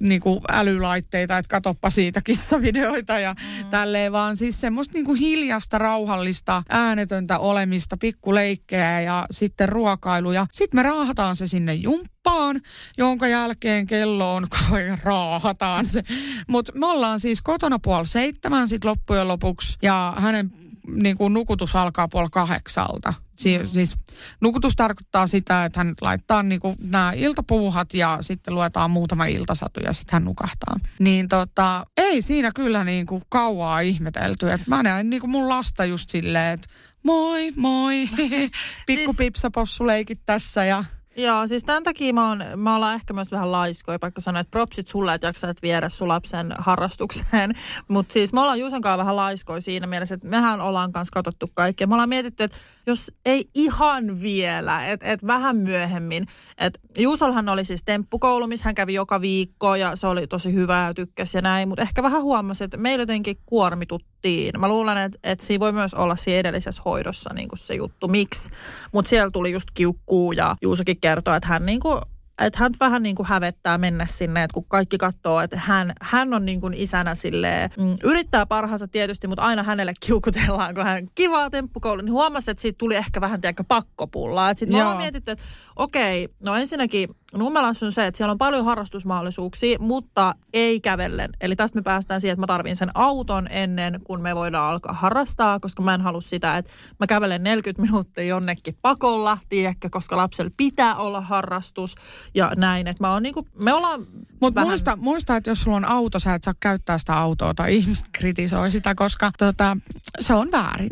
niin 0.00 0.20
kuin 0.20 0.40
älylaitteita, 0.48 1.38
että 1.38 1.48
katoppa 1.48 1.90
siitä 1.90 2.20
kissavideoita 2.24 3.18
ja 3.18 3.34
mm. 3.34 3.70
tälleen, 3.70 4.12
vaan 4.12 4.36
siis 4.36 4.60
semmoista 4.60 4.94
niin 4.94 5.04
kuin 5.04 5.18
hiljasta, 5.18 5.78
rauhallista, 5.78 6.62
äänetöntä 6.68 7.38
olemista, 7.38 7.96
pikkuleikkejä 7.96 9.00
ja 9.00 9.26
sitten 9.30 9.68
ruokailuja. 9.68 10.46
Sitten 10.52 10.78
me 10.78 10.82
raahataan 10.82 11.36
se 11.36 11.46
sinne 11.46 11.74
jumppaan, 11.74 12.60
jonka 12.98 13.28
jälkeen 13.28 13.86
kello 13.86 14.34
on, 14.34 14.46
kun 14.54 14.78
raahataan 15.02 15.86
se. 15.86 16.02
Mutta 16.48 16.72
me 16.74 16.86
ollaan 16.86 17.20
siis 17.20 17.42
kotona 17.42 17.78
puoli 17.78 18.06
seitsemän 18.06 18.68
sit 18.68 18.84
loppujen 18.84 19.28
lopuksi 19.28 19.78
ja 19.82 20.14
hänen 20.16 20.50
niin 20.86 21.16
kuin 21.16 21.32
nukutus 21.32 21.76
alkaa 21.76 22.08
puoli 22.08 22.28
kahdeksalta. 22.32 23.14
Si- 23.36 23.60
siis 23.64 23.96
nukutus 24.40 24.76
tarkoittaa 24.76 25.26
sitä, 25.26 25.64
että 25.64 25.80
hän 25.80 25.94
laittaa 26.00 26.42
niin 26.42 26.60
kuin 26.60 26.76
nämä 26.86 27.12
iltapuuhat 27.16 27.94
ja 27.94 28.18
sitten 28.20 28.54
luetaan 28.54 28.90
muutama 28.90 29.26
iltasatu 29.26 29.80
ja 29.80 29.92
sitten 29.92 30.12
hän 30.12 30.24
nukahtaa. 30.24 30.76
Niin 30.98 31.28
tota, 31.28 31.86
ei 31.96 32.22
siinä 32.22 32.50
kyllä 32.54 32.84
niin 32.84 33.06
kuin 33.06 33.22
kauaa 33.28 33.80
ihmetelty. 33.80 34.52
Et 34.52 34.66
mä 34.66 34.82
näen 34.82 35.10
niin 35.10 35.20
kuin 35.20 35.30
mun 35.30 35.48
lasta 35.48 35.84
just 35.84 36.08
silleen, 36.08 36.52
että 36.52 36.66
moi, 37.02 37.52
moi, 37.56 38.08
pikku 38.86 39.14
pipsapossuleikit 39.14 40.20
tässä 40.26 40.64
ja 40.64 40.84
Joo, 41.18 41.46
siis 41.46 41.64
tämän 41.64 41.82
takia 41.82 42.12
mä, 42.12 42.28
oon, 42.28 42.44
mä 42.56 42.76
ollaan 42.76 42.94
ehkä 42.94 43.12
myös 43.12 43.32
vähän 43.32 43.52
laiskoja, 43.52 43.98
vaikka 44.02 44.20
sanoin, 44.20 44.40
että 44.40 44.50
propsit 44.50 44.86
sulle, 44.86 45.14
että 45.14 45.26
jaksat 45.26 45.62
viedä 45.62 45.88
sun 45.88 46.08
lapsen 46.08 46.54
harrastukseen. 46.58 47.54
Mutta 47.88 48.12
siis 48.12 48.32
me 48.32 48.40
ollaan 48.40 48.60
Juuson 48.60 48.80
kanssa 48.80 48.98
vähän 48.98 49.16
laiskoja 49.16 49.60
siinä 49.60 49.86
mielessä, 49.86 50.14
että 50.14 50.28
mehän 50.28 50.60
ollaan 50.60 50.92
kanssa 50.92 51.12
katsottu 51.12 51.48
kaikkea. 51.54 51.86
Me 51.86 51.94
ollaan 51.94 52.08
mietitty, 52.08 52.44
että 52.44 52.56
jos 52.86 53.12
ei 53.24 53.50
ihan 53.54 54.20
vielä, 54.20 54.86
että 54.86 55.06
et 55.06 55.26
vähän 55.26 55.56
myöhemmin. 55.56 56.26
Että 56.58 56.80
Juusolhan 56.98 57.48
oli 57.48 57.64
siis 57.64 57.82
temppukoulu, 57.84 58.46
missä 58.46 58.64
hän 58.64 58.74
kävi 58.74 58.94
joka 58.94 59.20
viikko 59.20 59.74
ja 59.74 59.96
se 59.96 60.06
oli 60.06 60.26
tosi 60.26 60.52
hyvä 60.52 60.84
ja 60.86 60.94
tykkäsi 60.94 61.38
ja 61.38 61.42
näin. 61.42 61.68
Mutta 61.68 61.82
ehkä 61.82 62.02
vähän 62.02 62.22
huomasi, 62.22 62.64
että 62.64 62.76
meillä 62.76 63.02
jotenkin 63.02 63.36
kuormituttiin. 64.26 64.60
Mä 64.60 64.68
luulen, 64.68 64.98
että, 64.98 65.18
että 65.24 65.44
siinä 65.44 65.60
voi 65.60 65.72
myös 65.72 65.94
olla 65.94 66.16
siinä 66.16 66.40
edellisessä 66.40 66.82
hoidossa 66.84 67.34
niin 67.34 67.48
kuin 67.48 67.58
se 67.58 67.74
juttu, 67.74 68.08
miksi. 68.08 68.50
Mutta 68.92 69.08
siellä 69.08 69.30
tuli 69.30 69.52
just 69.52 69.68
kiukkuu 69.74 70.32
ja 70.32 70.56
Juusokin 70.62 71.00
kertoi, 71.00 71.36
että 71.36 71.48
hän 71.48 71.66
niin 71.66 71.80
kuin 71.80 72.00
että 72.40 72.58
hän 72.58 72.72
vähän 72.80 73.02
niin 73.02 73.16
kuin 73.16 73.26
hävettää 73.26 73.78
mennä 73.78 74.06
sinne, 74.06 74.42
että 74.42 74.54
kun 74.54 74.64
kaikki 74.68 74.98
katsoo, 74.98 75.40
että 75.40 75.58
hän, 75.58 75.92
hän 76.02 76.34
on 76.34 76.44
niin 76.44 76.60
kuin 76.60 76.74
isänä 76.74 77.14
silleen, 77.14 77.70
mm, 77.78 77.96
yrittää 78.04 78.46
parhaansa 78.46 78.88
tietysti, 78.88 79.28
mutta 79.28 79.42
aina 79.42 79.62
hänelle 79.62 79.92
kiukutellaan, 80.00 80.74
kun 80.74 80.84
hän 80.84 81.08
kivaa 81.14 81.50
temppukoulu, 81.50 82.02
niin 82.02 82.12
huomasi, 82.12 82.50
että 82.50 82.60
siitä 82.60 82.78
tuli 82.78 82.96
ehkä 82.96 83.20
vähän 83.20 83.40
tiedäkö, 83.40 83.64
pakkopullaa. 83.68 84.54
Sitten 84.54 84.76
me 84.76 84.82
ollaan 84.82 84.98
mietitty, 84.98 85.30
että 85.30 85.44
okei, 85.76 86.28
no 86.44 86.54
ensinnäkin 86.54 87.08
Nummelassa 87.36 87.86
on 87.86 87.92
se, 87.92 88.06
että 88.06 88.18
siellä 88.18 88.32
on 88.32 88.38
paljon 88.38 88.64
harrastusmahdollisuuksia, 88.64 89.78
mutta 89.80 90.34
ei 90.52 90.80
kävellen. 90.80 91.30
Eli 91.40 91.56
tästä 91.56 91.78
me 91.78 91.82
päästään 91.82 92.20
siihen, 92.20 92.32
että 92.32 92.40
mä 92.42 92.46
tarvin 92.46 92.76
sen 92.76 92.90
auton 92.94 93.46
ennen 93.50 94.00
kuin 94.04 94.20
me 94.20 94.34
voidaan 94.34 94.70
alkaa 94.72 94.92
harrastaa, 94.92 95.60
koska 95.60 95.82
mä 95.82 95.94
en 95.94 96.00
halua 96.00 96.20
sitä, 96.20 96.56
että 96.56 96.70
mä 97.00 97.06
kävelen 97.06 97.42
40 97.42 97.82
minuuttia 97.82 98.24
jonnekin 98.24 98.78
pakolla, 98.82 99.38
tiedätkö, 99.48 99.88
koska 99.90 100.16
lapsella 100.16 100.50
pitää 100.56 100.94
olla 100.94 101.20
harrastus 101.20 101.94
ja 102.34 102.52
näin. 102.56 102.86
Että 102.86 103.04
mä 103.04 103.12
oon 103.12 103.22
niinku, 103.22 103.46
me 103.58 103.72
ollaan 103.72 104.00
Mutta 104.40 104.60
vähän- 104.60 104.68
muista, 104.68 104.96
muista, 104.96 105.36
että 105.36 105.50
jos 105.50 105.60
sulla 105.62 105.76
on 105.76 105.84
auto, 105.84 106.18
sä 106.18 106.34
et 106.34 106.42
saa 106.42 106.54
käyttää 106.60 106.98
sitä 106.98 107.18
autoa 107.18 107.54
tai 107.54 107.76
ihmiset 107.76 108.06
kritisoi 108.12 108.70
sitä, 108.70 108.94
koska 108.94 109.30
tota, 109.38 109.76
se 110.20 110.34
on 110.34 110.48
väärin. 110.52 110.90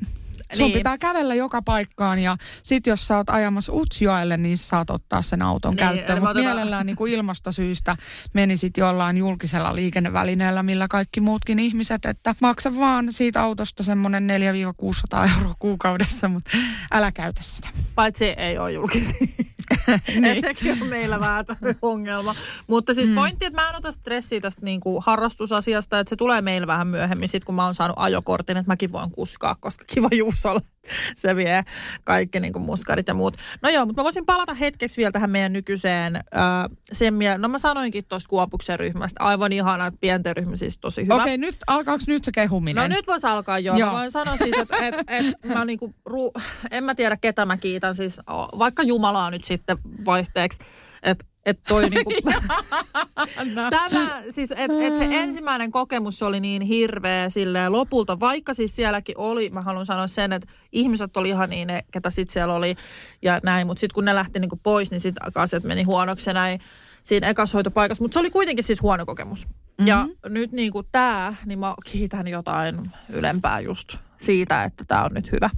Sun 0.56 0.66
Niin. 0.66 0.78
pitää 0.78 0.98
kävellä 0.98 1.34
joka 1.34 1.62
paikkaan 1.62 2.18
ja 2.18 2.36
sit 2.62 2.86
jos 2.86 3.06
sä 3.06 3.16
oot 3.16 3.30
ajamassa 3.30 3.72
Utsjoelle, 3.72 4.36
niin 4.36 4.58
saat 4.58 4.90
ottaa 4.90 5.22
sen 5.22 5.42
auton 5.42 5.70
Niin, 5.70 5.78
käyttöön. 5.78 6.18
Mutta 6.18 6.30
otetaan- 6.30 6.56
mielellään 6.56 6.86
niin 6.86 6.96
kuin 6.96 7.12
ilmastosyistä 7.12 7.96
menisit 8.32 8.76
jollain 8.76 9.16
julkisella 9.16 9.74
liikennevälineellä, 9.74 10.62
millä 10.62 10.86
kaikki 10.88 11.20
muutkin 11.20 11.58
ihmiset, 11.58 12.04
että 12.04 12.34
maksa 12.40 12.76
vaan 12.76 13.12
siitä 13.12 13.42
autosta 13.42 13.82
semmoinen 13.82 14.26
400-600 14.30 15.28
euroa 15.38 15.54
kuukaudessa, 15.58 16.28
mutta 16.28 16.50
älä 16.92 17.12
käytä 17.12 17.42
sitä. 17.42 17.68
paitsi 17.94 18.24
ei 18.24 18.58
ole 18.58 18.72
julkisia. 18.72 19.14
Niin. 20.08 20.24
Et 20.24 20.40
sekin 20.40 20.82
on 20.82 20.88
meillä 20.88 21.20
vähän 21.20 21.44
ongelma. 21.82 22.34
Mutta 22.66 22.94
siis 22.94 23.08
mm. 23.08 23.14
pointti, 23.14 23.46
että 23.46 23.62
mä 23.62 23.68
en 23.68 23.76
ota 23.76 23.92
stressiä 23.92 24.40
tästä 24.40 24.60
niinku 24.64 25.02
harrastusasiasta, 25.06 25.98
että 25.98 26.08
se 26.08 26.16
tulee 26.16 26.42
meillä 26.42 26.66
vähän 26.66 26.86
myöhemmin, 26.86 27.28
sit 27.28 27.44
kun 27.44 27.54
mä 27.54 27.64
oon 27.64 27.74
saanut 27.74 27.96
ajokortin, 27.98 28.56
että 28.56 28.70
mäkin 28.72 28.92
voin 28.92 29.10
kuskaa, 29.10 29.54
koska 29.60 29.84
kiva 29.94 30.08
Juusolla. 30.44 30.60
Se 31.16 31.36
vie 31.36 31.64
kaikki 32.04 32.40
niinku 32.40 32.58
muskarit 32.58 33.08
ja 33.08 33.14
muut. 33.14 33.36
No 33.62 33.68
joo, 33.70 33.86
mutta 33.86 34.00
mä 34.00 34.04
voisin 34.04 34.26
palata 34.26 34.54
hetkeksi 34.54 34.96
vielä 34.96 35.10
tähän 35.12 35.30
meidän 35.30 35.52
nykyiseen 35.52 36.16
äh, 36.16 36.22
sen 36.92 37.14
mie- 37.14 37.38
No 37.38 37.48
mä 37.48 37.58
sanoinkin 37.58 38.04
tuosta 38.08 38.28
Kuopuksen 38.28 38.78
ryhmästä, 38.80 39.24
aivan 39.24 39.52
ihana, 39.52 39.86
että 39.86 39.98
pienten 40.00 40.36
ryhmä 40.36 40.56
siis 40.56 40.78
tosi 40.78 41.02
hyvä. 41.02 41.14
Okei, 41.22 41.38
nyt 41.38 41.56
alkaako 41.66 42.04
nyt 42.06 42.24
se 42.24 42.32
kehuminen? 42.32 42.90
No 42.90 42.96
nyt 42.96 43.06
voisi 43.06 43.26
alkaa 43.26 43.58
jo. 43.58 43.76
Joo. 43.76 43.88
Mä 43.90 43.96
voin 43.96 44.10
sanoa 44.10 44.36
siis, 44.36 44.58
että 44.58 44.76
et, 44.76 44.94
et, 45.08 45.26
mä 45.54 45.64
niinku, 45.64 45.94
ru, 46.06 46.32
en 46.70 46.84
mä 46.84 46.94
tiedä 46.94 47.16
ketä 47.20 47.46
mä 47.46 47.56
kiitän. 47.56 47.94
Siis 47.94 48.20
vaikka 48.58 48.82
Jumalaa 48.82 49.30
nyt 49.30 49.44
sitten 49.44 49.78
vaihteeksi. 50.04 50.58
Että 51.02 51.24
et 51.46 51.60
toi 51.68 51.90
niinku, 51.90 52.12
tämä, 53.70 54.22
siis 54.30 54.50
et, 54.50 54.70
et 54.80 54.94
se 54.94 55.08
ensimmäinen 55.10 55.70
kokemus 55.70 56.22
oli 56.22 56.40
niin 56.40 56.62
hirveä 56.62 57.30
silleen 57.30 57.72
lopulta, 57.72 58.20
vaikka 58.20 58.54
siis 58.54 58.76
sielläkin 58.76 59.18
oli, 59.18 59.50
mä 59.50 59.62
haluan 59.62 59.86
sanoa 59.86 60.06
sen, 60.06 60.32
että 60.32 60.48
ihmiset 60.72 61.16
oli 61.16 61.28
ihan 61.28 61.50
niin 61.50 61.66
ne, 61.66 61.84
ketä 61.92 62.10
sit 62.10 62.28
siellä 62.28 62.54
oli 62.54 62.74
ja 63.22 63.40
näin, 63.42 63.66
mutta 63.66 63.80
sitten 63.80 63.94
kun 63.94 64.04
ne 64.04 64.14
lähti 64.14 64.40
niinku 64.40 64.60
pois, 64.62 64.90
niin 64.90 65.00
sitten 65.00 65.32
asiat 65.34 65.64
meni 65.64 65.82
huonoksi 65.82 66.30
ja 66.30 66.34
näin 66.34 66.60
siinä 67.02 67.28
ekashoitopaikassa, 67.28 68.04
mutta 68.04 68.12
se 68.12 68.20
oli 68.20 68.30
kuitenkin 68.30 68.64
siis 68.64 68.82
huono 68.82 69.06
kokemus. 69.06 69.46
Mm-hmm. 69.46 69.86
Ja 69.86 70.06
nyt 70.28 70.52
niin 70.52 70.72
kuin 70.72 70.86
tämä, 70.92 71.34
niin 71.46 71.58
mä 71.58 71.74
kiitän 71.84 72.28
jotain 72.28 72.90
ylempää 73.08 73.60
just 73.60 73.96
siitä, 74.24 74.64
että 74.64 74.84
tämä 74.84 75.04
on 75.04 75.10
nyt 75.14 75.32
hyvä. 75.32 75.50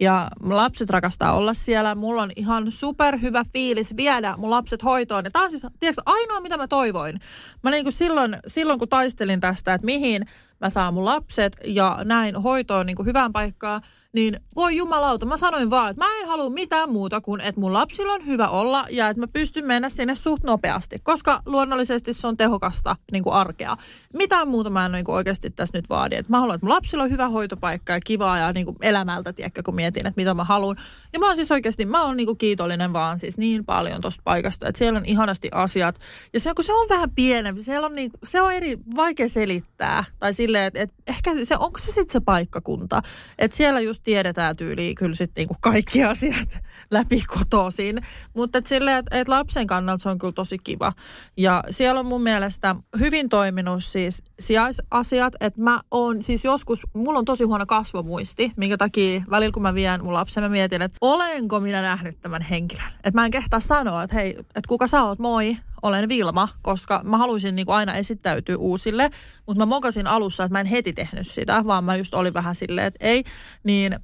Ja 0.00 0.28
lapset 0.40 0.90
rakastaa 0.90 1.32
olla 1.32 1.54
siellä. 1.54 1.94
Mulla 1.94 2.22
on 2.22 2.30
ihan 2.36 2.72
superhyvä 2.72 3.44
fiilis 3.52 3.96
viedä 3.96 4.34
mun 4.36 4.50
lapset 4.50 4.84
hoitoon. 4.84 5.24
Ja 5.24 5.30
tämä 5.30 5.44
on 5.44 5.50
siis, 5.50 5.66
tiedätkö, 5.78 6.02
ainoa 6.06 6.40
mitä 6.40 6.56
mä 6.56 6.68
toivoin. 6.68 7.20
Mä 7.62 7.70
niin 7.70 7.84
kuin 7.84 7.92
silloin, 7.92 8.36
silloin, 8.46 8.78
kun 8.78 8.88
taistelin 8.88 9.40
tästä, 9.40 9.74
että 9.74 9.84
mihin, 9.84 10.26
mä 10.60 10.70
saan 10.70 10.94
mun 10.94 11.04
lapset 11.04 11.56
ja 11.64 11.98
näin 12.04 12.36
hoitoon 12.36 12.86
niin 12.86 12.96
kuin 12.96 13.06
hyvään 13.06 13.32
paikkaan, 13.32 13.82
niin 14.14 14.36
voi 14.56 14.76
jumalauta, 14.76 15.26
mä 15.26 15.36
sanoin 15.36 15.70
vaan, 15.70 15.90
että 15.90 16.04
mä 16.04 16.20
en 16.20 16.28
halua 16.28 16.50
mitään 16.50 16.90
muuta 16.90 17.20
kuin, 17.20 17.40
että 17.40 17.60
mun 17.60 17.72
lapsilla 17.72 18.12
on 18.12 18.26
hyvä 18.26 18.48
olla 18.48 18.84
ja 18.90 19.08
että 19.08 19.20
mä 19.20 19.26
pystyn 19.32 19.66
mennä 19.66 19.88
sinne 19.88 20.14
suht 20.14 20.44
nopeasti, 20.44 20.98
koska 21.02 21.42
luonnollisesti 21.46 22.12
se 22.12 22.26
on 22.26 22.36
tehokasta 22.36 22.96
niin 23.12 23.24
kuin 23.24 23.34
arkea. 23.34 23.76
Mitään 24.14 24.48
muuta 24.48 24.70
mä 24.70 24.86
en 24.86 24.92
niin 24.92 25.04
kuin 25.04 25.16
oikeasti 25.16 25.50
tässä 25.50 25.78
nyt 25.78 25.88
vaadi. 25.88 26.16
Että 26.16 26.32
mä 26.32 26.40
haluan, 26.40 26.54
että 26.54 26.66
mun 26.66 26.74
lapsilla 26.74 27.04
on 27.04 27.10
hyvä 27.10 27.28
hoitopaikka 27.28 27.92
ja 27.92 28.00
kivaa 28.00 28.38
ja 28.38 28.52
niin 28.52 28.66
kuin 28.66 28.76
elämältä, 28.82 29.32
tiedätkö, 29.32 29.62
kun 29.62 29.74
mietin, 29.74 30.06
että 30.06 30.20
mitä 30.20 30.34
mä 30.34 30.44
haluan. 30.44 30.76
Ja 31.12 31.18
mä 31.18 31.26
oon 31.26 31.36
siis 31.36 31.52
oikeasti, 31.52 31.86
mä 31.86 32.04
oon 32.04 32.16
niin 32.16 32.26
kuin 32.26 32.38
kiitollinen 32.38 32.92
vaan 32.92 33.18
siis 33.18 33.38
niin 33.38 33.64
paljon 33.64 34.00
tosta 34.00 34.22
paikasta, 34.24 34.68
että 34.68 34.78
siellä 34.78 34.98
on 34.98 35.06
ihanasti 35.06 35.48
asiat. 35.54 35.98
Ja 36.32 36.40
se, 36.40 36.54
kun 36.54 36.64
se 36.64 36.72
on 36.72 36.88
vähän 36.88 37.10
pienempi, 37.10 37.62
siellä 37.62 37.86
on 37.86 37.94
niin, 37.94 38.10
se 38.24 38.42
on 38.42 38.52
eri, 38.52 38.78
vaikea 38.96 39.28
selittää. 39.28 40.04
Tai 40.18 40.34
silleen, 40.34 40.64
että, 40.64 40.80
että 40.80 40.94
ehkä 41.06 41.44
se, 41.44 41.56
onko 41.56 41.78
se 41.78 41.86
sitten 41.86 42.12
se 42.12 42.20
paikkakunta. 42.20 43.02
Että 43.38 43.56
siellä 43.56 43.80
just 43.80 43.97
tiedetään 44.04 44.56
tyyliin 44.56 44.94
kyllä 44.94 45.14
sitten 45.14 45.40
niinku 45.40 45.56
kaikki 45.60 46.04
asiat 46.04 46.58
läpi 46.90 47.22
kotoisin. 47.26 48.00
Mutta 48.34 48.58
et 48.58 48.66
et 49.10 49.28
lapsen 49.28 49.66
kannalta 49.66 50.02
se 50.02 50.08
on 50.08 50.18
kyllä 50.18 50.32
tosi 50.32 50.58
kiva. 50.58 50.92
Ja 51.36 51.64
siellä 51.70 52.00
on 52.00 52.06
mun 52.06 52.22
mielestä 52.22 52.76
hyvin 52.98 53.28
toiminut 53.28 53.84
siis 53.84 54.22
sijaisasiat. 54.40 55.34
Että 55.40 55.60
mä 55.60 55.80
oon 55.90 56.22
siis 56.22 56.44
joskus, 56.44 56.86
mulla 56.94 57.18
on 57.18 57.24
tosi 57.24 57.44
huono 57.44 57.66
kasvomuisti, 57.66 58.52
minkä 58.56 58.76
takia 58.76 59.22
välillä 59.30 59.52
kun 59.52 59.62
mä 59.62 59.74
vien 59.74 60.04
mun 60.04 60.14
lapsen, 60.14 60.42
mä 60.42 60.48
mietin, 60.48 60.82
että 60.82 60.98
olenko 61.00 61.60
minä 61.60 61.82
nähnyt 61.82 62.20
tämän 62.20 62.42
henkilön. 62.42 62.92
Että 62.96 63.20
mä 63.20 63.24
en 63.24 63.30
kehtaa 63.30 63.60
sanoa, 63.60 64.02
että 64.02 64.16
hei, 64.16 64.30
että 64.38 64.68
kuka 64.68 64.86
sä 64.86 65.02
oot, 65.02 65.18
moi, 65.18 65.56
olen 65.82 66.08
Vilma, 66.08 66.48
koska 66.62 67.00
mä 67.04 67.18
haluaisin 67.18 67.56
niin 67.56 67.66
kuin 67.66 67.76
aina 67.76 67.94
esittäytyä 67.94 68.56
uusille, 68.56 69.10
mutta 69.46 69.62
mä 69.62 69.66
mokasin 69.66 70.06
alussa, 70.06 70.44
että 70.44 70.52
mä 70.52 70.60
en 70.60 70.66
heti 70.66 70.92
tehnyt 70.92 71.28
sitä, 71.28 71.64
vaan 71.66 71.84
mä 71.84 71.96
just 71.96 72.14
olin 72.14 72.34
vähän 72.34 72.54
silleen, 72.54 72.86
että 72.86 73.06
ei, 73.06 73.24
niin 73.64 73.96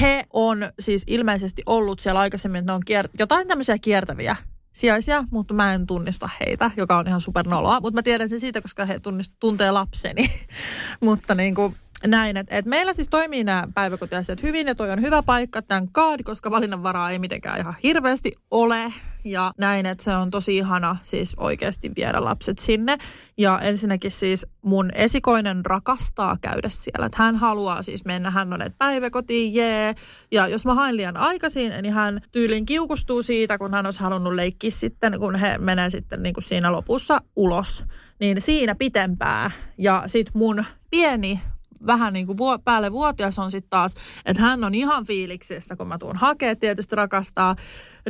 he 0.00 0.24
on 0.32 0.70
siis 0.78 1.04
ilmeisesti 1.06 1.62
ollut 1.66 2.00
siellä 2.00 2.20
aikaisemmin, 2.20 2.58
että 2.58 2.72
ne 2.72 2.76
on 2.76 2.82
kier- 2.86 3.10
jotain 3.18 3.48
tämmöisiä 3.48 3.78
kiertäviä 3.78 4.36
sijaisia, 4.72 5.24
mutta 5.30 5.54
mä 5.54 5.74
en 5.74 5.86
tunnista 5.86 6.28
heitä, 6.40 6.70
joka 6.76 6.98
on 6.98 7.08
ihan 7.08 7.20
supernoloa. 7.20 7.80
Mutta 7.80 7.98
mä 7.98 8.02
tiedän 8.02 8.28
sen 8.28 8.40
siitä, 8.40 8.62
koska 8.62 8.84
he 8.84 8.98
tunnist, 8.98 9.32
tuntee 9.40 9.70
lapseni. 9.70 10.32
mutta 11.00 11.34
niin 11.34 11.54
kuin, 11.54 11.74
näin, 12.06 12.36
että 12.36 12.56
et 12.56 12.66
meillä 12.66 12.92
siis 12.92 13.08
toimii 13.08 13.44
nämä 13.44 13.64
päiväkotiasiat 13.74 14.42
hyvin 14.42 14.66
ja 14.66 14.74
toi 14.74 14.90
on 14.90 15.02
hyvä 15.02 15.22
paikka 15.22 15.62
tämän 15.62 15.88
kaadi, 15.92 16.22
koska 16.22 16.50
valinnanvaraa 16.50 17.10
ei 17.10 17.18
mitenkään 17.18 17.60
ihan 17.60 17.74
hirveästi 17.82 18.32
ole. 18.50 18.92
Ja 19.24 19.52
näin, 19.58 19.86
että 19.86 20.04
se 20.04 20.16
on 20.16 20.30
tosi 20.30 20.56
ihana 20.56 20.96
siis 21.02 21.34
oikeasti 21.36 21.90
viedä 21.96 22.24
lapset 22.24 22.58
sinne. 22.58 22.98
Ja 23.38 23.60
ensinnäkin 23.60 24.10
siis 24.10 24.46
mun 24.62 24.90
esikoinen 24.94 25.64
rakastaa 25.64 26.36
käydä 26.40 26.68
siellä. 26.68 27.06
Että 27.06 27.22
hän 27.22 27.36
haluaa 27.36 27.82
siis 27.82 28.04
mennä, 28.04 28.30
hän 28.30 28.52
on 28.52 28.62
että 28.62 28.78
päiväkotiin, 28.78 29.54
jee. 29.54 29.94
Ja 30.30 30.48
jos 30.48 30.66
mä 30.66 30.74
hain 30.74 30.96
liian 30.96 31.16
aikaisin, 31.16 31.72
niin 31.82 31.94
hän 31.94 32.20
tyylin 32.32 32.66
kiukustuu 32.66 33.22
siitä, 33.22 33.58
kun 33.58 33.74
hän 33.74 33.86
olisi 33.86 34.00
halunnut 34.00 34.34
leikkiä 34.34 34.70
sitten, 34.70 35.18
kun 35.18 35.36
he 35.36 35.58
menee 35.58 35.90
sitten 35.90 36.22
niin 36.22 36.34
kuin 36.34 36.44
siinä 36.44 36.72
lopussa 36.72 37.18
ulos. 37.36 37.84
Niin 38.20 38.40
siinä 38.40 38.74
pitempää. 38.74 39.50
Ja 39.78 40.02
sitten 40.06 40.32
mun 40.36 40.64
pieni 40.90 41.40
vähän 41.86 42.12
niin 42.12 42.26
kuin 42.26 42.38
vuo, 42.38 42.58
päälle 42.58 42.92
vuotias 42.92 43.38
on 43.38 43.50
sitten 43.50 43.70
taas, 43.70 43.94
että 44.26 44.42
hän 44.42 44.64
on 44.64 44.74
ihan 44.74 45.06
fiiliksessä, 45.06 45.76
kun 45.76 45.88
mä 45.88 45.98
tuun 45.98 46.16
hakea, 46.16 46.56
tietysti 46.56 46.96
rakastaa 46.96 47.56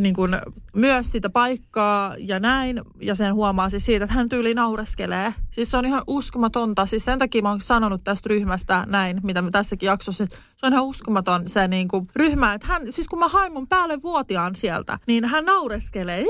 niin 0.00 0.14
kuin 0.14 0.36
myös 0.76 1.12
sitä 1.12 1.30
paikkaa 1.30 2.14
ja 2.18 2.40
näin. 2.40 2.80
Ja 3.00 3.14
sen 3.14 3.34
huomaa 3.34 3.70
siis 3.70 3.86
siitä, 3.86 4.04
että 4.04 4.16
hän 4.16 4.28
tyyli 4.28 4.54
naureskelee. 4.54 5.34
Siis 5.50 5.70
se 5.70 5.76
on 5.76 5.84
ihan 5.84 6.02
uskomatonta. 6.06 6.86
Siis 6.86 7.04
sen 7.04 7.18
takia 7.18 7.42
mä 7.42 7.48
oon 7.50 7.60
sanonut 7.60 8.04
tästä 8.04 8.28
ryhmästä 8.28 8.86
näin, 8.88 9.20
mitä 9.22 9.42
mä 9.42 9.50
tässäkin 9.50 9.86
jaksossa, 9.86 10.24
että 10.24 10.36
se 10.56 10.66
on 10.66 10.72
ihan 10.72 10.84
uskomaton 10.84 11.48
se 11.48 11.68
niin 11.68 11.88
kuin 11.88 12.08
ryhmä. 12.16 12.54
Että 12.54 12.66
hän, 12.66 12.92
siis 12.92 13.08
kun 13.08 13.18
mä 13.18 13.28
hain 13.28 13.52
mun 13.52 13.68
päälle 13.68 14.02
vuotiaan 14.02 14.54
sieltä, 14.54 14.98
niin 15.06 15.24
hän 15.24 15.44
naureskelee. 15.44 16.24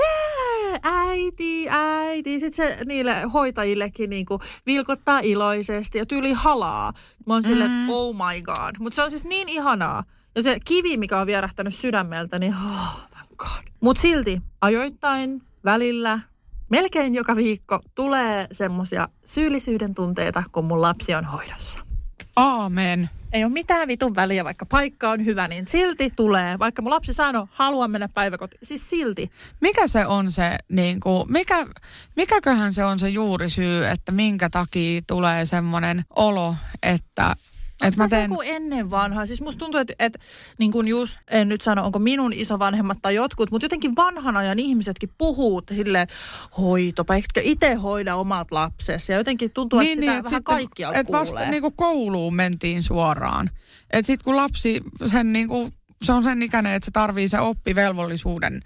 Äiti, 0.82 1.66
äiti. 1.70 2.40
Sitten 2.40 2.68
se 2.68 2.84
niille 2.84 3.22
hoitajillekin 3.22 4.11
niin 4.11 4.26
kuin 4.26 4.40
vilkottaa 4.66 5.20
iloisesti 5.22 5.99
ja 5.99 6.07
tyyli 6.07 6.32
halaa. 6.32 6.93
Mä 7.26 7.34
oon 7.34 7.42
silleen, 7.42 7.70
mm. 7.70 7.88
oh 7.88 8.14
my 8.14 8.42
god. 8.42 8.74
Mutta 8.78 8.96
se 8.96 9.02
on 9.02 9.10
siis 9.10 9.24
niin 9.24 9.48
ihanaa. 9.48 10.02
Ja 10.36 10.42
se 10.42 10.58
kivi, 10.64 10.96
mikä 10.96 11.18
on 11.18 11.26
vierähtänyt 11.26 11.74
sydämeltä, 11.74 12.38
niin 12.38 12.54
oh, 12.54 13.08
thank 13.10 13.36
god. 13.36 13.72
Mutta 13.80 14.02
silti 14.02 14.42
ajoittain, 14.60 15.42
välillä, 15.64 16.20
melkein 16.70 17.14
joka 17.14 17.36
viikko 17.36 17.80
tulee 17.94 18.46
semmosia 18.52 19.08
syyllisyyden 19.26 19.94
tunteita, 19.94 20.42
kun 20.52 20.64
mun 20.64 20.80
lapsi 20.80 21.14
on 21.14 21.24
hoidossa. 21.24 21.78
Aamen. 22.36 23.10
Ei 23.32 23.44
ole 23.44 23.52
mitään 23.52 23.88
vitun 23.88 24.14
väliä, 24.14 24.44
vaikka 24.44 24.66
paikka 24.66 25.10
on 25.10 25.24
hyvä, 25.24 25.48
niin 25.48 25.66
silti 25.66 26.10
tulee. 26.16 26.58
Vaikka 26.58 26.82
mun 26.82 26.90
lapsi 26.90 27.12
sanoo, 27.12 27.48
haluan 27.50 27.90
mennä 27.90 28.08
päiväkotiin, 28.08 28.60
siis 28.62 28.90
silti. 28.90 29.30
Mikä 29.60 29.88
se 29.88 30.06
on 30.06 30.32
se, 30.32 30.56
niin 30.68 31.00
kuin, 31.00 31.32
mikä, 31.32 31.66
mikäköhän 32.16 32.72
se 32.72 32.84
on 32.84 32.98
se 32.98 33.08
juurisyy, 33.08 33.86
että 33.86 34.12
minkä 34.12 34.50
takia 34.50 35.00
tulee 35.06 35.46
semmoinen 35.46 36.04
olo, 36.16 36.54
että 36.82 37.36
et 37.82 37.96
mä 37.96 38.08
teen... 38.08 38.30
se 38.30 38.50
ennen 38.50 38.90
vanhaa? 38.90 39.26
Siis 39.26 39.40
musta 39.40 39.58
tuntuu, 39.58 39.80
että, 39.80 39.94
että 39.98 40.18
niin 40.58 40.72
kuin 40.72 40.88
just, 40.88 41.18
en 41.30 41.48
nyt 41.48 41.60
sano, 41.60 41.84
onko 41.84 41.98
minun 41.98 42.32
isovanhemmat 42.32 42.98
tai 43.02 43.14
jotkut, 43.14 43.50
mutta 43.50 43.64
jotenkin 43.64 43.96
vanhan 43.96 44.36
ajan 44.36 44.58
ihmisetkin 44.58 45.10
puhuu 45.18 45.62
silleen, 45.74 46.06
hoitopa, 46.58 47.14
eikö 47.14 47.40
itse 47.42 47.74
hoida 47.74 48.16
omat 48.16 48.52
lapsesi? 48.52 49.12
Ja 49.12 49.18
jotenkin 49.18 49.50
tuntuu, 49.54 49.78
niin, 49.78 49.90
että 49.90 50.00
niin, 50.00 50.10
sitä 50.10 50.18
että 50.18 50.30
vähän 50.30 50.38
sitten, 50.38 50.54
kaikkialta 50.54 50.98
että 50.98 51.12
vasta 51.12 51.50
niin 51.50 51.62
kuin 51.62 51.76
kouluun 51.76 52.34
mentiin 52.34 52.82
suoraan. 52.82 53.50
Että 53.90 54.06
sitten 54.06 54.24
kun 54.24 54.36
lapsi 54.36 54.80
sen 55.06 55.32
niin 55.32 55.48
kuin 55.48 55.72
se 56.02 56.12
on 56.12 56.22
sen 56.22 56.42
ikäinen, 56.42 56.72
että 56.72 56.84
se 56.84 56.90
tarvii 56.90 57.28
se 57.28 57.40
oppivelvollisuuden 57.40 58.60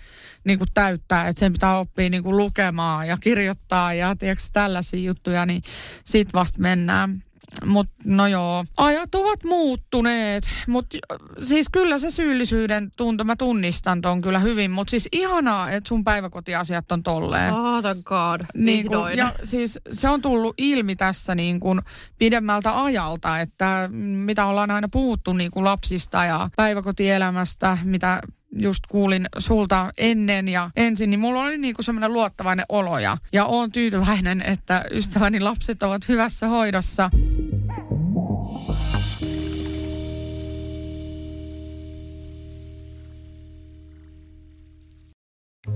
niin 0.44 0.58
kuin 0.58 0.68
täyttää, 0.74 1.28
että 1.28 1.40
sen 1.40 1.52
pitää 1.52 1.78
oppia 1.78 2.10
niin 2.10 2.22
kuin 2.22 2.36
lukemaan 2.36 3.08
ja 3.08 3.16
kirjoittaa 3.20 3.94
ja 3.94 4.16
tiedätkö, 4.16 4.44
tällaisia 4.52 5.00
juttuja, 5.00 5.46
niin 5.46 5.62
sit 6.04 6.28
vasta 6.34 6.58
mennään. 6.60 7.22
Mutta 7.64 7.92
no 8.04 8.26
joo, 8.26 8.64
ajat 8.76 9.14
ovat 9.14 9.44
muuttuneet, 9.44 10.48
mutta 10.66 10.96
siis 11.42 11.66
kyllä 11.72 11.98
se 11.98 12.10
syyllisyyden 12.10 12.92
tunto, 12.96 13.24
mä 13.24 13.36
tunnistan 13.36 14.00
ton 14.00 14.20
kyllä 14.20 14.38
hyvin, 14.38 14.70
mutta 14.70 14.90
siis 14.90 15.08
ihanaa, 15.12 15.70
että 15.70 15.88
sun 15.88 16.04
päiväkotiasiat 16.04 16.92
on 16.92 17.02
tolleen. 17.02 17.54
Oh, 17.54 17.82
thank 17.82 18.04
God, 18.04 18.40
niin 18.54 18.86
kun, 18.86 19.16
Ja 19.16 19.32
siis 19.44 19.78
se 19.92 20.08
on 20.08 20.22
tullut 20.22 20.54
ilmi 20.58 20.96
tässä 20.96 21.34
niin 21.34 21.60
kun 21.60 21.82
pidemmältä 22.18 22.84
ajalta, 22.84 23.40
että 23.40 23.88
mitä 23.92 24.46
ollaan 24.46 24.70
aina 24.70 24.88
puhuttu 24.92 25.32
niin 25.32 25.50
kuin 25.50 25.64
lapsista 25.64 26.24
ja 26.24 26.50
päiväkotielämästä, 26.56 27.78
mitä 27.84 28.20
just 28.60 28.80
kuulin 28.88 29.26
sulta 29.38 29.92
ennen 29.98 30.48
ja 30.48 30.70
ensin, 30.76 31.10
niin 31.10 31.20
mulla 31.20 31.42
oli 31.42 31.58
niinku 31.58 31.82
semmoinen 31.82 32.12
luottavainen 32.12 32.66
olo 32.68 32.98
ja, 32.98 33.16
ja 33.32 33.44
oon 33.44 33.72
tyytyväinen, 33.72 34.42
että 34.42 34.84
ystäväni 34.90 35.40
lapset 35.40 35.82
ovat 35.82 36.08
hyvässä 36.08 36.48
hoidossa. 36.48 37.10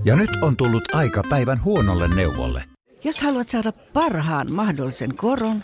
Ja 0.05 0.15
nyt 0.15 0.29
on 0.41 0.57
tullut 0.57 0.95
aika 0.95 1.23
päivän 1.29 1.63
huonolle 1.63 2.15
neuvolle. 2.15 2.63
Jos 3.03 3.21
haluat 3.21 3.49
saada 3.49 3.71
parhaan 3.71 4.51
mahdollisen 4.51 5.15
koron, 5.15 5.63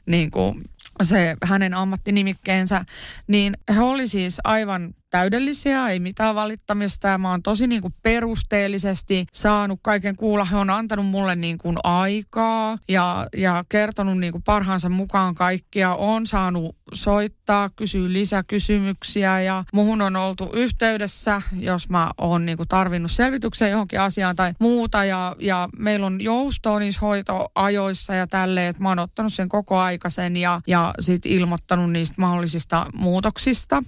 niin 0.06 0.32
kuin 0.32 0.64
se 1.02 1.36
hänen 1.44 1.74
ammattinimikkeensä, 1.74 2.86
niin 3.28 3.58
he 3.76 3.82
oli 3.82 4.08
siis 4.08 4.38
aivan 4.44 4.94
täydellisiä, 5.10 5.88
ei 5.88 5.99
mitään 5.99 6.36
valittamista 6.36 7.08
ja 7.08 7.18
mä 7.18 7.30
oon 7.32 7.43
tosi 7.43 7.68
niin 7.68 7.82
kuin 7.82 7.93
perusteellisesti 8.03 9.26
saanut 9.34 9.80
kaiken 9.84 10.16
kuulla. 10.16 10.45
He 10.45 10.55
on 10.55 10.70
antanut 10.70 11.05
mulle 11.05 11.36
niin 11.36 11.58
kuin 11.58 11.78
aikaa 11.84 12.78
ja, 12.89 13.28
ja 13.38 13.64
kertonut 13.70 14.20
niin 14.20 14.32
kuin 14.32 14.43
parhaansa 14.43 14.89
mukaan 14.89 15.36
kaikkia. 15.36 15.95
On 15.95 16.28
saanut 16.28 16.76
soittaa, 16.93 17.70
kysyä 17.76 18.14
lisäkysymyksiä 18.14 19.41
ja 19.41 19.64
muhun 19.74 20.01
on 20.01 20.16
oltu 20.16 20.49
yhteydessä, 20.53 21.41
jos 21.60 21.89
mä 21.89 22.12
oon 22.18 22.45
niin 22.45 22.58
kuin 22.58 22.70
tarvinnut 22.70 23.12
selvityksiä 23.12 23.68
johonkin 23.68 24.01
asiaan 24.01 24.36
tai 24.36 24.53
muuta. 24.60 25.03
Ja, 25.05 25.36
ja 25.39 25.70
meillä 25.80 26.05
on 26.05 26.22
joustoa 26.22 26.80
niissä 26.80 27.01
hoitoajoissa 27.01 28.14
ja 28.14 28.28
tälleen, 28.28 28.70
että 28.70 28.84
mä 28.84 28.89
oon 28.89 28.99
ottanut 28.99 29.34
sen 29.34 29.49
koko 29.49 29.78
aikaisen 29.78 30.38
ja, 30.38 30.62
ja 30.68 30.93
sit 30.99 31.26
ilmoittanut 31.26 31.91
niistä 31.91 32.16
mahdollisista 32.18 32.86
muutoksista 32.93 33.84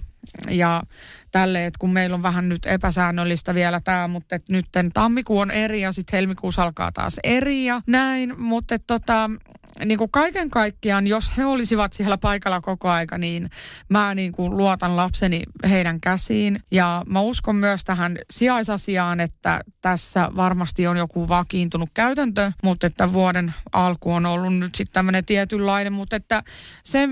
ja 0.50 0.82
tälle, 1.32 1.66
että 1.66 1.78
kun 1.78 1.92
meillä 1.92 2.14
on 2.14 2.22
vähän 2.22 2.48
nyt 2.48 2.66
epäsäännöllistä 2.66 3.54
vielä 3.54 3.80
tämä, 3.80 4.08
mutta 4.08 4.38
nyt 4.48 4.66
tammikuu 4.94 5.38
on 5.38 5.50
eri 5.50 5.80
ja 5.80 5.92
sitten 5.92 6.16
helmikuussa 6.16 6.62
alkaa 6.62 6.92
taas 6.92 7.16
eri 7.24 7.64
ja 7.64 7.80
näin, 7.86 8.40
mutta 8.40 8.78
tota, 8.78 9.30
niin 9.84 9.98
kuin 9.98 10.10
kaiken 10.10 10.50
kaikkiaan, 10.50 11.06
jos 11.06 11.32
he 11.36 11.44
olisivat 11.44 11.92
siellä 11.92 12.18
paikalla 12.18 12.60
koko 12.60 12.90
aika, 12.90 13.18
niin 13.18 13.50
mä 13.88 14.14
niin 14.14 14.32
kuin 14.32 14.56
luotan 14.56 14.96
lapseni 14.96 15.42
heidän 15.70 16.00
käsiin. 16.00 16.60
Ja 16.70 17.02
mä 17.06 17.20
uskon 17.20 17.56
myös 17.56 17.84
tähän 17.84 18.18
sijaisasiaan, 18.30 19.20
että 19.20 19.60
tässä 19.82 20.30
varmasti 20.36 20.86
on 20.86 20.96
joku 20.96 21.28
vakiintunut 21.28 21.90
käytäntö, 21.94 22.52
mutta 22.62 22.86
että 22.86 23.12
vuoden 23.12 23.54
alku 23.72 24.12
on 24.12 24.26
ollut 24.26 24.54
nyt 24.54 24.74
sitten 24.74 24.92
tämmöinen 24.92 25.24
tietynlainen, 25.24 25.92
mutta 25.92 26.16
että 26.16 26.42
se, 26.84 27.08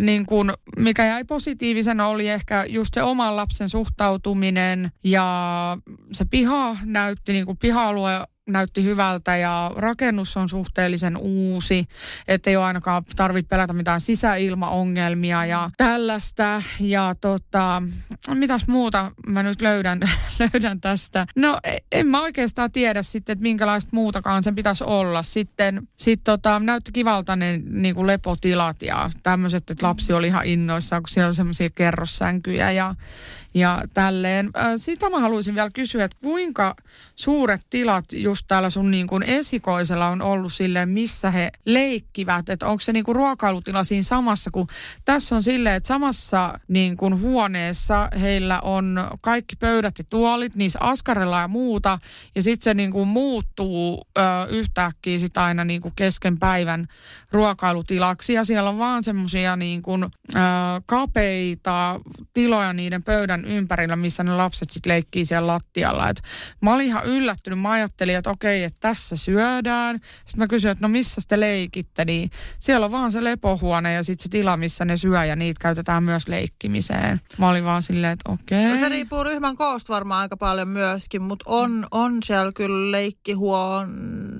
niin 0.00 0.26
kuin, 0.26 0.52
mikä 0.76 1.06
jäi 1.06 1.24
positiivisena, 1.24 2.06
oli 2.06 2.28
ehkä 2.28 2.64
just 2.68 2.94
se 2.94 3.02
oman 3.02 3.36
lapsen 3.36 3.68
suhtautuminen 3.68 4.92
ja 5.04 5.78
se 6.12 6.24
piha 6.30 6.76
näytti, 6.84 7.32
niin 7.32 7.46
kuin 7.46 7.58
piha-alue 7.58 8.26
näytti 8.48 8.84
hyvältä 8.84 9.36
ja 9.36 9.70
rakennus 9.76 10.36
on 10.36 10.48
suhteellisen 10.48 11.16
uusi, 11.16 11.86
ettei 12.28 12.56
ole 12.56 12.64
ainakaan 12.64 13.04
tarvitse 13.16 13.48
pelätä 13.48 13.72
mitään 13.72 14.00
sisäilmaongelmia 14.00 15.46
ja 15.46 15.70
tällaista. 15.76 16.62
Ja 16.80 17.14
tota, 17.20 17.82
mitäs 18.34 18.68
muuta 18.68 19.12
mä 19.26 19.42
nyt 19.42 19.60
löydän, 19.60 20.00
löydän 20.38 20.80
tästä? 20.80 21.26
No 21.36 21.58
e, 21.64 21.76
en 21.92 22.06
mä 22.06 22.22
oikeastaan 22.22 22.72
tiedä 22.72 23.02
sitten, 23.02 23.32
että 23.32 23.42
minkälaista 23.42 23.90
muutakaan 23.92 24.42
sen 24.42 24.54
pitäisi 24.54 24.84
olla. 24.84 25.22
Sitten 25.22 25.88
sit 25.96 26.20
tota, 26.24 26.58
näytti 26.58 26.92
kivalta 26.92 27.36
ne 27.36 27.60
niin 27.64 27.94
kuin 27.94 28.06
lepotilat 28.06 28.82
ja 28.82 29.10
tämmöiset, 29.22 29.70
että 29.70 29.86
lapsi 29.86 30.12
oli 30.12 30.26
ihan 30.26 30.46
innoissaan, 30.46 31.02
kun 31.02 31.08
siellä 31.08 31.28
on 31.28 31.34
semmoisia 31.34 31.70
kerrossänkyjä 31.70 32.70
ja, 32.70 32.94
ja 33.54 33.82
tälleen. 33.94 34.50
Sitä 34.76 35.10
mä 35.10 35.20
haluaisin 35.20 35.54
vielä 35.54 35.70
kysyä, 35.70 36.04
että 36.04 36.16
kuinka 36.22 36.74
suuret 37.16 37.60
tilat 37.70 38.04
just 38.12 38.39
täällä 38.48 38.70
sun 38.70 38.90
niin 38.90 39.06
kuin 39.06 39.22
esikoisella 39.22 40.08
on 40.08 40.22
ollut 40.22 40.52
silleen, 40.52 40.88
missä 40.88 41.30
he 41.30 41.50
leikkivät, 41.64 42.48
että 42.48 42.66
onko 42.66 42.80
se 42.80 42.92
niin 42.92 43.04
kuin 43.04 43.16
ruokailutila 43.16 43.84
siinä 43.84 44.02
samassa, 44.02 44.50
kun 44.50 44.66
tässä 45.04 45.36
on 45.36 45.42
silleen, 45.42 45.76
että 45.76 45.86
samassa 45.86 46.58
niin 46.68 46.96
kuin 46.96 47.20
huoneessa 47.20 48.08
heillä 48.20 48.60
on 48.60 49.08
kaikki 49.20 49.56
pöydät 49.56 49.98
ja 49.98 50.04
tuolit, 50.10 50.54
niissä 50.54 50.78
askarella 50.82 51.40
ja 51.40 51.48
muuta, 51.48 51.98
ja 52.34 52.42
sitten 52.42 52.64
se 52.64 52.74
niin 52.74 52.92
kuin 52.92 53.08
muuttuu 53.08 54.08
ö, 54.18 54.22
yhtäkkiä 54.48 55.18
sit 55.18 55.38
aina 55.38 55.64
niin 55.64 55.80
kuin 55.80 55.94
kesken 55.96 56.38
päivän 56.38 56.86
ruokailutilaksi, 57.32 58.32
ja 58.32 58.44
siellä 58.44 58.70
on 58.70 58.78
vaan 58.78 59.04
semmoisia 59.04 59.56
niin 59.56 59.82
kuin, 59.82 60.04
ö, 60.04 60.38
kapeita 60.86 62.00
tiloja 62.34 62.72
niiden 62.72 63.02
pöydän 63.02 63.44
ympärillä, 63.44 63.96
missä 63.96 64.24
ne 64.24 64.36
lapset 64.36 64.70
sitten 64.70 64.90
leikkii 64.90 65.24
siellä 65.24 65.46
lattialla. 65.46 66.08
Et 66.08 66.22
mä 66.62 66.74
olin 66.74 66.86
ihan 66.86 67.06
yllättynyt, 67.06 67.60
mä 67.60 67.70
ajattelin, 67.70 68.16
että 68.20 68.30
okei, 68.30 68.64
että 68.64 68.78
tässä 68.80 69.16
syödään. 69.16 69.96
Sitten 70.16 70.38
mä 70.38 70.46
kysyin, 70.46 70.72
että 70.72 70.82
no 70.82 70.88
missä 70.88 71.20
te 71.28 71.40
leikitte, 71.40 72.04
niin 72.04 72.30
siellä 72.58 72.86
on 72.86 72.92
vaan 72.92 73.12
se 73.12 73.24
lepohuone 73.24 73.92
ja 73.92 74.04
sitten 74.04 74.22
se 74.22 74.28
tila, 74.28 74.56
missä 74.56 74.84
ne 74.84 74.96
syö 74.96 75.24
ja 75.24 75.36
niitä 75.36 75.58
käytetään 75.60 76.04
myös 76.04 76.28
leikkimiseen. 76.28 77.20
Mä 77.38 77.50
olin 77.50 77.64
vaan 77.64 77.82
silleen, 77.82 78.12
että 78.12 78.32
okei. 78.32 78.68
No 78.68 78.76
se 78.76 78.88
riippuu 78.88 79.24
ryhmän 79.24 79.56
koosta 79.56 79.92
varmaan 79.92 80.20
aika 80.20 80.36
paljon 80.36 80.68
myöskin, 80.68 81.22
mutta 81.22 81.44
on, 81.46 81.86
on 81.90 82.18
siellä 82.24 82.52
kyllä 82.52 82.92
leikkihuon, 82.92 83.88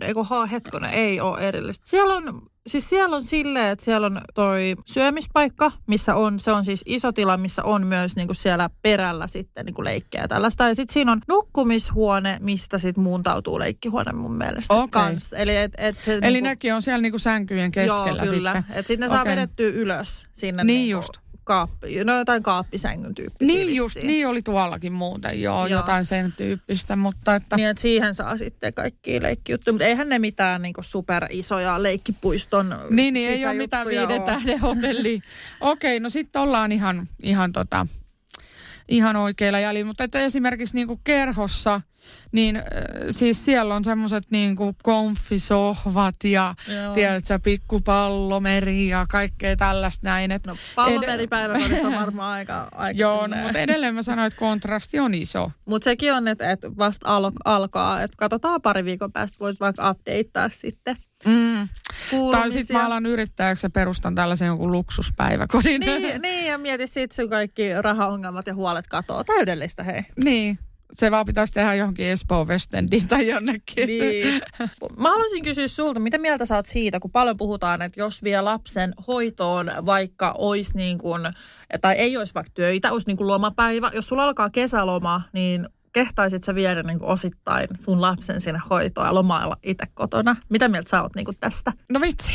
eikö 0.01 0.21
hetkonen, 0.51 0.91
ei 0.91 1.21
ole 1.21 1.41
erillistä. 1.41 1.85
Siellä 1.89 2.15
on 2.15 2.43
Siis 2.67 2.89
siellä 2.89 3.17
on 3.17 3.25
silleen, 3.25 3.69
että 3.69 3.85
siellä 3.85 4.07
on 4.07 4.21
toi 4.35 4.75
syömispaikka, 4.87 5.73
missä 5.87 6.15
on, 6.15 6.41
se 6.41 6.53
on 6.53 6.65
siis 6.65 6.83
iso 6.87 7.13
tila, 7.13 7.37
missä 7.37 7.63
on 7.65 7.87
myös 7.87 8.17
niinku 8.17 8.35
siellä 8.35 8.71
perällä 8.83 9.27
sitten 9.27 9.67
niinku 9.67 9.85
leikkejä 9.85 10.29
tällaista. 10.29 10.69
Ja 10.69 10.75
sitten 10.75 10.93
siinä 10.93 11.13
on 11.13 11.21
nukkumishuone, 11.29 12.39
mistä 12.41 12.79
sitten 12.79 13.05
muuntautuu 13.05 13.59
leikkihuone 13.59 14.13
mun 14.13 14.33
mielestä 14.35 14.75
Okei. 14.75 14.89
kans. 14.91 15.33
Eli, 15.33 15.57
et, 15.57 15.73
et 15.79 16.01
se, 16.01 16.15
Eli 16.15 16.33
niinku, 16.33 16.49
nekin 16.49 16.75
on 16.75 16.83
siellä 16.83 17.03
niinku 17.03 17.19
sänkyjen 17.19 17.73
keskellä 17.73 18.23
joo, 18.23 18.27
kyllä. 18.27 18.53
sitten. 18.55 18.77
Että 18.79 18.89
sitten 18.89 19.01
ne 19.01 19.09
saa 19.09 19.21
Okei. 19.23 19.33
vedettyä 19.33 19.69
ylös 19.69 20.25
sinne 20.33 20.65
Niin 20.65 20.79
niinku 20.79 20.91
just. 20.91 21.30
Kaappi, 21.51 22.05
no 22.05 22.19
jotain 22.19 22.43
kaappisängyn 22.43 23.15
tyyppisiä 23.15 23.55
Niin 23.55 23.77
just, 23.77 23.95
vissiin. 23.97 24.07
niin 24.07 24.29
oli 24.29 24.43
tuollakin 24.43 24.93
muuten, 24.93 25.43
joo, 25.43 25.67
Joo. 25.67 25.81
jotain 25.81 26.05
sen 26.05 26.33
tyyppistä, 26.37 26.97
mutta 26.97 27.35
että... 27.35 27.57
Niin, 27.57 27.69
että 27.69 27.81
siihen 27.81 28.15
saa 28.15 28.39
sitten 28.39 28.75
kaikki 28.75 29.23
leikkijuttuja. 29.23 29.73
Mutta 29.73 29.85
eihän 29.85 30.09
ne 30.09 30.19
mitään 30.19 30.63
niin 30.63 30.75
super 30.81 31.27
isoja 31.31 31.83
leikkipuiston 31.83 32.79
Niin, 32.91 33.15
niin 33.15 33.31
ei 33.31 33.47
ole 33.47 33.55
mitään 33.55 33.87
viiden 33.87 34.23
tähden 34.23 34.61
hotelli. 34.61 35.21
Okei, 35.61 36.01
no 36.01 36.11
sitten 36.11 36.43
ollaan 36.43 36.73
ihan, 36.73 37.09
ihan, 37.23 37.53
tota, 37.53 37.87
ihan 38.89 39.17
oikeilla 39.17 39.61
jäljillä. 39.61 39.89
Mutta 39.89 40.05
että 40.05 40.21
esimerkiksi 40.21 40.75
niinku 40.75 41.01
kerhossa, 41.05 41.81
niin 42.33 42.57
äh, 42.57 42.63
siis 43.11 43.45
siellä 43.45 43.75
on 43.75 43.85
semmoiset 43.85 44.25
niinku 44.31 44.77
konfisohvat 44.83 46.15
ja 46.25 46.55
Joo. 46.69 46.95
tiedätkö, 46.95 47.39
pikkupallomeri 47.39 48.89
ja 48.89 49.07
kaikkea 49.09 49.57
tällaista 49.57 50.07
näin. 50.07 50.31
Et 50.31 50.47
No 50.47 50.57
pallomeripäiväkodissa 50.75 51.87
on 51.87 51.95
varmaan 51.95 52.33
aika, 52.33 52.69
aika 52.73 52.99
Joo, 52.99 53.27
no, 53.27 53.37
mutta 53.37 53.59
edelleen 53.59 53.95
mä 53.95 54.03
sanoin, 54.03 54.27
että 54.27 54.39
kontrasti 54.39 54.99
on 54.99 55.15
iso. 55.15 55.51
Mutta 55.65 55.85
sekin 55.85 56.15
on, 56.15 56.29
että, 56.29 56.51
että 56.51 56.77
vasta 56.79 57.17
al- 57.17 57.33
alkaa. 57.45 58.03
Että 58.03 58.17
katsotaan 58.17 58.63
pari 58.63 58.85
viikon 58.85 59.13
päästä, 59.13 59.37
voisi 59.41 59.61
vaikka 59.61 59.91
updateaa 59.91 60.49
sitten 60.49 60.97
Mm. 61.27 61.69
Tai 62.31 62.51
sitten 62.51 62.77
mä 62.77 62.87
alan 62.87 63.07
yrittäjäksi 63.07 63.67
ja 63.67 63.71
perustan 63.71 64.15
tällaisen 64.15 64.47
jonkun 64.47 64.73
luksuspäiväkodin. 64.73 65.81
Niin, 65.81 66.23
niin, 66.23 66.47
ja 66.47 66.59
mieti 66.59 66.87
sitten 66.87 67.17
sun 67.17 67.31
kaikki 67.31 67.63
rahaongelmat 67.81 68.47
ja 68.47 68.55
huolet 68.55 68.87
katoo. 68.87 69.25
Täydellistä, 69.25 69.83
hei. 69.83 70.03
niin. 70.25 70.59
Se 70.95 71.11
vaan 71.11 71.27
pitäisi 71.27 71.53
tehdä 71.53 71.75
johonkin 71.75 72.07
Espoo 72.07 72.45
Westendiin 72.45 73.09
tai 73.09 73.29
jonnekin. 73.29 73.87
Niin. 73.87 74.43
Mä 75.03 75.11
haluaisin 75.11 75.45
kysyä 75.45 75.69
sulta, 75.69 76.01
mitä 76.01 76.19
mieltä 76.19 76.47
sä 76.47 76.57
oot 76.57 76.67
siitä, 76.67 77.01
kun 77.01 77.11
paljon 77.11 77.37
puhutaan, 77.37 77.83
että 77.83 78.01
jos 78.01 78.23
vie 78.23 78.41
lapsen 78.41 78.95
hoitoon, 79.07 79.71
vaikka 79.87 80.35
olisi 80.39 80.77
niin 80.77 80.99
kuin, 80.99 81.23
tai 81.81 81.95
ei 81.95 82.17
olisi 82.17 82.35
vaikka 82.35 82.53
töitä, 82.55 82.93
olisi 82.93 83.07
niin 83.07 83.17
kuin 83.17 83.29
lomapäivä. 83.29 83.91
Jos 83.95 84.09
sulla 84.09 84.25
alkaa 84.25 84.51
kesäloma, 84.51 85.23
niin 85.33 85.67
kehtaisit 85.93 86.45
sä 86.45 86.55
viedä 86.55 86.83
niin 86.83 87.03
osittain 87.03 87.69
sun 87.75 88.01
lapsen 88.01 88.41
sinne 88.41 88.61
hoitoon 88.71 89.07
ja 89.07 89.15
lomailla 89.15 89.57
itse 89.63 89.87
kotona? 89.95 90.37
Mitä 90.49 90.69
mieltä 90.69 90.91
sä 90.91 91.03
oot 91.03 91.15
niin 91.15 91.27
tästä? 91.41 91.73
No 91.93 92.01
vitsi, 92.01 92.33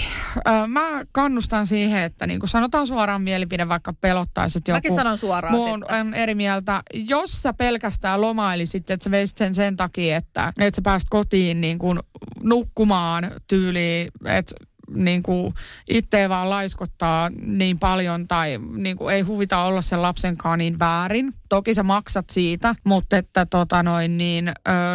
mä 0.68 0.82
kannustan 1.12 1.68
siihen, 1.68 2.04
että 2.04 2.28
niin 2.28 2.48
sanotaan 2.48 2.88
suoraan 2.88 3.22
mielipide, 3.22 3.68
vaikka 3.68 3.94
pelottaisi, 3.94 4.58
että 4.58 4.72
Mäkin 4.72 4.90
joku 4.90 4.96
sanon 4.96 5.18
suoraan 5.18 5.54
muun 5.54 5.80
sitten. 5.80 6.08
on 6.08 6.14
eri 6.14 6.36
mieltä. 6.36 6.82
Jos 6.94 7.42
sä 7.42 7.54
pelkästään 7.54 8.22
lomailisit, 8.22 8.92
että 8.92 9.04
sä 9.04 9.12
veisit 9.12 9.38
sen 9.38 9.56
sen 9.56 9.78
takia, 9.78 10.18
että, 10.18 10.54
että 10.60 10.76
sä 10.76 10.82
pääst 10.82 11.08
kotiin 11.10 11.62
niin 11.62 11.80
kuin 11.80 12.00
nukkumaan 12.44 13.32
tyyliin, 13.48 14.12
että 14.26 14.56
niin 14.90 15.24
kuin 15.24 15.54
itse 15.90 16.30
vaan 16.30 16.50
laiskottaa 16.50 17.30
niin 17.42 17.80
paljon 17.80 18.28
tai 18.28 18.60
niin 18.76 18.98
kuin 18.98 19.16
ei 19.16 19.22
huvita 19.22 19.64
olla 19.64 19.82
sen 19.82 20.02
lapsenkaan 20.02 20.60
niin 20.60 20.80
väärin. 20.80 21.34
Toki 21.50 21.74
sä 21.74 21.84
maksat 21.84 22.30
siitä, 22.30 22.76
mutta 22.84 23.18
että 23.18 23.46
tota 23.46 23.84
noin 23.84 24.18
niin, 24.18 24.48
ö, 24.48 24.52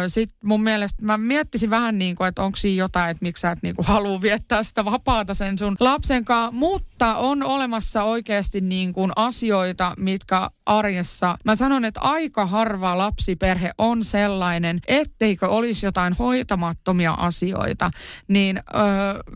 sit 0.07 0.29
mun 0.43 0.63
mielestä 0.63 1.05
mä 1.05 1.17
miettisin 1.17 1.69
vähän 1.69 1.99
niin 1.99 2.15
kuin, 2.15 2.27
että 2.27 2.43
onko 2.43 2.55
siinä 2.55 2.79
jotain, 2.79 3.11
että 3.11 3.25
miksi 3.25 3.41
sä 3.41 3.51
et 3.51 3.59
niin 3.61 3.75
kuin 3.75 3.87
halua 3.87 4.21
viettää 4.21 4.63
sitä 4.63 4.85
vapaata 4.85 5.33
sen 5.33 5.57
sun 5.57 5.75
lapsen 5.79 6.25
kanssa, 6.25 6.51
mutta 6.51 7.15
on 7.15 7.43
olemassa 7.43 8.03
oikeasti 8.03 8.61
niin 8.61 8.93
kuin 8.93 9.11
asioita, 9.15 9.93
mitkä 9.97 10.49
arjessa, 10.65 11.37
mä 11.45 11.55
sanon, 11.55 11.85
että 11.85 11.99
aika 11.99 12.45
harva 12.45 12.97
lapsiperhe 12.97 13.71
on 13.77 14.03
sellainen, 14.03 14.79
etteikö 14.87 15.47
olisi 15.49 15.85
jotain 15.85 16.13
hoitamattomia 16.13 17.13
asioita, 17.13 17.91
niin, 18.27 18.57
ö, 18.57 18.61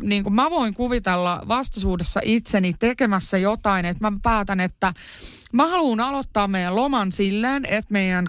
niin 0.02 0.24
kuin 0.24 0.34
mä 0.34 0.50
voin 0.50 0.74
kuvitella 0.74 1.42
vastaisuudessa 1.48 2.20
itseni 2.24 2.74
tekemässä 2.80 3.38
jotain, 3.38 3.86
että 3.86 4.12
mä 4.12 4.18
päätän, 4.24 4.60
että 4.60 4.94
Mä 5.56 5.68
haluan 5.68 6.00
aloittaa 6.00 6.48
meidän 6.48 6.76
loman 6.76 7.12
silleen, 7.12 7.66
että 7.66 7.94
meidän 7.94 8.26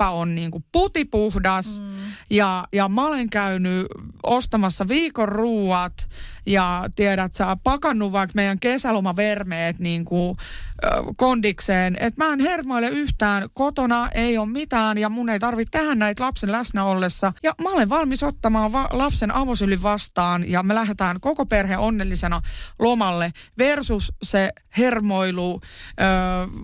kämppä 0.00 0.10
on 0.10 0.34
niinku 0.34 0.62
putipuhdas 0.72 1.80
mm. 1.80 1.86
ja, 2.30 2.64
ja 2.72 2.88
mä 2.88 3.06
olen 3.06 3.30
käynyt 3.30 3.86
ostamassa 4.22 4.88
viikon 4.88 5.28
ruuat 5.28 6.08
ja 6.46 6.84
tiedät 6.96 7.34
sä 7.34 7.56
pakannut 7.64 8.12
vaikka 8.12 8.32
meidän 8.34 8.60
kesälomavermeet 8.60 9.78
niinku, 9.78 10.36
ö, 10.84 10.88
kondikseen, 11.16 11.96
että 12.00 12.24
mä 12.24 12.32
en 12.32 12.40
hermoile 12.40 12.88
yhtään, 12.88 13.48
kotona 13.54 14.08
ei 14.14 14.38
ole 14.38 14.48
mitään 14.48 14.98
ja 14.98 15.08
mun 15.08 15.28
ei 15.28 15.38
tarvitse 15.38 15.78
tehdä 15.78 15.94
näitä 15.94 16.24
lapsen 16.24 16.52
läsnä 16.52 16.84
ollessa. 16.84 17.32
Ja 17.42 17.54
mä 17.62 17.70
olen 17.70 17.88
valmis 17.88 18.22
ottamaan 18.22 18.72
va- 18.72 18.88
lapsen 18.92 19.34
avosylin 19.34 19.82
vastaan 19.82 20.50
ja 20.50 20.62
me 20.62 20.74
lähdetään 20.74 21.20
koko 21.20 21.46
perhe 21.46 21.76
onnellisena 21.76 22.42
lomalle 22.78 23.32
versus 23.58 24.12
se 24.22 24.52
hermoilu, 24.78 25.60
ö, 26.00 26.04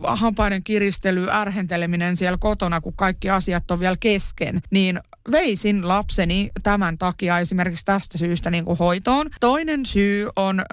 hampaiden 0.03 0.65
kiristely, 0.65 1.31
ärhenteleminen 1.31 2.17
siellä 2.17 2.39
kotona, 2.39 2.81
kun 2.81 2.97
kaikki 2.97 3.26
asiat 3.31 3.71
on 3.71 3.81
vielä 3.81 3.97
kesken, 4.01 4.61
niin 4.71 5.01
veisin 5.31 5.89
lapseni 5.89 6.51
tämän 6.63 6.99
takia 6.99 7.39
esimerkiksi 7.39 7.85
tästä 7.85 8.19
syystä 8.19 8.51
niin 8.51 8.65
kuin 8.65 8.79
hoitoon. 8.79 9.31
Toinen 9.41 9.87
syy 9.87 10.29
on 10.37 10.61
ö, 10.61 10.65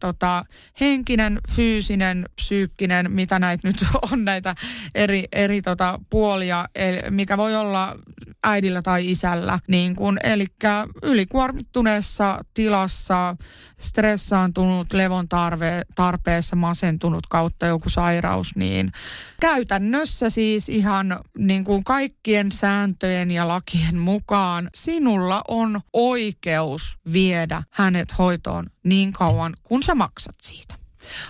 tota, 0.00 0.44
henkinen, 0.80 1.38
fyysinen, 1.50 2.28
psyykkinen, 2.34 3.12
mitä 3.12 3.38
näitä 3.38 3.68
nyt 3.68 3.84
on 4.12 4.24
näitä 4.24 4.54
eri, 4.94 5.24
eri 5.32 5.62
tota, 5.62 6.00
puolia, 6.10 6.68
mikä 7.10 7.36
voi 7.36 7.56
olla 7.56 7.96
äidillä 8.44 8.82
tai 8.82 9.10
isällä. 9.10 9.58
Niin 9.68 9.96
kun, 9.96 10.18
eli 10.22 10.46
ylikuormittuneessa 11.02 12.44
tilassa, 12.54 13.36
stressaantunut, 13.80 14.92
levon 14.92 15.28
tarve, 15.28 15.82
tarpeessa, 15.94 16.56
masentunut 16.56 17.26
kautta 17.30 17.66
joku 17.66 17.88
sairaus, 17.88 18.56
niin 18.56 18.92
käytännössä 19.40 20.30
siis 20.30 20.68
ihan 20.68 21.20
niin 21.38 21.64
kuin 21.64 21.84
kaikkien 22.00 22.52
sääntöjen 22.52 23.30
ja 23.30 23.48
lakien 23.48 23.98
mukaan 23.98 24.70
sinulla 24.74 25.42
on 25.48 25.80
oikeus 25.92 26.98
viedä 27.12 27.62
hänet 27.70 28.18
hoitoon 28.18 28.66
niin 28.84 29.12
kauan, 29.12 29.52
kun 29.62 29.82
sä 29.82 29.94
maksat 29.94 30.34
siitä. 30.40 30.74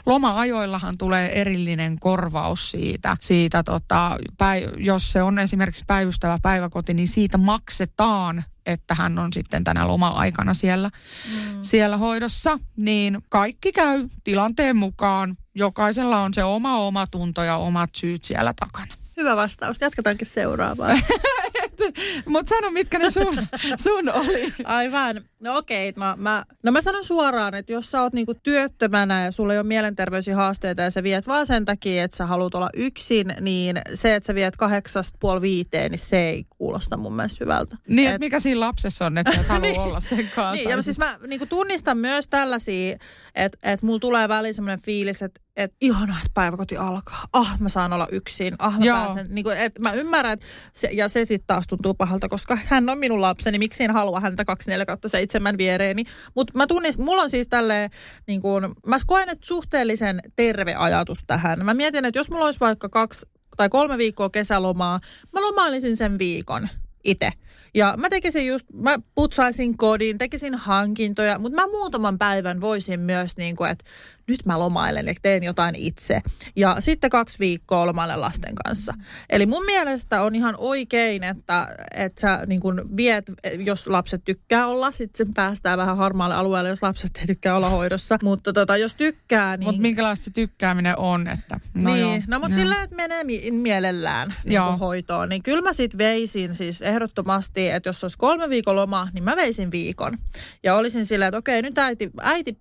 Loma-ajoillahan 0.06 0.98
tulee 0.98 1.40
erillinen 1.40 1.98
korvaus 2.00 2.70
siitä, 2.70 3.16
siitä 3.20 3.62
tota, 3.62 4.16
päi, 4.38 4.68
jos 4.76 5.12
se 5.12 5.22
on 5.22 5.38
esimerkiksi 5.38 5.84
päivystävä 5.86 6.38
päiväkoti, 6.42 6.94
niin 6.94 7.08
siitä 7.08 7.38
maksetaan 7.38 8.44
että 8.66 8.94
hän 8.94 9.18
on 9.18 9.32
sitten 9.32 9.64
tänä 9.64 9.88
loma-aikana 9.88 10.54
siellä, 10.54 10.88
mm. 10.88 11.58
siellä 11.62 11.96
hoidossa, 11.96 12.58
niin 12.76 13.18
kaikki 13.28 13.72
käy 13.72 14.08
tilanteen 14.24 14.76
mukaan. 14.76 15.36
Jokaisella 15.54 16.20
on 16.20 16.34
se 16.34 16.44
oma 16.44 16.78
omatunto 16.78 17.42
ja 17.42 17.56
omat 17.56 17.90
syyt 17.96 18.24
siellä 18.24 18.54
takana. 18.60 18.99
Hyvä 19.20 19.36
vastaus. 19.36 19.80
Jatketaankin 19.80 20.26
seuraavaan. 20.26 21.02
Mutta 22.26 22.50
sano, 22.50 22.70
mitkä 22.70 22.98
ne 22.98 23.10
sun, 23.10 23.46
sun 23.84 24.08
oli. 24.14 24.54
Aivan. 24.64 25.20
No 25.40 25.56
okei, 25.56 25.92
mä, 25.96 26.14
mä, 26.18 26.44
no 26.62 26.72
mä 26.72 26.80
sanon 26.80 27.04
suoraan, 27.04 27.54
että 27.54 27.72
jos 27.72 27.90
sä 27.90 28.02
oot 28.02 28.12
niinku 28.12 28.34
työttömänä 28.34 29.24
ja 29.24 29.32
sulla 29.32 29.52
ei 29.52 29.58
ole 29.58 29.66
mielenterveys 29.66 30.26
haasteita 30.34 30.82
ja 30.82 30.90
sä 30.90 31.02
viet 31.02 31.26
vaan 31.26 31.46
sen 31.46 31.64
takia, 31.64 32.04
että 32.04 32.16
sä 32.16 32.26
haluat 32.26 32.54
olla 32.54 32.70
yksin, 32.76 33.34
niin 33.40 33.80
se, 33.94 34.14
että 34.14 34.26
sä 34.26 34.34
viet 34.34 34.56
kahdeksasta 34.56 35.18
puoli 35.20 35.40
viiteen, 35.40 35.90
niin 35.90 35.98
se 35.98 36.16
ei 36.22 36.44
kuulosta 36.58 36.96
mun 36.96 37.16
mielestä 37.16 37.44
hyvältä. 37.44 37.76
Niin, 37.88 38.10
Et- 38.10 38.20
mikä 38.20 38.40
siinä 38.40 38.60
lapsessa 38.60 39.06
on, 39.06 39.18
että 39.18 39.34
sä 39.34 39.40
et 39.40 39.48
halua 39.58 39.82
olla 39.84 40.00
sen 40.00 40.30
kanssa. 40.34 40.52
Niin, 40.52 40.70
ja 40.70 40.82
siis 40.82 40.98
mä 40.98 41.18
niin 41.26 41.48
tunnistan 41.48 41.98
myös 41.98 42.28
tällaisia, 42.28 42.96
että 43.34 43.58
et 43.62 43.82
mulla 43.82 43.98
tulee 44.00 44.28
väliin 44.28 44.54
semmoinen 44.54 44.82
fiilis, 44.82 45.22
että 45.22 45.40
et 45.56 45.74
ihanaa, 45.80 46.16
että 46.16 46.30
päiväkoti 46.34 46.76
alkaa. 46.76 47.24
Ah, 47.32 47.60
mä 47.60 47.68
saan 47.68 47.92
olla 47.92 48.08
yksin. 48.12 48.54
Ah, 48.58 48.78
mä 48.78 48.84
Joo. 48.84 48.98
pääsen. 48.98 49.26
Niin 49.30 49.44
kuin, 49.44 49.58
et 49.58 49.78
mä 49.78 49.92
ymmärrän, 49.92 50.32
että 50.32 50.46
se, 50.72 50.88
ja 50.92 51.08
se 51.08 51.24
sitten 51.24 51.46
taas 51.46 51.66
tuntuu 51.66 51.94
pahalta, 51.94 52.28
koska 52.28 52.58
hän 52.64 52.88
on 52.88 52.98
minun 52.98 53.20
lapseni. 53.20 53.58
Miksi 53.58 53.84
en 53.84 53.90
halua 53.90 54.20
häntä 54.20 54.44
24 54.44 54.86
kautta 54.86 55.08
7 55.08 55.58
viereeni. 55.58 56.04
Mutta 56.34 56.52
mä 56.56 56.66
tunnistan, 56.66 57.04
mulla 57.04 57.22
on 57.22 57.30
siis 57.30 57.48
tälleen, 57.48 57.90
niin 58.26 58.42
kuin, 58.42 58.64
mä 58.86 58.96
koen, 59.06 59.28
että 59.28 59.46
suhteellisen 59.46 60.20
terve 60.36 60.74
ajatus 60.74 61.24
tähän. 61.26 61.64
Mä 61.64 61.74
mietin, 61.74 62.04
että 62.04 62.18
jos 62.18 62.30
mulla 62.30 62.44
olisi 62.44 62.60
vaikka 62.60 62.88
kaksi 62.88 63.26
tai 63.56 63.68
kolme 63.68 63.98
viikkoa 63.98 64.30
kesälomaa, 64.30 65.00
mä 65.32 65.40
lomailisin 65.40 65.96
sen 65.96 66.18
viikon 66.18 66.68
itse. 67.04 67.32
Ja 67.74 67.94
mä 67.96 68.08
tekisin 68.08 68.46
just, 68.46 68.66
mä 68.72 68.98
putsaisin 69.14 69.76
kodin, 69.76 70.18
tekisin 70.18 70.54
hankintoja, 70.54 71.38
mutta 71.38 71.56
mä 71.56 71.66
muutaman 71.66 72.18
päivän 72.18 72.60
voisin 72.60 73.00
myös 73.00 73.36
niin 73.36 73.56
kuin, 73.56 73.70
että 73.70 73.84
nyt 74.30 74.46
mä 74.46 74.58
lomailen 74.58 75.06
ja 75.06 75.14
teen 75.22 75.42
jotain 75.42 75.74
itse. 75.74 76.20
Ja 76.56 76.76
sitten 76.78 77.10
kaksi 77.10 77.38
viikkoa 77.38 77.86
lomailen 77.86 78.20
lasten 78.20 78.54
kanssa. 78.64 78.94
Eli 79.30 79.46
mun 79.46 79.64
mielestä 79.64 80.22
on 80.22 80.34
ihan 80.34 80.54
oikein, 80.58 81.24
että, 81.24 81.76
että 81.94 82.20
sä 82.20 82.46
niin 82.46 82.60
kuin 82.60 82.80
viet, 82.96 83.32
jos 83.64 83.86
lapset 83.86 84.24
tykkää 84.24 84.66
olla, 84.66 84.92
sitten 84.92 85.26
sen 85.26 85.34
päästään 85.34 85.78
vähän 85.78 85.96
harmaalle 85.96 86.34
alueelle, 86.34 86.68
jos 86.68 86.82
lapset 86.82 87.10
ei 87.16 87.26
tykkää 87.26 87.56
olla 87.56 87.70
hoidossa. 87.70 88.18
Mutta 88.22 88.52
tota, 88.52 88.76
jos 88.76 88.94
tykkää, 88.94 89.56
niin... 89.56 89.64
Mutta 89.64 89.82
minkälaista 89.82 90.24
se 90.24 90.30
tykkääminen 90.30 90.98
on, 90.98 91.28
että... 91.28 91.60
No 91.74 91.92
niin, 91.92 92.00
joo, 92.00 92.20
no 92.26 92.38
mutta 92.38 92.54
sillä, 92.54 92.82
että 92.82 92.96
menee 92.96 93.24
mi- 93.24 93.50
mielellään 93.50 94.34
niin 94.44 94.60
hoitoon, 94.62 95.28
niin 95.28 95.42
kyllä 95.42 95.62
mä 95.62 95.72
sit 95.72 95.98
veisin 95.98 96.54
siis 96.54 96.82
ehdottomasti, 96.82 97.68
että 97.68 97.88
jos 97.88 98.04
olisi 98.04 98.18
kolme 98.18 98.48
viikon 98.48 98.76
loma, 98.76 99.08
niin 99.12 99.24
mä 99.24 99.36
veisin 99.36 99.70
viikon. 99.70 100.18
Ja 100.62 100.74
olisin 100.74 101.06
sillä, 101.06 101.26
että 101.26 101.38
okei, 101.38 101.62
nyt 101.62 101.78
äiti, 101.78 102.10
äiti 102.20 102.58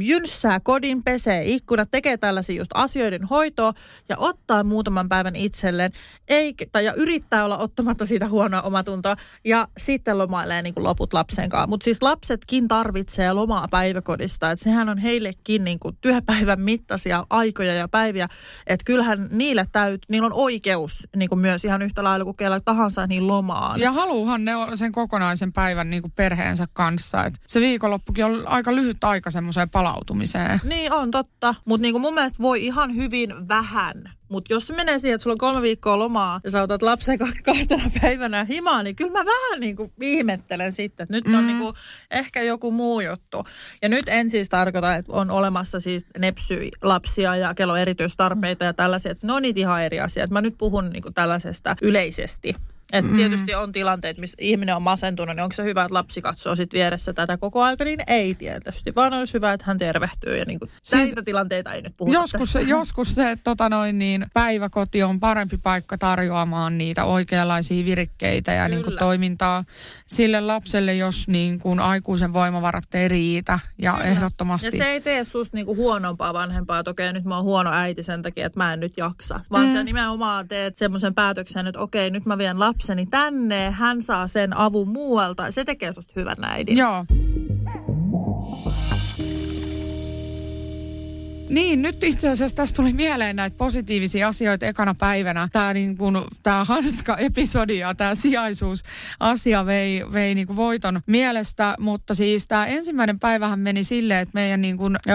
jynssää 0.00 0.60
kodin, 0.60 1.02
pesee 1.02 1.44
ikkunat, 1.44 1.88
tekee 1.90 2.16
tällaisia 2.16 2.56
just 2.56 2.70
asioiden 2.74 3.24
hoitoa 3.24 3.72
ja 4.08 4.16
ottaa 4.18 4.64
muutaman 4.64 5.08
päivän 5.08 5.36
itselleen 5.36 5.92
eikä, 6.28 6.66
tai 6.72 6.84
ja 6.84 6.94
yrittää 6.94 7.44
olla 7.44 7.58
ottamatta 7.58 8.06
siitä 8.06 8.28
huonoa 8.28 8.62
omatuntoa 8.62 9.16
ja 9.44 9.68
sitten 9.78 10.18
lomailee 10.18 10.62
niin 10.62 10.74
kuin 10.74 10.84
loput 10.84 11.12
lapsen 11.12 11.48
kanssa. 11.48 11.66
Mutta 11.66 11.84
siis 11.84 12.02
lapsetkin 12.02 12.68
tarvitsee 12.68 13.32
lomaa 13.32 13.68
päiväkodista, 13.68 14.50
että 14.50 14.62
sehän 14.62 14.88
on 14.88 14.98
heillekin 14.98 15.64
niin 15.64 15.78
kuin 15.78 15.96
työpäivän 16.00 16.60
mittaisia 16.60 17.26
aikoja 17.30 17.74
ja 17.74 17.88
päiviä, 17.88 18.28
että 18.66 18.84
kyllähän 18.84 19.28
niille 19.30 19.66
täyt, 19.72 20.02
niillä 20.08 20.26
on 20.26 20.32
oikeus 20.32 21.08
niin 21.16 21.28
kuin 21.28 21.38
myös 21.38 21.64
ihan 21.64 21.82
yhtä 21.82 22.04
lailla 22.04 22.24
kuin 22.24 22.36
kellä 22.36 22.60
tahansa 22.64 23.06
niin 23.06 23.26
lomaan. 23.26 23.80
Ja 23.80 23.92
haluuhan 23.92 24.44
ne 24.44 24.52
sen 24.74 24.92
kokonaisen 24.92 25.52
päivän 25.52 25.90
niin 25.90 26.02
kuin 26.02 26.12
perheensä 26.16 26.66
kanssa. 26.72 27.24
Et 27.24 27.34
se 27.46 27.60
viikonloppukin 27.60 28.24
on 28.24 28.42
aika 28.46 28.74
lyhyt 28.74 29.04
aika 29.04 29.30
semmoiseen 29.30 29.69
palautumiseen. 29.72 30.60
Niin 30.64 30.92
on 30.92 31.10
totta, 31.10 31.54
mutta 31.64 31.82
niinku 31.82 31.98
mun 31.98 32.14
mielestä 32.14 32.42
voi 32.42 32.66
ihan 32.66 32.94
hyvin 32.96 33.48
vähän. 33.48 33.94
Mutta 34.30 34.52
jos 34.52 34.66
se 34.66 34.74
menee 34.74 34.98
siihen, 34.98 35.14
että 35.14 35.22
sulla 35.22 35.34
on 35.34 35.38
kolme 35.38 35.62
viikkoa 35.62 35.98
lomaa 35.98 36.40
ja 36.44 36.50
sä 36.50 36.62
otat 36.62 36.82
lapsen 36.82 37.18
ka- 37.18 37.26
kahtena 37.44 37.90
päivänä 38.02 38.44
himaan, 38.44 38.84
niin 38.84 38.96
kyllä 38.96 39.12
mä 39.12 39.18
vähän 39.18 39.60
niinku 39.60 39.92
ihmettelen 40.00 40.72
sitten, 40.72 41.04
että 41.04 41.16
nyt 41.16 41.38
on 41.38 41.46
niinku 41.46 41.74
ehkä 42.10 42.42
joku 42.42 42.70
muu 42.70 43.00
juttu. 43.00 43.44
Ja 43.82 43.88
nyt 43.88 44.08
en 44.08 44.30
siis 44.30 44.48
tarkoita, 44.48 44.94
että 44.94 45.12
on 45.12 45.30
olemassa 45.30 45.80
siis 45.80 46.06
nepsy-lapsia 46.18 47.36
ja 47.36 47.54
kello 47.54 47.76
erityistarpeita 47.76 48.64
ja 48.64 48.74
tällaisia, 48.74 49.12
että 49.12 49.26
ne 49.26 49.32
on 49.32 49.42
niitä 49.42 49.60
ihan 49.60 49.82
eri 49.82 50.00
asioita. 50.00 50.32
Mä 50.32 50.40
nyt 50.40 50.58
puhun 50.58 50.90
niinku 50.90 51.10
tällaisesta 51.10 51.76
yleisesti. 51.82 52.54
Et 52.92 53.04
mm. 53.04 53.16
Tietysti 53.16 53.54
on 53.54 53.72
tilanteet, 53.72 54.18
missä 54.18 54.36
ihminen 54.40 54.76
on 54.76 54.82
masentunut, 54.82 55.36
niin 55.36 55.42
onko 55.42 55.54
se 55.54 55.64
hyvä, 55.64 55.82
että 55.82 55.94
lapsi 55.94 56.22
katsoo 56.22 56.56
sit 56.56 56.72
vieressä 56.72 57.12
tätä 57.12 57.36
koko 57.36 57.62
aika, 57.62 57.84
niin 57.84 58.00
ei 58.06 58.34
tietysti. 58.34 58.94
Vaan 58.96 59.12
olisi 59.12 59.34
hyvä, 59.34 59.52
että 59.52 59.66
hän 59.66 59.78
tervehtyy 59.78 60.36
ja 60.36 60.44
niin 60.46 60.58
kuin, 60.58 60.70
siis, 60.82 61.02
näitä 61.02 61.22
tilanteita 61.22 61.72
ei 61.72 61.82
nyt 61.82 61.94
puhuta 61.96 62.18
joskus, 62.18 62.40
tässä. 62.40 62.60
joskus 62.76 63.14
se 63.14 63.38
tota 63.44 63.68
noin, 63.68 63.98
niin 63.98 64.26
päiväkoti 64.34 65.02
on 65.02 65.20
parempi 65.20 65.58
paikka 65.58 65.98
tarjoamaan 65.98 66.78
niitä 66.78 67.04
oikeanlaisia 67.04 67.84
virikkeitä 67.84 68.52
ja 68.52 68.68
niin 68.68 68.84
kuin, 68.84 68.98
toimintaa 68.98 69.64
sille 70.06 70.40
lapselle, 70.40 70.94
jos 70.94 71.28
niin 71.28 71.58
kuin, 71.58 71.80
aikuisen 71.80 72.32
voimavarat 72.32 72.94
ei 72.94 73.08
riitä. 73.08 73.58
Ja 73.78 73.92
Kyllä. 73.92 74.04
ehdottomasti. 74.04 74.66
Ja 74.66 74.72
se 74.72 74.84
ei 74.84 75.00
tee 75.00 75.24
susta 75.24 75.56
niin 75.56 75.66
kuin, 75.66 75.76
huonompaa 75.76 76.32
vanhempaa, 76.34 76.78
että 76.78 76.90
okei, 76.90 77.12
nyt 77.12 77.24
mä 77.24 77.36
oon 77.36 77.44
huono 77.44 77.70
äiti 77.72 78.02
sen 78.02 78.22
takia, 78.22 78.46
että 78.46 78.60
mä 78.60 78.72
en 78.72 78.80
nyt 78.80 78.92
jaksa. 78.96 79.40
Vaan 79.50 79.66
mm. 79.66 79.72
sä 79.72 79.84
nimenomaan 79.84 80.48
teet 80.48 80.76
semmoisen 80.76 81.14
päätöksen, 81.14 81.66
että 81.66 81.80
okei, 81.80 82.10
nyt 82.10 82.26
mä 82.26 82.38
vien 82.38 82.58
lapseni 82.80 83.06
tänne, 83.06 83.70
hän 83.70 84.02
saa 84.02 84.28
sen 84.28 84.56
avun 84.56 84.88
muualta. 84.88 85.50
Se 85.50 85.64
tekee 85.64 85.92
susta 85.92 86.12
hyvän 86.16 86.44
äidin. 86.44 86.76
Joo. 86.76 87.04
Niin, 91.50 91.82
nyt 91.82 92.04
itse 92.04 92.28
asiassa 92.28 92.56
tästä 92.56 92.76
tuli 92.76 92.92
mieleen 92.92 93.36
näitä 93.36 93.56
positiivisia 93.56 94.28
asioita 94.28 94.66
ekana 94.66 94.94
päivänä. 94.94 95.48
Tämä 95.52 95.74
niin 95.74 95.96
kuin, 95.96 96.18
tämä 96.42 96.64
hanska-episodi 96.64 97.78
ja 97.78 97.94
tämä 97.94 98.14
sijaisuusasia 98.14 99.66
vei, 99.66 100.04
vei 100.12 100.34
niin 100.34 100.56
voiton 100.56 101.00
mielestä, 101.06 101.74
mutta 101.78 102.14
siis 102.14 102.48
tämä 102.48 102.66
ensimmäinen 102.66 103.18
päivähän 103.18 103.58
meni 103.58 103.84
silleen, 103.84 104.20
että 104.20 104.30
meidän 104.34 104.60
niin 104.60 104.76
kuin, 104.76 104.96
ö, 104.96 105.10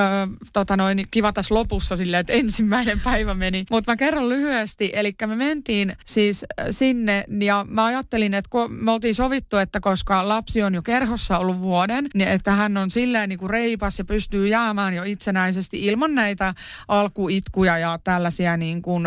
tota 0.53 0.77
noin, 0.77 1.05
kiva 1.11 1.33
tässä 1.33 1.55
lopussa 1.55 1.97
silleen, 1.97 2.21
että 2.21 2.33
ensimmäinen 2.33 2.99
päivä 3.03 3.33
meni. 3.33 3.65
Mutta 3.71 3.91
mä 3.91 3.95
kerron 3.95 4.29
lyhyesti, 4.29 4.91
eli 4.93 5.15
me 5.27 5.36
mentiin 5.36 5.93
siis 6.05 6.45
sinne 6.69 7.23
ja 7.39 7.65
mä 7.69 7.86
ajattelin, 7.86 8.33
että 8.33 8.49
kun 8.49 8.71
me 8.71 8.91
oltiin 8.91 9.15
sovittu, 9.15 9.57
että 9.57 9.79
koska 9.79 10.27
lapsi 10.27 10.63
on 10.63 10.73
jo 10.75 10.81
kerhossa 10.81 11.38
ollut 11.38 11.59
vuoden, 11.59 12.07
niin 12.13 12.29
että 12.29 12.51
hän 12.51 12.77
on 12.77 12.91
silleen 12.91 13.29
niin 13.29 13.39
kuin 13.39 13.49
reipas 13.49 13.99
ja 13.99 14.05
pystyy 14.05 14.47
jäämään 14.47 14.93
jo 14.93 15.03
itsenäisesti 15.03 15.86
ilman 15.86 16.15
näitä 16.15 16.24
näitä 16.26 16.53
alkuitkuja 16.88 17.78
ja 17.78 17.99
tällaisia 18.03 18.57
niin, 18.57 18.82
kuin, 18.82 19.03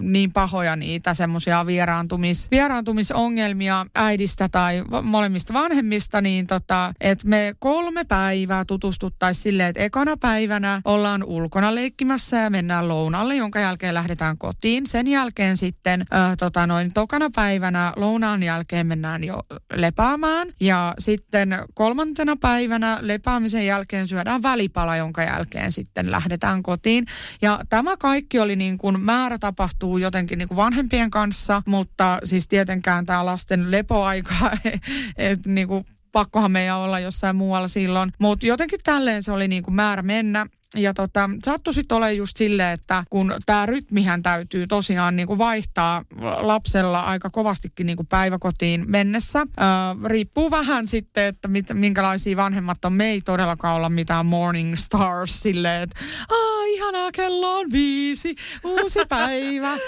niin 0.00 0.32
pahoja 0.32 0.76
niitä 0.76 1.14
semmoisia 1.14 1.66
vieraantumis, 1.66 2.50
vieraantumisongelmia 2.50 3.86
äidistä 3.94 4.48
tai 4.48 4.84
molemmista 5.02 5.52
vanhemmista, 5.52 6.20
niin 6.20 6.46
tota, 6.46 6.92
että 7.00 7.28
me 7.28 7.54
kolme 7.58 8.04
päivää 8.04 8.64
tutustuttaisiin 8.64 9.42
silleen, 9.42 9.68
että 9.68 9.82
ekana 9.82 10.16
päivänä 10.16 10.82
ollaan 10.84 11.24
ulkona 11.24 11.74
leikkimässä 11.74 12.36
ja 12.36 12.50
mennään 12.50 12.88
lounalle, 12.88 13.34
jonka 13.36 13.60
jälkeen 13.60 13.94
lähdetään 13.94 14.38
kotiin. 14.38 14.86
Sen 14.86 15.06
jälkeen 15.06 15.56
sitten 15.56 16.00
äh, 16.00 16.36
tota 16.38 16.66
noin, 16.66 16.92
tokana 16.92 17.30
päivänä 17.34 17.92
lounaan 17.96 18.42
jälkeen 18.42 18.86
mennään 18.86 19.24
jo 19.24 19.40
lepäämään 19.74 20.48
ja 20.60 20.94
sitten 20.98 21.58
kolmantena 21.74 22.36
päivänä 22.36 22.98
lepäämisen 23.00 23.66
jälkeen 23.66 24.08
syödään 24.08 24.42
välipala, 24.42 24.96
jonka 24.96 25.22
jälkeen 25.22 25.72
sitten 25.72 26.10
lähdetään 26.10 26.59
takaisin 26.60 26.62
kotiin. 26.62 27.06
Ja 27.42 27.60
tämä 27.68 27.96
kaikki 27.96 28.38
oli 28.38 28.56
niin 28.56 28.78
kuin 28.78 29.00
määrä 29.00 29.38
tapahtuu 29.38 29.98
jotenkin 29.98 30.38
niin 30.38 30.48
kuin 30.48 30.56
vanhempien 30.56 31.10
kanssa, 31.10 31.62
mutta 31.66 32.18
siis 32.24 32.48
tietenkään 32.48 33.06
tämä 33.06 33.26
lasten 33.26 33.70
lepoaika, 33.70 34.34
että 35.16 35.48
niin 35.48 35.68
kuin 35.68 35.84
pakkohan 36.12 36.50
meidän 36.50 36.76
olla 36.76 37.00
jossain 37.00 37.36
muualla 37.36 37.68
silloin. 37.68 38.12
Mutta 38.18 38.46
jotenkin 38.46 38.80
tälleen 38.84 39.22
se 39.22 39.32
oli 39.32 39.48
niin 39.48 39.62
kuin 39.62 39.74
määrä 39.74 40.02
mennä. 40.02 40.46
Ja 40.76 40.94
tota, 40.94 41.30
saattoi 41.44 41.74
sitten 41.74 41.96
olla 41.96 42.10
just 42.10 42.36
silleen, 42.36 42.74
että 42.74 43.04
kun 43.10 43.34
tämä 43.46 43.66
rytmihän 43.66 44.22
täytyy 44.22 44.66
tosiaan 44.66 45.16
niinku 45.16 45.38
vaihtaa 45.38 46.02
lapsella 46.40 47.00
aika 47.00 47.30
kovastikin 47.30 47.86
niinku 47.86 48.04
päiväkotiin 48.04 48.84
mennessä. 48.86 49.38
Öö, 49.38 50.08
riippuu 50.08 50.50
vähän 50.50 50.88
sitten, 50.88 51.24
että 51.24 51.48
mit, 51.48 51.66
minkälaisia 51.72 52.36
vanhemmat 52.36 52.84
on. 52.84 52.92
Me 52.92 53.10
ei 53.10 53.20
todellakaan 53.20 53.76
olla 53.76 53.88
mitään 53.88 54.26
morning 54.26 54.76
stars 54.76 55.42
silleen, 55.42 55.82
että 55.82 56.00
Aa, 56.28 56.64
ihanaa, 56.64 57.12
kello 57.12 57.58
on 57.58 57.66
viisi, 57.72 58.34
uusi 58.64 58.98
päivä. 59.08 59.76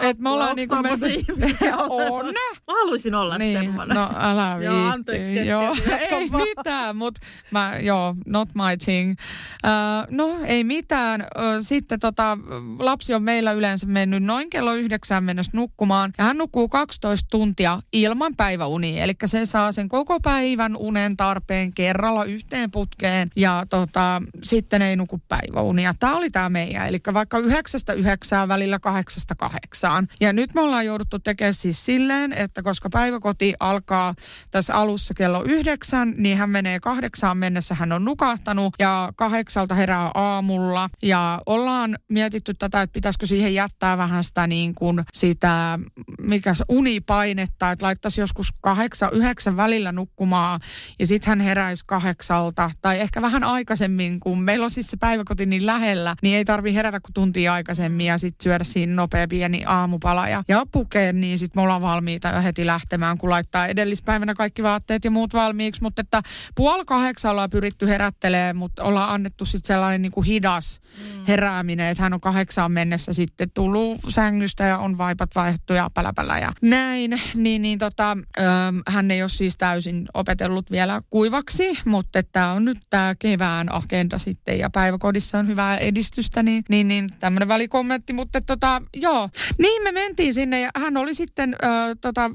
Et 0.00 0.18
me 0.18 0.28
ollaan 0.28 0.56
niinku 0.56 0.74
me... 0.74 0.88
on. 1.88 2.26
Mä 2.66 2.74
haluaisin 2.80 3.14
olla 3.14 3.38
niin, 3.38 3.58
semmoinen. 3.58 3.94
No 3.94 4.10
älä 4.18 4.56
viitti. 4.58 4.66
Joo, 4.66 4.90
anteeksi. 4.90 5.46
Joo, 5.46 5.76
ei 6.10 6.28
mitään, 6.28 6.96
mutta 6.96 7.20
mä, 7.50 7.72
joo, 7.80 8.14
not 8.26 8.48
my 8.54 8.76
thing. 8.84 9.10
Uh, 9.64 10.16
no 10.16 10.25
No 10.26 10.36
ei 10.44 10.64
mitään. 10.64 11.26
Sitten 11.60 12.00
tota, 12.00 12.38
lapsi 12.78 13.14
on 13.14 13.22
meillä 13.22 13.52
yleensä 13.52 13.86
mennyt 13.86 14.22
noin 14.22 14.50
kello 14.50 14.74
yhdeksän 14.74 15.24
mennessä 15.24 15.50
nukkumaan. 15.54 16.12
Ja 16.18 16.24
hän 16.24 16.38
nukkuu 16.38 16.68
12 16.68 17.28
tuntia 17.30 17.80
ilman 17.92 18.36
päiväunia. 18.36 19.04
Eli 19.04 19.12
se 19.26 19.46
saa 19.46 19.72
sen 19.72 19.88
koko 19.88 20.20
päivän 20.20 20.76
unen 20.76 21.16
tarpeen 21.16 21.72
kerralla 21.72 22.24
yhteen 22.24 22.70
putkeen. 22.70 23.30
Ja 23.36 23.66
tota, 23.70 24.22
sitten 24.42 24.82
ei 24.82 24.96
nuku 24.96 25.20
päiväunia. 25.28 25.94
Tämä 26.00 26.16
oli 26.16 26.30
tämä 26.30 26.48
meidän. 26.48 26.88
Eli 26.88 27.00
vaikka 27.14 27.38
yhdeksästä 27.38 27.92
yhdeksään 27.92 28.48
välillä 28.48 28.78
kahdeksasta 28.78 29.34
kahdeksaan. 29.34 30.08
Ja 30.20 30.32
nyt 30.32 30.54
me 30.54 30.60
ollaan 30.60 30.86
jouduttu 30.86 31.18
tekemään 31.18 31.54
siis 31.54 31.84
silleen, 31.84 32.32
että 32.32 32.62
koska 32.62 32.88
päiväkoti 32.90 33.54
alkaa 33.60 34.14
tässä 34.50 34.74
alussa 34.74 35.14
kello 35.14 35.42
yhdeksän, 35.42 36.14
niin 36.16 36.38
hän 36.38 36.50
menee 36.50 36.80
kahdeksaan 36.80 37.38
mennessä. 37.38 37.74
Hän 37.74 37.92
on 37.92 38.04
nukahtanut 38.04 38.74
ja 38.78 39.12
kahdeksalta 39.16 39.74
herää 39.74 40.10
aamulla. 40.16 40.88
Ja 41.02 41.40
ollaan 41.46 41.96
mietitty 42.10 42.54
tätä, 42.54 42.82
että 42.82 42.92
pitäisikö 42.92 43.26
siihen 43.26 43.54
jättää 43.54 43.98
vähän 43.98 44.24
sitä 44.24 44.46
niin 44.46 44.74
kuin 44.74 45.04
sitä, 45.12 45.78
mikä 46.20 46.54
se 46.54 46.64
unipainetta, 46.68 47.70
että 47.70 47.84
laittaisi 47.84 48.20
joskus 48.20 48.52
kahdeksan, 48.60 49.08
yhdeksän 49.12 49.56
välillä 49.56 49.92
nukkumaan 49.92 50.60
ja 50.98 51.06
sitten 51.06 51.28
hän 51.28 51.40
heräisi 51.40 51.84
kahdeksalta. 51.86 52.70
Tai 52.82 53.00
ehkä 53.00 53.22
vähän 53.22 53.44
aikaisemmin, 53.44 54.20
kun 54.20 54.42
meillä 54.42 54.64
on 54.64 54.70
siis 54.70 54.86
se 54.86 54.96
päiväkoti 54.96 55.46
niin 55.46 55.66
lähellä, 55.66 56.16
niin 56.22 56.36
ei 56.36 56.44
tarvi 56.44 56.74
herätä 56.74 57.00
kuin 57.00 57.14
tuntia 57.14 57.52
aikaisemmin 57.52 58.06
ja 58.06 58.18
sitten 58.18 58.44
syödä 58.44 58.64
siinä 58.64 58.94
nopea 58.94 59.28
pieni 59.28 59.64
aamupala 59.66 60.28
ja, 60.28 60.44
ja 60.48 60.66
pukea, 60.72 61.12
niin 61.12 61.38
sitten 61.38 61.58
me 61.58 61.62
ollaan 61.62 61.82
valmiita 61.82 62.28
jo 62.28 62.42
heti 62.42 62.66
lähtemään, 62.66 63.18
kun 63.18 63.30
laittaa 63.30 63.66
edellispäivänä 63.66 64.34
kaikki 64.34 64.62
vaatteet 64.62 65.04
ja 65.04 65.10
muut 65.10 65.34
valmiiksi, 65.34 65.82
mutta 65.82 66.00
että 66.00 66.22
puoli 66.54 66.84
kahdeksalla 66.84 67.42
on 67.42 67.50
pyritty 67.50 67.88
herättelemään, 67.88 68.56
mutta 68.56 68.84
ollaan 68.84 69.14
annettu 69.14 69.44
sitten 69.44 69.66
sellainen 69.66 70.05
niin 70.06 70.12
kuin 70.12 70.26
hidas 70.26 70.80
mm. 70.98 71.24
herääminen, 71.28 71.86
että 71.86 72.02
hän 72.02 72.12
on 72.12 72.20
kahdeksaan 72.20 72.72
mennessä 72.72 73.12
sitten 73.12 73.50
tullut 73.54 74.00
sängystä 74.08 74.64
ja 74.64 74.78
on 74.78 74.98
vaipat 74.98 75.30
vaihdettu 75.34 75.72
ja 75.72 75.90
päläpälä 75.94 76.38
ja 76.38 76.52
näin, 76.62 77.20
niin, 77.34 77.62
niin 77.62 77.78
tota, 77.78 78.16
ö, 78.38 78.42
hän 78.88 79.10
ei 79.10 79.22
ole 79.22 79.28
siis 79.28 79.56
täysin 79.56 80.08
opetellut 80.14 80.70
vielä 80.70 81.02
kuivaksi, 81.10 81.78
mutta 81.84 82.22
tämä 82.22 82.52
on 82.52 82.64
nyt 82.64 82.78
tämä 82.90 83.14
kevään 83.18 83.74
agenda 83.74 84.18
sitten 84.18 84.58
ja 84.58 84.70
päiväkodissa 84.70 85.38
on 85.38 85.48
hyvää 85.48 85.78
edistystä, 85.78 86.42
niin, 86.42 86.64
niin, 86.68 86.88
niin 86.88 87.08
tämmöinen 87.20 87.48
välikommentti, 87.48 88.12
mutta 88.12 88.40
tota, 88.40 88.82
joo, 88.96 89.28
niin 89.58 89.82
me 89.82 89.92
mentiin 89.92 90.34
sinne 90.34 90.60
ja 90.60 90.70
hän 90.76 90.96
oli 90.96 91.14
sitten 91.14 91.56
ö, 91.64 91.66
tota, 92.00 92.30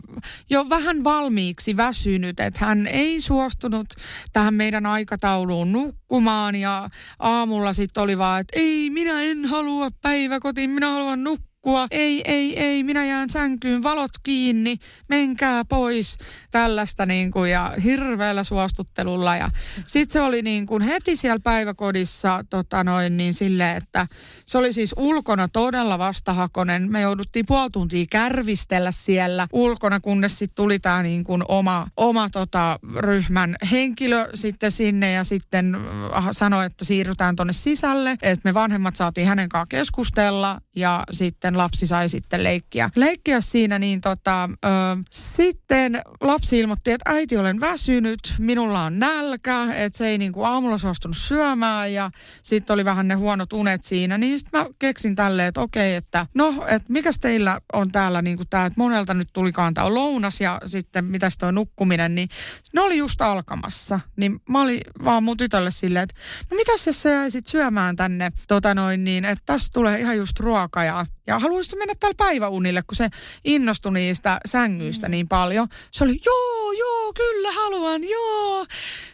jo 0.50 0.70
vähän 0.70 1.04
valmiiksi 1.04 1.78
väsynyt, 1.78 2.40
että 2.40 2.66
hän 2.66 2.88
ei 2.88 3.22
suostunut 3.22 3.88
tähän 4.34 4.54
meidän 4.54 4.86
aikatauluun 4.86 5.72
nukkumaan 5.72 6.56
ja 6.56 6.90
aamulla 7.20 7.61
mulla 7.62 7.74
sitten 7.74 8.04
oli 8.04 8.18
vaan, 8.18 8.42
että 8.42 8.60
ei, 8.60 8.90
minä 8.90 9.22
en 9.22 9.46
halua 9.46 9.90
päiväkotiin, 10.02 10.70
minä 10.70 10.92
haluan 10.92 11.24
nukkua 11.24 11.51
nukkua. 11.66 11.88
Ei, 11.92 12.22
ei, 12.26 12.60
ei, 12.60 12.84
minä 12.84 13.06
jään 13.06 13.30
sänkyyn, 13.30 13.84
valot 13.84 14.12
kiinni, 14.24 14.78
menkää 15.10 15.66
pois. 15.66 16.18
Tällaista 16.52 17.06
niin 17.06 17.32
kuin, 17.32 17.52
ja 17.52 17.74
hirveällä 17.84 18.44
suostuttelulla. 18.44 19.36
Ja 19.36 19.52
sitten 19.88 20.14
se 20.14 20.22
oli 20.22 20.42
niin 20.42 20.66
kuin 20.66 20.82
heti 20.82 21.16
siellä 21.16 21.40
päiväkodissa 21.44 22.46
tota 22.50 22.84
noin, 22.84 23.18
niin 23.18 23.34
sille, 23.34 23.72
että 23.72 24.08
se 24.46 24.58
oli 24.58 24.74
siis 24.74 24.94
ulkona 24.98 25.48
todella 25.48 26.00
vastahakonen. 26.00 26.92
Me 26.92 27.02
jouduttiin 27.02 27.46
puoli 27.46 27.70
tuntia 27.70 28.06
kärvistellä 28.10 28.92
siellä 28.92 29.48
ulkona, 29.54 30.00
kunnes 30.00 30.38
sitten 30.38 30.56
tuli 30.56 30.80
tämä 30.80 31.04
niin 31.04 31.24
kuin 31.24 31.44
oma, 31.48 31.88
oma 31.98 32.30
tota, 32.30 32.80
ryhmän 32.98 33.56
henkilö 33.72 34.30
sitten 34.34 34.72
sinne 34.72 35.12
ja 35.12 35.24
sitten 35.24 35.76
äh, 36.16 36.28
sanoi, 36.32 36.66
että 36.66 36.86
siirrytään 36.86 37.36
tuonne 37.36 37.54
sisälle. 37.54 38.12
Että 38.22 38.50
me 38.50 38.54
vanhemmat 38.54 38.96
saatiin 38.96 39.28
hänen 39.28 39.50
kanssaan 39.50 39.68
keskustella 39.70 40.62
ja 40.76 41.04
sitten 41.12 41.51
sitten 41.52 41.58
lapsi 41.58 41.88
sai 41.88 42.10
sitten 42.10 42.44
leikkiä, 42.44 42.90
leikkiä 42.96 43.42
siinä, 43.42 43.80
niin 43.80 44.02
tota, 44.02 44.50
ö, 44.66 44.70
sitten 45.10 46.02
lapsi 46.22 46.60
ilmoitti, 46.60 46.92
että 46.92 47.12
äiti 47.12 47.38
olen 47.38 47.60
väsynyt, 47.60 48.20
minulla 48.38 48.84
on 48.84 49.00
nälkä, 49.00 49.74
että 49.76 49.98
se 49.98 50.08
ei 50.08 50.18
niinku 50.18 50.44
aamulla 50.44 50.78
suostunut 50.78 51.18
syömään 51.18 51.94
ja 51.94 52.12
sitten 52.44 52.74
oli 52.74 52.86
vähän 52.86 53.08
ne 53.08 53.16
huonot 53.16 53.54
unet 53.54 53.84
siinä, 53.84 54.18
niin 54.18 54.40
sitten 54.40 54.60
mä 54.60 54.66
keksin 54.80 55.16
tälleen, 55.16 55.48
että 55.48 55.62
okei, 55.62 55.96
että 55.96 56.26
no, 56.36 56.64
että 56.68 56.94
mikäs 56.94 57.20
teillä 57.20 57.60
on 57.74 57.92
täällä 57.92 58.22
niinku 58.22 58.44
tää, 58.50 58.66
että 58.66 58.80
monelta 58.80 59.14
nyt 59.14 59.30
tulikaan 59.34 59.74
tää 59.74 59.94
lounas 59.94 60.42
ja 60.42 60.60
sitten 60.66 61.06
mitäs 61.06 61.38
toi 61.38 61.54
nukkuminen, 61.54 62.16
niin 62.16 62.30
ne 62.74 62.82
oli 62.82 62.98
just 62.98 63.22
alkamassa. 63.22 64.00
Niin 64.16 64.40
mä 64.50 64.62
olin 64.62 64.82
vaan 65.04 65.24
mun 65.24 65.38
tytölle 65.38 65.72
silleen, 65.72 66.04
että 66.04 66.16
no 66.52 66.56
mitäs 66.56 66.88
jos 66.88 67.02
sä 67.02 67.10
jäisit 67.10 67.48
syömään 67.48 67.96
tänne, 67.96 68.32
tota 68.48 68.74
noin 68.74 69.04
niin, 69.04 69.26
että 69.26 69.44
tässä 69.46 69.70
tulee 69.74 70.00
ihan 70.00 70.18
just 70.18 70.40
ruoka 70.40 70.84
ja 70.84 71.06
Ja 71.28 71.40
haluaisitko 71.40 71.80
mennä 71.80 71.94
täällä 72.00 72.16
päiväunille, 72.18 72.82
kun 72.82 72.96
se 72.96 73.10
innostui 73.44 73.94
niistä 73.94 74.40
sängyistä 74.46 75.10
niin 75.10 75.28
paljon. 75.28 75.68
Se 75.92 76.04
oli, 76.04 76.20
joo, 76.26 76.72
joo, 76.72 77.14
kyllä 77.14 77.52
haluan, 77.52 78.04
joo. 78.04 78.66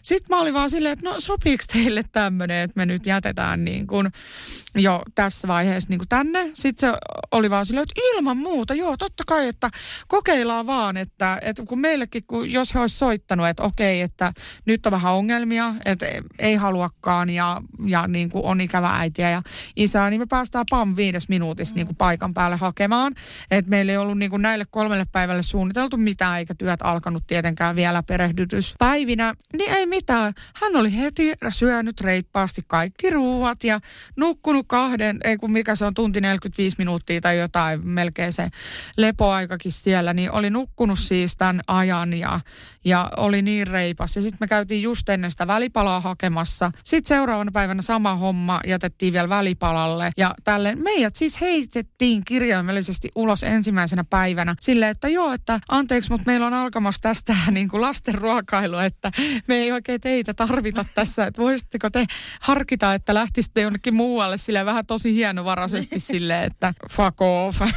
Sitten 0.02 0.28
mä 0.30 0.42
olin 0.42 0.54
vaan 0.54 0.70
silleen, 0.70 0.94
että 0.94 1.10
no 1.10 1.16
sopiiko 1.20 1.64
teille 1.74 2.04
tämmöinen, 2.12 2.64
että 2.64 2.74
me 2.76 2.86
nyt 2.86 3.06
jätetään 3.06 3.66
niin 3.66 3.88
kuin 3.88 4.12
jo 4.76 5.02
tässä 5.16 5.48
vaiheessa 5.48 5.90
niin 5.90 6.00
kuin 6.00 6.10
tänne. 6.10 6.52
Sitten 6.54 6.92
se 6.92 6.98
oli 7.32 7.50
vaan 7.50 7.66
silleen, 7.66 7.84
että 7.84 8.02
ilman 8.14 8.38
muuta, 8.38 8.74
joo, 8.74 8.98
totta 8.98 9.24
kai, 9.28 9.48
että 9.48 9.70
kokeillaan 10.08 10.68
vaan, 10.68 10.98
että, 10.98 11.40
että 11.42 11.64
kun 11.64 11.80
meillekin, 11.80 12.24
kun 12.28 12.52
jos 12.52 12.74
he 12.74 12.80
olisi 12.80 12.98
soittanut, 12.98 13.48
että 13.48 13.64
okei, 13.64 14.02
että 14.02 14.34
nyt 14.66 14.86
on 14.86 14.92
vähän 14.92 15.14
ongelmia, 15.14 15.74
että 15.86 16.06
ei 16.40 16.56
haluakaan 16.56 17.30
ja, 17.30 17.62
ja 17.86 18.08
niin 18.08 18.30
kuin 18.30 18.46
on 18.46 18.62
ikävä 18.62 18.90
äitiä 18.96 19.30
ja 19.30 19.42
isää, 19.76 20.10
niin 20.10 20.22
me 20.22 20.26
päästään 20.26 20.66
pam 20.70 20.96
viides 20.96 21.30
minuutissa 21.30 21.76
niin 21.76 21.88
kuin 21.88 21.98
paikan 22.08 22.34
päälle 22.34 22.56
hakemaan. 22.56 23.14
Että 23.52 23.70
meillä 23.70 23.92
ei 23.92 23.98
ollut 23.98 24.18
niin 24.18 24.30
kuin 24.32 24.42
näille 24.42 24.66
kolmelle 24.70 25.06
päivälle 25.12 25.44
suunniteltu 25.44 25.98
mitään, 25.98 26.38
eikä 26.40 26.56
työt 26.56 26.80
alkanut 26.84 27.24
tietenkään 27.28 27.76
vielä 27.76 28.04
perehdytyspäivinä. 28.04 29.34
Niin 29.58 29.72
ei 29.72 29.86
mitään. 29.86 30.34
Hän 30.62 30.76
oli 30.76 30.98
heti 30.98 31.34
syönyt 31.50 32.02
reippaasti 32.02 32.62
kaikki 32.68 33.10
ruuat 33.10 33.64
ja 33.64 33.80
nukkunut 34.18 34.66
kahden, 34.70 35.20
ei 35.24 35.38
kun 35.38 35.52
mikä 35.52 35.76
se 35.76 35.86
on, 35.86 35.94
tunti 35.94 36.22
45 36.22 36.76
minuuttia 36.78 37.22
tai 37.22 37.38
jotain, 37.38 37.88
melkein 37.88 38.34
se 38.34 38.50
lepoaikakin 38.98 39.72
siellä, 39.72 40.14
niin 40.14 40.32
oli 40.32 40.50
nukkunut 40.50 41.00
siis 41.00 41.38
tämän 41.38 41.62
ajan 41.68 42.14
ja, 42.14 42.40
ja 42.86 43.10
oli 43.18 43.42
niin 43.42 43.68
reipas. 43.68 44.16
Ja 44.16 44.22
sitten 44.22 44.38
me 44.40 44.48
käytiin 44.48 44.84
just 44.84 45.10
ennen 45.10 45.32
sitä 45.32 45.48
välipalaa 45.48 46.02
hakemassa. 46.02 46.72
Sitten 46.84 47.08
seuraavana 47.08 47.52
päivänä 47.52 47.82
sama 47.82 48.16
homma 48.16 48.60
jätettiin 48.68 49.14
vielä 49.14 49.30
välipalalle. 49.30 50.12
Ja 50.18 50.36
tälle 50.44 50.76
meidät 50.76 51.16
siis 51.16 51.42
heitettiin 51.42 51.97
kirjaimellisesti 52.26 53.10
ulos 53.16 53.44
ensimmäisenä 53.44 54.04
päivänä 54.04 54.56
silleen, 54.60 54.92
että 54.92 55.08
joo, 55.10 55.34
että 55.34 55.60
anteeksi, 55.70 56.10
mutta 56.10 56.24
meillä 56.26 56.48
on 56.48 56.54
alkamassa 56.54 57.02
tästä 57.02 57.36
niin 57.52 57.70
kuin 57.70 57.82
lasten 57.82 58.16
ruokailu, 58.16 58.78
että 58.78 59.12
me 59.48 59.56
ei 59.56 59.72
oikein 59.72 60.02
teitä 60.02 60.34
tarvita 60.34 60.86
tässä. 60.96 61.26
Että 61.28 61.42
voisitteko 61.42 61.90
te 61.90 62.06
harkita, 62.42 62.94
että 62.94 63.14
lähtisitte 63.14 63.62
jonnekin 63.62 63.94
muualle 63.94 64.38
sille 64.38 64.66
vähän 64.66 64.86
tosi 64.86 65.14
hienovaraisesti 65.14 66.00
silleen, 66.00 66.44
että 66.44 66.74
fuck 66.92 67.22
off. 67.22 67.62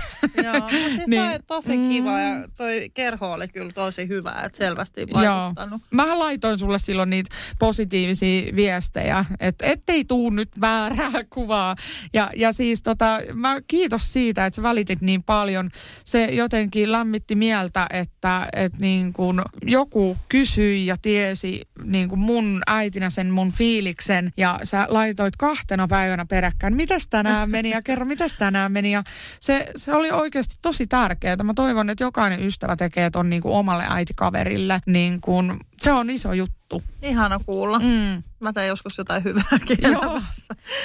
Joo, 0.45 0.55
mutta 0.55 0.71
siis 0.71 1.07
Niin. 1.07 1.23
toi 1.23 1.39
tosi 1.47 1.77
kiva 1.77 2.21
ja 2.21 2.49
toi 2.57 2.91
kerho 2.95 3.33
oli 3.33 3.49
kyllä 3.49 3.73
tosi 3.73 4.09
hyvä, 4.09 4.35
että 4.45 4.59
selvästi 4.59 5.07
vaikuttanut. 5.13 5.83
Mä 5.91 6.19
laitoin 6.19 6.59
sulle 6.59 6.79
silloin 6.79 7.11
niitä 7.11 7.37
positiivisia 7.59 8.57
viestejä, 8.57 9.25
että 9.41 9.67
ettei 9.67 10.05
tuu 10.05 10.31
nyt 10.31 10.49
väärää 10.61 11.25
kuvaa. 11.31 11.77
Ja, 12.13 12.31
ja 12.37 12.53
siis 12.53 12.83
tota, 12.83 13.21
mä 13.35 13.61
kiitos 13.67 14.10
siitä, 14.13 14.47
että 14.47 14.57
sä 14.57 14.63
välitit 14.63 15.01
niin 15.01 15.23
paljon. 15.23 15.71
Se 16.05 16.25
jotenkin 16.25 16.93
lämmitti 16.93 17.35
mieltä, 17.35 17.87
että, 17.91 18.49
että 18.53 18.79
niin 18.81 19.13
kun 19.13 19.43
joku 19.63 20.17
kysyi 20.29 20.87
ja 20.87 20.97
tiesi 21.03 21.63
niin 21.85 22.09
kun 22.09 22.19
mun 22.19 22.63
äitinä 22.67 23.11
sen 23.11 23.31
mun 23.31 23.53
fiiliksen. 23.53 24.33
Ja 24.37 24.61
sä 24.63 24.87
laitoit 24.89 25.37
kahtena 25.37 25.89
päivänä 25.89 26.27
peräkkäin, 26.27 26.77
mitäs 26.77 27.09
tänään 27.09 27.51
meni 27.51 27.71
ja 27.71 27.83
kerro, 27.83 28.07
mitäs 28.07 28.35
tänään 28.39 28.73
meni. 28.73 28.93
Ja 28.93 29.03
se, 29.41 29.69
se 29.77 29.95
oli 29.95 30.11
oikeasti 30.11 30.55
tosi 30.63 30.87
tärkeää. 30.87 31.37
Mä 31.43 31.55
toivon, 31.55 31.91
että 31.91 32.05
jokainen 32.05 32.47
ystävä 32.47 32.77
tekee 32.77 33.11
ton 33.11 33.31
niin 33.31 33.43
kuin 33.43 33.55
omalle 33.55 33.85
äitikaverille. 33.89 34.81
Niin 34.87 35.21
kuin, 35.21 35.61
se 35.81 35.93
on 35.93 36.11
iso 36.11 36.33
juttu. 36.33 36.60
Ihana 37.03 37.39
kuulla. 37.47 37.79
Mm. 37.79 38.23
Mä 38.41 38.53
teen 38.53 38.69
joskus 38.69 38.99
jotain 38.99 39.25
hyvääkin 39.25 39.79
Joo. 39.93 40.21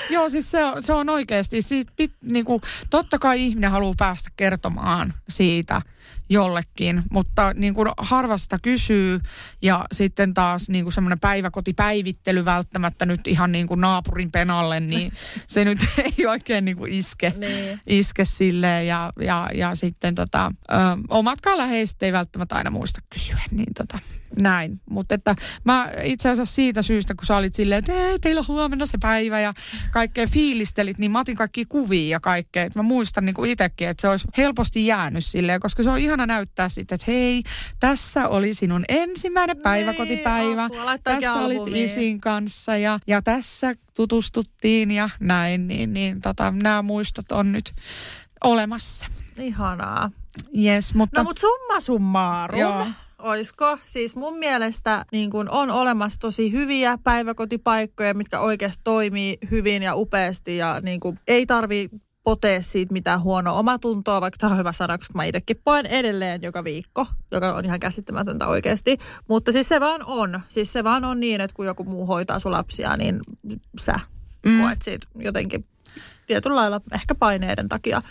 Joo, 0.09 0.29
siis 0.29 0.51
se 0.51 0.63
on, 0.65 0.83
se 0.83 0.93
on 0.93 1.09
oikeasti, 1.09 1.61
siitä 1.61 1.91
pit, 1.95 2.13
niinku, 2.23 2.61
totta 2.89 3.19
kai 3.19 3.43
ihminen 3.45 3.71
haluaa 3.71 3.93
päästä 3.97 4.29
kertomaan 4.38 5.13
siitä 5.29 5.81
jollekin, 6.29 7.03
mutta 7.09 7.53
niinku, 7.53 7.83
harvasta 7.97 8.59
kysyy 8.59 9.19
ja 9.61 9.86
sitten 9.91 10.33
taas 10.33 10.69
niinku, 10.69 10.91
semmoinen 10.91 11.19
päiväkotipäivittely 11.19 12.45
välttämättä 12.45 13.05
nyt 13.05 13.27
ihan 13.27 13.51
niinku, 13.51 13.75
naapurin 13.75 14.31
penalle, 14.31 14.79
niin 14.79 15.11
se 15.47 15.65
nyt 15.65 15.79
ei 15.97 16.25
oikein 16.27 16.65
niinku, 16.65 16.86
iske, 16.86 17.33
Niin. 17.38 17.79
iske 17.88 18.25
silleen 18.25 18.88
ja, 18.88 19.13
ja, 19.21 19.49
ja 19.53 19.75
sitten 19.75 20.15
tota, 20.15 20.51
ö, 20.71 20.75
omatkaan 21.09 21.57
läheiset 21.57 22.03
ei 22.03 22.11
välttämättä 22.13 22.55
aina 22.55 22.69
muista 22.69 23.01
kysyä, 23.13 23.41
niin 23.51 23.73
tota, 23.73 23.99
näin. 24.38 24.81
Mutta 24.89 25.15
että 25.15 25.36
mä 25.63 25.91
itse 26.03 26.29
asiassa 26.29 26.55
siitä 26.55 26.81
syystä, 26.81 27.15
kun 27.15 27.25
sä 27.25 27.38
olit 27.38 27.55
silleen, 27.55 27.79
että 27.79 27.93
ei, 27.93 28.19
teillä 28.19 28.39
on 28.39 28.47
huomenna 28.47 28.86
se 28.86 28.97
päivä 29.01 29.39
ja 29.39 29.53
kaikkea 29.91 30.27
fiilistelit, 30.27 30.97
niin 30.97 31.11
mä 31.11 31.19
otin 31.19 31.36
kaikki 31.36 31.65
kuvia 31.65 32.09
ja 32.09 32.19
kaikkea. 32.19 32.63
Et 32.63 32.75
mä 32.75 32.81
muistan 32.81 33.25
niin 33.25 33.33
kuin 33.33 33.51
itsekin, 33.51 33.88
että 33.88 34.01
se 34.01 34.07
olisi 34.07 34.27
helposti 34.38 34.86
jäänyt 34.86 35.25
silleen, 35.25 35.59
koska 35.59 35.83
se 35.83 35.89
on 35.89 35.97
ihana 35.97 36.25
näyttää 36.25 36.69
sitten, 36.69 36.95
että 36.95 37.11
hei, 37.11 37.43
tässä 37.79 38.27
oli 38.27 38.53
sinun 38.53 38.86
ensimmäinen 38.89 39.57
päiväkotipäivä. 39.63 40.69
laittaakin 40.86 41.21
tässä 41.21 41.39
olit 41.39 41.57
albumiin. 41.57 41.86
isin 41.86 42.21
kanssa 42.21 42.77
ja, 42.77 42.99
ja 43.07 43.21
tässä 43.21 43.75
tutustuttiin 43.95 44.91
ja 44.91 45.09
näin, 45.19 45.67
niin, 45.67 45.93
niin 45.93 46.21
tota, 46.21 46.51
nämä 46.51 46.81
muistot 46.81 47.31
on 47.31 47.51
nyt 47.51 47.71
olemassa. 48.43 49.05
Ihanaa. 49.38 50.11
Yes, 50.57 50.93
mutta... 50.93 51.19
No 51.19 51.23
mutta 51.23 51.41
summa 51.41 51.79
summarum. 51.79 52.59
Joo. 52.59 52.88
Oisko? 53.20 53.78
Siis 53.86 54.16
mun 54.16 54.38
mielestä 54.38 55.05
niin 55.11 55.30
kun 55.30 55.49
on 55.49 55.72
olemassa 55.72 56.20
tosi 56.20 56.51
hyviä 56.51 56.97
päiväkotipaikkoja, 57.03 58.13
mitkä 58.13 58.39
oikeasti 58.39 58.82
toimii 58.84 59.38
hyvin 59.51 59.84
ja 59.84 59.95
upeasti 59.95 60.57
ja 60.57 60.80
niin 60.82 60.99
kun 60.99 61.20
ei 61.28 61.45
tarvi 61.45 61.89
potee 62.24 62.61
siitä 62.61 62.93
mitään 62.93 63.22
huonoa 63.22 63.59
omatuntoa, 63.59 64.22
vaikka 64.22 64.38
tämä 64.38 64.51
on 64.51 64.59
hyvä 64.59 64.74
sana, 64.74 64.97
koska 64.97 65.13
mä 65.16 65.24
itsekin 65.24 65.61
poen 65.63 65.86
edelleen 65.86 66.41
joka 66.43 66.63
viikko, 66.63 67.07
joka 67.32 67.53
on 67.53 67.66
ihan 67.66 67.80
käsittämätöntä 67.80 68.47
oikeasti. 68.47 68.97
Mutta 69.28 69.51
siis 69.51 69.68
se 69.68 69.80
vaan 69.80 70.01
on. 70.05 70.41
Siis 70.47 70.74
se 70.74 70.84
vaan 70.84 71.05
on 71.05 71.20
niin, 71.20 71.41
että 71.41 71.55
kun 71.55 71.66
joku 71.66 71.84
muu 71.84 72.05
hoitaa 72.05 72.39
sun 72.39 72.51
lapsia, 72.51 72.97
niin 72.97 73.20
sä 73.80 73.99
mm. 74.45 74.61
koet 74.61 74.82
siitä 74.82 75.07
jotenkin 75.16 75.66
tietyllä 76.28 76.55
lailla 76.55 76.82
ehkä 76.93 77.16
paineiden 77.16 77.70
takia. 77.70 78.01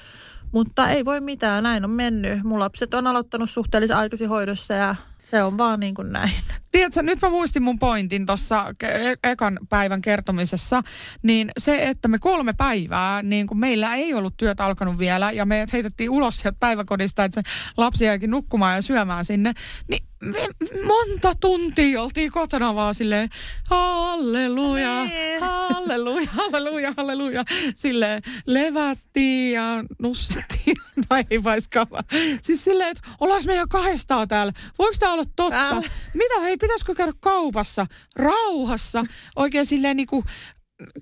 Mutta 0.55 0.89
ei 0.89 1.05
voi 1.05 1.21
mitään, 1.21 1.63
näin 1.63 1.85
on 1.85 1.91
mennyt. 1.91 2.45
Mun 2.45 2.61
lapset 2.61 2.95
on 2.95 3.07
aloittanut 3.07 3.51
suhteellisen 3.51 3.97
aikaisin 3.97 4.29
hoidossa 4.29 4.75
ja 4.75 4.95
se 5.23 5.43
on 5.43 5.59
vaan 5.59 5.81
niin 5.81 5.95
kuin 5.95 6.13
näin. 6.13 6.33
Tiedätkö, 6.71 7.03
nyt 7.03 7.23
mä 7.23 7.31
muistin 7.31 7.63
mun 7.63 7.79
pointin 7.79 8.27
tuossa 8.27 8.75
e- 8.83 9.31
ekan 9.31 9.59
päivän 9.69 10.01
kertomisessa, 10.01 10.83
niin 11.23 11.51
se, 11.59 11.89
että 11.89 12.09
me 12.09 12.19
kolme 12.19 12.53
päivää, 12.53 13.23
niin 13.23 13.47
kun 13.47 13.61
meillä 13.61 13.95
ei 13.95 14.15
ollut 14.15 14.37
työt 14.37 14.61
alkanut 14.61 14.99
vielä 14.99 15.31
ja 15.31 15.47
meidät 15.47 15.73
heitettiin 15.73 16.11
ulos 16.11 16.39
sieltä 16.39 16.57
päiväkodista, 16.61 17.25
että 17.25 17.41
se 17.41 17.51
lapsi 17.77 18.05
jäikin 18.05 18.31
nukkumaan 18.31 18.75
ja 18.75 18.83
syömään 18.83 19.25
sinne, 19.25 19.53
niin 19.89 20.07
me 20.25 20.49
monta 20.87 21.35
tuntia 21.41 22.03
oltiin 22.03 22.33
kotona 22.33 22.75
vaan 22.75 22.95
silleen, 22.95 23.29
halleluja, 23.71 25.05
Niin. 25.05 25.41
halleluja, 25.41 26.29
halleluja, 26.31 26.95
halleluja. 26.97 27.45
Silleen 27.75 28.23
levättiin 28.47 29.53
ja 29.55 29.85
nussittiin. 29.99 30.77
No 31.11 31.17
ei 31.31 31.45
vaiskaan 31.45 31.87
vaan. 31.91 32.05
Siis 32.43 32.65
silleen, 32.65 32.91
että 32.91 33.09
ollaan 33.21 33.43
me 33.47 33.55
jo 33.55 33.67
kahdestaan 33.69 34.29
täällä. 34.29 34.53
Voiko 34.79 34.97
tämä 35.01 35.13
olla 35.13 35.25
totta? 35.37 35.69
Älä. 35.69 35.83
Mitä, 36.15 36.41
hei, 36.41 36.57
pitäisikö 36.57 36.95
käydä 36.95 37.13
kaupassa 37.21 37.87
rauhassa? 38.17 39.05
Oikein 39.37 39.67
silleen 39.67 39.97
niinku, 39.97 40.25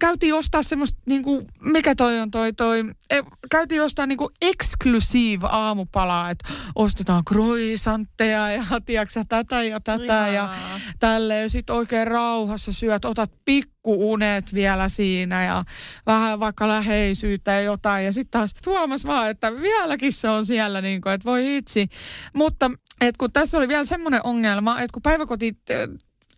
käytiin 0.01 0.35
ostaa 0.35 0.63
semmoista, 0.63 1.01
niinku, 1.07 1.47
mikä 1.61 1.95
toi 1.95 2.21
on 2.21 2.31
toi, 2.31 2.53
toi, 2.53 2.85
e, 3.11 3.21
käytiin 3.51 3.83
ostaa 3.83 4.07
niinku 4.07 4.31
exclusive 4.43 5.47
aamupalaa, 5.51 6.31
että 6.31 6.49
ostetaan 6.75 7.25
croissantteja 7.25 8.51
ja 8.51 8.65
tiedätkö 8.87 9.13
sä, 9.13 9.25
tätä 9.29 9.63
ja 9.63 9.81
tätä 9.81 10.03
ja 10.13 10.29
Ihanaa. 10.33 10.81
tälleen. 10.99 11.51
Sitten 11.51 11.77
oikein 11.77 12.07
rauhassa 12.07 12.73
syöt, 12.73 13.05
otat 13.05 13.33
pikkuunet 13.45 14.55
vielä 14.55 14.89
siinä 14.89 15.45
ja 15.45 15.65
vähän 16.07 16.41
vaikka 16.41 16.69
läheisyyttä 16.69 17.53
ja 17.53 17.61
jotain. 17.61 18.05
Ja 18.05 18.13
sitten 18.13 18.41
taas 18.41 18.55
tuomas 18.65 19.05
vaan, 19.05 19.31
että 19.31 19.53
vieläkin 19.53 20.13
se 20.13 20.29
on 20.29 20.47
siellä, 20.47 20.81
niin 20.81 21.01
kuin, 21.01 21.13
että 21.13 21.25
voi 21.25 21.57
itsi. 21.57 21.89
Mutta 22.35 22.71
et 23.01 23.17
kun 23.17 23.33
tässä 23.33 23.59
oli 23.59 23.69
vielä 23.69 23.85
semmoinen 23.85 24.21
ongelma, 24.25 24.81
että 24.81 24.93
kun 24.93 25.03
päiväkoti 25.03 25.53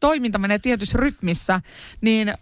toiminta 0.04 0.38
menee 0.38 0.58
tietyssä 0.58 0.98
rytmissä, 0.98 1.60
niin 2.00 2.34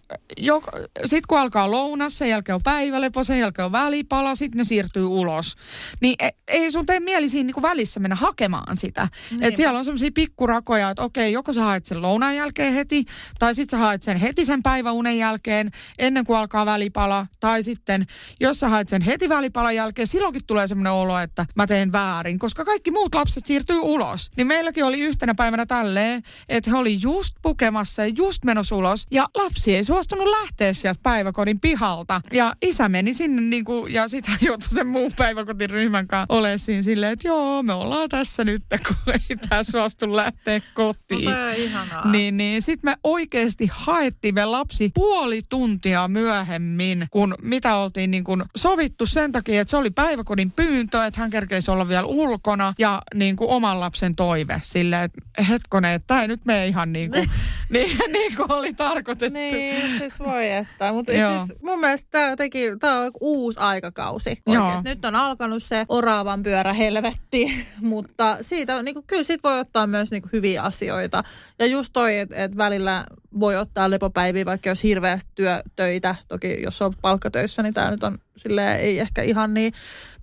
sitten 1.00 1.22
kun 1.28 1.38
alkaa 1.38 1.70
lounas, 1.70 2.18
sen 2.18 2.28
jälkeen 2.28 2.54
on 2.54 2.60
päivälepo, 2.64 3.24
sen 3.24 3.38
jälkeen 3.38 3.66
on 3.66 3.72
välipala, 3.72 4.34
sitten 4.34 4.58
ne 4.58 4.64
siirtyy 4.64 5.04
ulos. 5.04 5.56
Niin 6.00 6.14
e- 6.18 6.28
ei 6.48 6.72
sun 6.72 6.86
tee 6.86 7.00
mieli 7.00 7.28
siinä 7.28 7.46
niinku 7.46 7.62
välissä 7.62 8.00
mennä 8.00 8.16
hakemaan 8.16 8.76
sitä. 8.76 9.08
Et 9.42 9.56
siellä 9.56 9.78
on 9.78 9.84
semmoisia 9.84 10.10
pikkurakoja, 10.14 10.90
että 10.90 11.02
okei, 11.02 11.32
joko 11.32 11.52
sä 11.52 11.60
haet 11.60 11.86
sen 11.86 12.02
lounaan 12.02 12.36
jälkeen 12.36 12.74
heti, 12.74 13.04
tai 13.38 13.54
sitten 13.54 13.78
sä 13.78 13.84
haet 13.84 14.02
sen 14.02 14.16
heti 14.16 14.44
sen 14.44 14.62
päiväunen 14.62 15.18
jälkeen, 15.18 15.70
ennen 15.98 16.24
kuin 16.24 16.38
alkaa 16.38 16.66
välipala, 16.66 17.26
tai 17.40 17.62
sitten 17.62 18.06
jos 18.40 18.60
sä 18.60 18.68
haet 18.68 18.88
sen 18.88 19.02
heti 19.02 19.28
välipalan 19.28 19.74
jälkeen, 19.74 20.08
silloinkin 20.08 20.42
tulee 20.46 20.68
semmoinen 20.68 20.92
olo, 20.92 21.18
että 21.18 21.46
mä 21.56 21.66
teen 21.66 21.92
väärin, 21.92 22.38
koska 22.38 22.64
kaikki 22.64 22.90
muut 22.90 23.14
lapset 23.14 23.46
siirtyy 23.46 23.78
ulos. 23.78 24.30
Niin 24.36 24.46
meilläkin 24.46 24.84
oli 24.84 25.00
yhtenä 25.00 25.34
päivänä 25.34 25.66
tälleen, 25.66 26.22
että 26.48 26.70
he 26.70 26.76
oli 26.76 26.98
just 27.02 27.34
lukemassa 27.52 28.04
ja 28.04 28.12
just 28.16 28.44
menossa 28.44 28.76
ulos. 28.76 29.06
Ja 29.10 29.28
lapsi 29.34 29.76
ei 29.76 29.84
suostunut 29.84 30.26
lähteä 30.26 30.74
sieltä 30.74 31.00
päiväkodin 31.02 31.60
pihalta. 31.60 32.20
Ja 32.32 32.54
isä 32.62 32.88
meni 32.88 33.14
sinne 33.14 33.42
niin 33.42 33.64
kuin, 33.64 33.92
ja 33.92 34.08
sitten 34.08 34.34
joutui 34.40 34.68
sen 34.68 34.86
muun 34.86 35.10
päiväkotiryhmän 35.16 36.08
kanssa 36.08 36.34
olemaan 36.34 36.58
siinä 36.58 36.82
silleen, 36.82 37.12
että 37.12 37.28
joo, 37.28 37.62
me 37.62 37.72
ollaan 37.72 38.08
tässä 38.08 38.44
nyt, 38.44 38.62
kun 38.88 39.14
ei 39.14 39.36
tämä 39.48 39.62
suostu 39.62 40.16
lähteä 40.16 40.60
kotiin. 40.74 41.30
No, 41.30 41.48
ihanaa. 41.56 42.10
Niin, 42.10 42.36
niin 42.36 42.62
sitten 42.62 42.90
me 42.90 42.96
oikeasti 43.04 43.70
haettiin 43.72 44.34
me 44.34 44.44
lapsi 44.44 44.90
puoli 44.94 45.42
tuntia 45.48 46.08
myöhemmin, 46.08 47.06
kun 47.10 47.34
mitä 47.42 47.76
oltiin 47.76 48.10
niin 48.10 48.24
kuin 48.24 48.42
sovittu 48.56 49.06
sen 49.06 49.32
takia, 49.32 49.60
että 49.60 49.70
se 49.70 49.76
oli 49.76 49.90
päiväkodin 49.90 50.50
pyyntö, 50.50 51.04
että 51.06 51.20
hän 51.20 51.30
kerkeisi 51.30 51.70
olla 51.70 51.88
vielä 51.88 52.06
ulkona 52.06 52.74
ja 52.78 53.02
niin 53.14 53.36
kuin 53.36 53.50
oman 53.50 53.80
lapsen 53.80 54.16
toive 54.16 54.60
sille, 54.62 55.02
että 55.04 55.22
hetkonen, 55.48 55.92
että 55.92 56.06
tämä 56.06 56.22
ei 56.22 56.28
nyt 56.28 56.44
mene 56.44 56.66
ihan 56.66 56.92
niin 56.92 57.10
kuin, 57.10 57.30
niin, 57.72 57.98
niin 58.12 58.36
kuin 58.36 58.52
oli 58.52 58.74
tarkoitettu. 58.74 59.38
Niin, 59.38 59.98
siis 59.98 60.18
voi 60.18 60.50
että. 60.50 60.92
Mutta 60.92 61.12
Joo. 61.12 61.38
siis 61.38 61.62
mun 61.62 61.80
mielestä 61.80 62.10
tämä 62.10 62.36
teki, 62.36 62.76
tää 62.80 62.98
on 62.98 63.10
uusi 63.20 63.60
aikakausi. 63.60 64.36
Nyt 64.84 65.04
on 65.04 65.14
alkanut 65.14 65.62
se 65.62 65.84
oravan 65.88 66.42
pyörä 66.42 66.72
helvetti, 66.72 67.66
mutta 67.80 68.36
siitä 68.40 68.76
on, 68.76 68.84
niinku, 68.84 69.02
kyllä 69.06 69.22
siitä 69.22 69.48
voi 69.48 69.58
ottaa 69.58 69.86
myös 69.86 70.10
niinku, 70.10 70.28
hyviä 70.32 70.62
asioita. 70.62 71.22
Ja 71.58 71.66
just 71.66 71.90
toi, 71.92 72.18
että 72.18 72.44
et 72.44 72.56
välillä 72.56 73.04
voi 73.40 73.56
ottaa 73.56 73.90
lepopäiviä, 73.90 74.44
vaikka 74.44 74.68
jos 74.68 74.82
hirveästi 74.82 75.30
työtöitä. 75.34 76.14
Toki 76.28 76.62
jos 76.62 76.82
on 76.82 76.92
palkkatöissä, 77.02 77.62
niin 77.62 77.74
tämä 77.74 77.90
nyt 77.90 78.02
on 78.02 78.18
silleen, 78.36 78.80
ei 78.80 78.98
ehkä 78.98 79.22
ihan 79.22 79.54
niin 79.54 79.72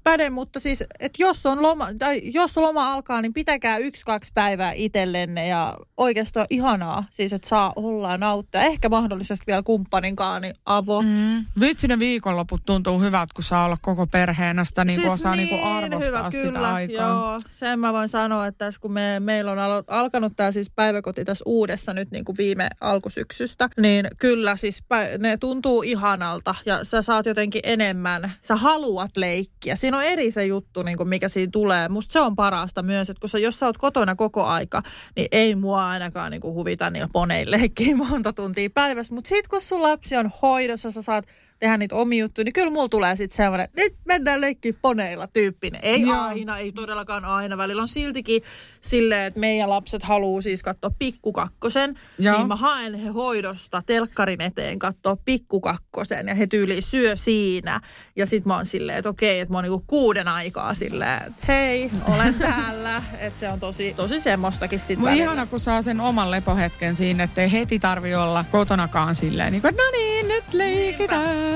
päde, 0.09 0.29
mutta 0.29 0.59
siis, 0.59 0.81
että 0.81 1.23
jos 1.23 1.45
on 1.45 1.61
loma, 1.61 1.87
tai 1.99 2.21
jos 2.23 2.57
loma 2.57 2.93
alkaa, 2.93 3.21
niin 3.21 3.33
pitäkää 3.33 3.77
yksi, 3.77 4.05
kaksi 4.05 4.31
päivää 4.33 4.71
itsellenne 4.71 5.47
ja 5.47 5.77
oikeastaan 5.97 6.45
ihanaa, 6.49 7.03
siis 7.11 7.33
että 7.33 7.47
saa 7.47 7.73
olla 7.75 8.11
ja 8.11 8.17
nauttia. 8.17 8.61
Ehkä 8.61 8.89
mahdollisesti 8.89 9.43
vielä 9.47 9.63
kumppaninkaan, 9.63 10.41
niin 10.41 10.53
avot. 10.65 11.05
Mm. 11.05 11.45
Vitsi 11.59 11.87
ne 11.87 11.99
viikonloput 11.99 12.61
tuntuu 12.65 13.01
hyvät, 13.01 13.33
kun 13.33 13.43
saa 13.43 13.65
olla 13.65 13.77
koko 13.81 14.07
perheenä 14.07 14.65
sitä 14.65 14.85
niin 14.85 15.01
kuin 15.01 15.11
osaa 15.11 15.35
niin 15.35 15.49
kuin 15.49 15.63
arvostaa 15.63 15.99
hyvä, 15.99 16.31
sitä 16.31 16.43
kyllä, 16.43 16.73
aikaa. 16.73 17.07
Joo, 17.07 17.39
sen 17.49 17.79
mä 17.79 17.93
voin 17.93 18.09
sanoa, 18.09 18.45
että 18.47 18.65
tässä 18.65 18.81
kun 18.81 18.91
me, 18.91 19.19
meillä 19.19 19.51
on 19.51 19.57
alo- 19.57 19.83
alkanut 19.87 20.33
tämä 20.35 20.51
siis 20.51 20.71
päiväkoti 20.75 21.25
tässä 21.25 21.43
uudessa 21.45 21.93
nyt 21.93 22.11
niin 22.11 22.25
kuin 22.25 22.37
viime 22.37 22.69
alkusyksystä, 22.81 23.69
niin 23.81 24.07
kyllä 24.17 24.55
siis 24.55 24.83
pä- 24.83 25.17
ne 25.17 25.37
tuntuu 25.37 25.81
ihanalta 25.81 26.55
ja 26.65 26.83
sä 26.83 27.01
saat 27.01 27.25
jotenkin 27.25 27.61
enemmän, 27.63 28.31
sä 28.41 28.55
haluat 28.55 29.17
leikkiä. 29.17 29.75
Siinä 29.75 29.97
on 29.97 29.98
eri 30.01 30.31
se 30.31 30.45
juttu, 30.45 30.83
niin 30.83 30.97
kuin 30.97 31.09
mikä 31.09 31.29
siinä 31.29 31.49
tulee. 31.51 31.89
Musta 31.89 32.11
se 32.11 32.19
on 32.19 32.35
parasta 32.35 32.83
myös, 32.83 33.09
että 33.09 33.21
kun 33.21 33.29
sä, 33.29 33.39
jos 33.39 33.59
sä 33.59 33.65
oot 33.65 33.77
kotona 33.77 34.15
koko 34.15 34.45
aika, 34.45 34.83
niin 35.15 35.27
ei 35.31 35.55
mua 35.55 35.87
ainakaan 35.87 36.31
niin 36.31 36.41
kuin 36.41 36.53
huvita 36.53 36.89
niillä 36.89 37.09
poneilla 37.13 37.57
leikkiä 37.57 37.95
monta 38.09 38.33
tuntia 38.33 38.69
päivässä. 38.73 39.15
Mutta 39.15 39.27
sit 39.27 39.47
kun 39.47 39.61
sun 39.61 39.83
lapsi 39.83 40.15
on 40.17 40.31
hoidossa, 40.41 40.91
sä 40.91 41.01
saat 41.01 41.25
tehdä 41.59 41.77
niitä 41.77 41.95
omia 41.95 42.19
juttuja, 42.23 42.45
niin 42.45 42.53
kyllä 42.53 42.69
mulla 42.71 42.89
tulee 42.89 43.15
sitten 43.15 43.35
semmoinen, 43.35 43.65
että 43.65 43.81
nyt 43.81 43.95
mennään 44.05 44.41
leikkiä 44.41 44.73
poneilla 44.81 45.27
tyyppinen. 45.27 45.81
Ei 45.83 46.01
Joo. 46.01 46.19
aina, 46.21 46.57
ei 46.57 46.71
todellakaan 46.71 47.25
aina. 47.25 47.57
Välillä 47.57 47.81
on 47.81 47.87
siltikin 47.87 48.41
silleen, 48.81 49.25
että 49.25 49.39
meidän 49.39 49.69
lapset 49.69 50.03
haluaa 50.03 50.41
siis 50.41 50.63
katsoa 50.63 50.91
pikkukakkosen. 50.99 51.99
Joo. 52.19 52.37
Niin 52.37 52.47
mä 52.47 52.55
haen 52.55 52.95
he 52.95 53.09
hoidosta 53.09 53.81
telkkarin 53.85 54.41
eteen 54.41 54.79
katsoa 54.79 55.15
pikkukakkosen 55.25 56.27
ja 56.27 56.35
he 56.35 56.47
tyyli 56.47 56.81
syö 56.81 57.15
siinä. 57.15 57.81
Ja 58.15 58.25
sit 58.25 58.45
mä 58.45 58.55
oon 58.55 58.65
silleen, 58.65 58.97
että 58.97 59.09
okei, 59.09 59.39
että 59.39 59.53
mä 59.53 59.57
oon 59.57 59.63
niinku 59.63 59.83
kuuden 59.87 60.27
aikaa 60.27 60.73
silleen, 60.73 61.23
että 61.27 61.43
hei, 61.47 61.91
olen 62.07 62.33
täällä. 62.49 63.01
Että 63.19 63.39
se 63.39 63.49
on 63.49 63.59
tosi, 63.59 63.93
tosi 63.93 64.19
semmoistakin 64.19 64.79
sit 64.79 64.99
Mutta 64.99 65.09
välillä. 65.09 65.23
ihana, 65.23 65.45
kun 65.45 65.59
saa 65.59 65.81
sen 65.81 66.01
oman 66.01 66.31
lepohetken 66.31 66.95
siinä, 66.95 67.23
ettei 67.23 67.51
heti 67.51 67.79
tarvi 67.79 68.15
olla 68.15 68.45
kotonakaan 68.51 69.15
silleen, 69.15 69.51
niin 69.51 69.61
kuin, 69.61 69.75
no 69.75 69.83
niin, 69.91 70.27
nyt 70.27 70.53
leikitään. 70.53 71.37
Niinpä, 71.37 71.48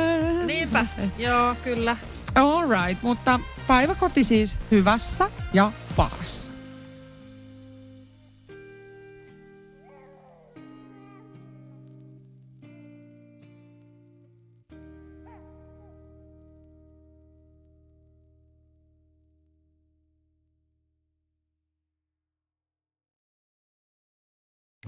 joo, 1.18 1.56
kyllä. 1.64 1.98
All 2.36 2.70
right, 2.70 3.04
mutta 3.04 3.40
päiväkoti 3.68 4.24
siis 4.24 4.58
hyvässä 4.72 5.30
ja 5.54 5.72
pahassa. 5.96 6.53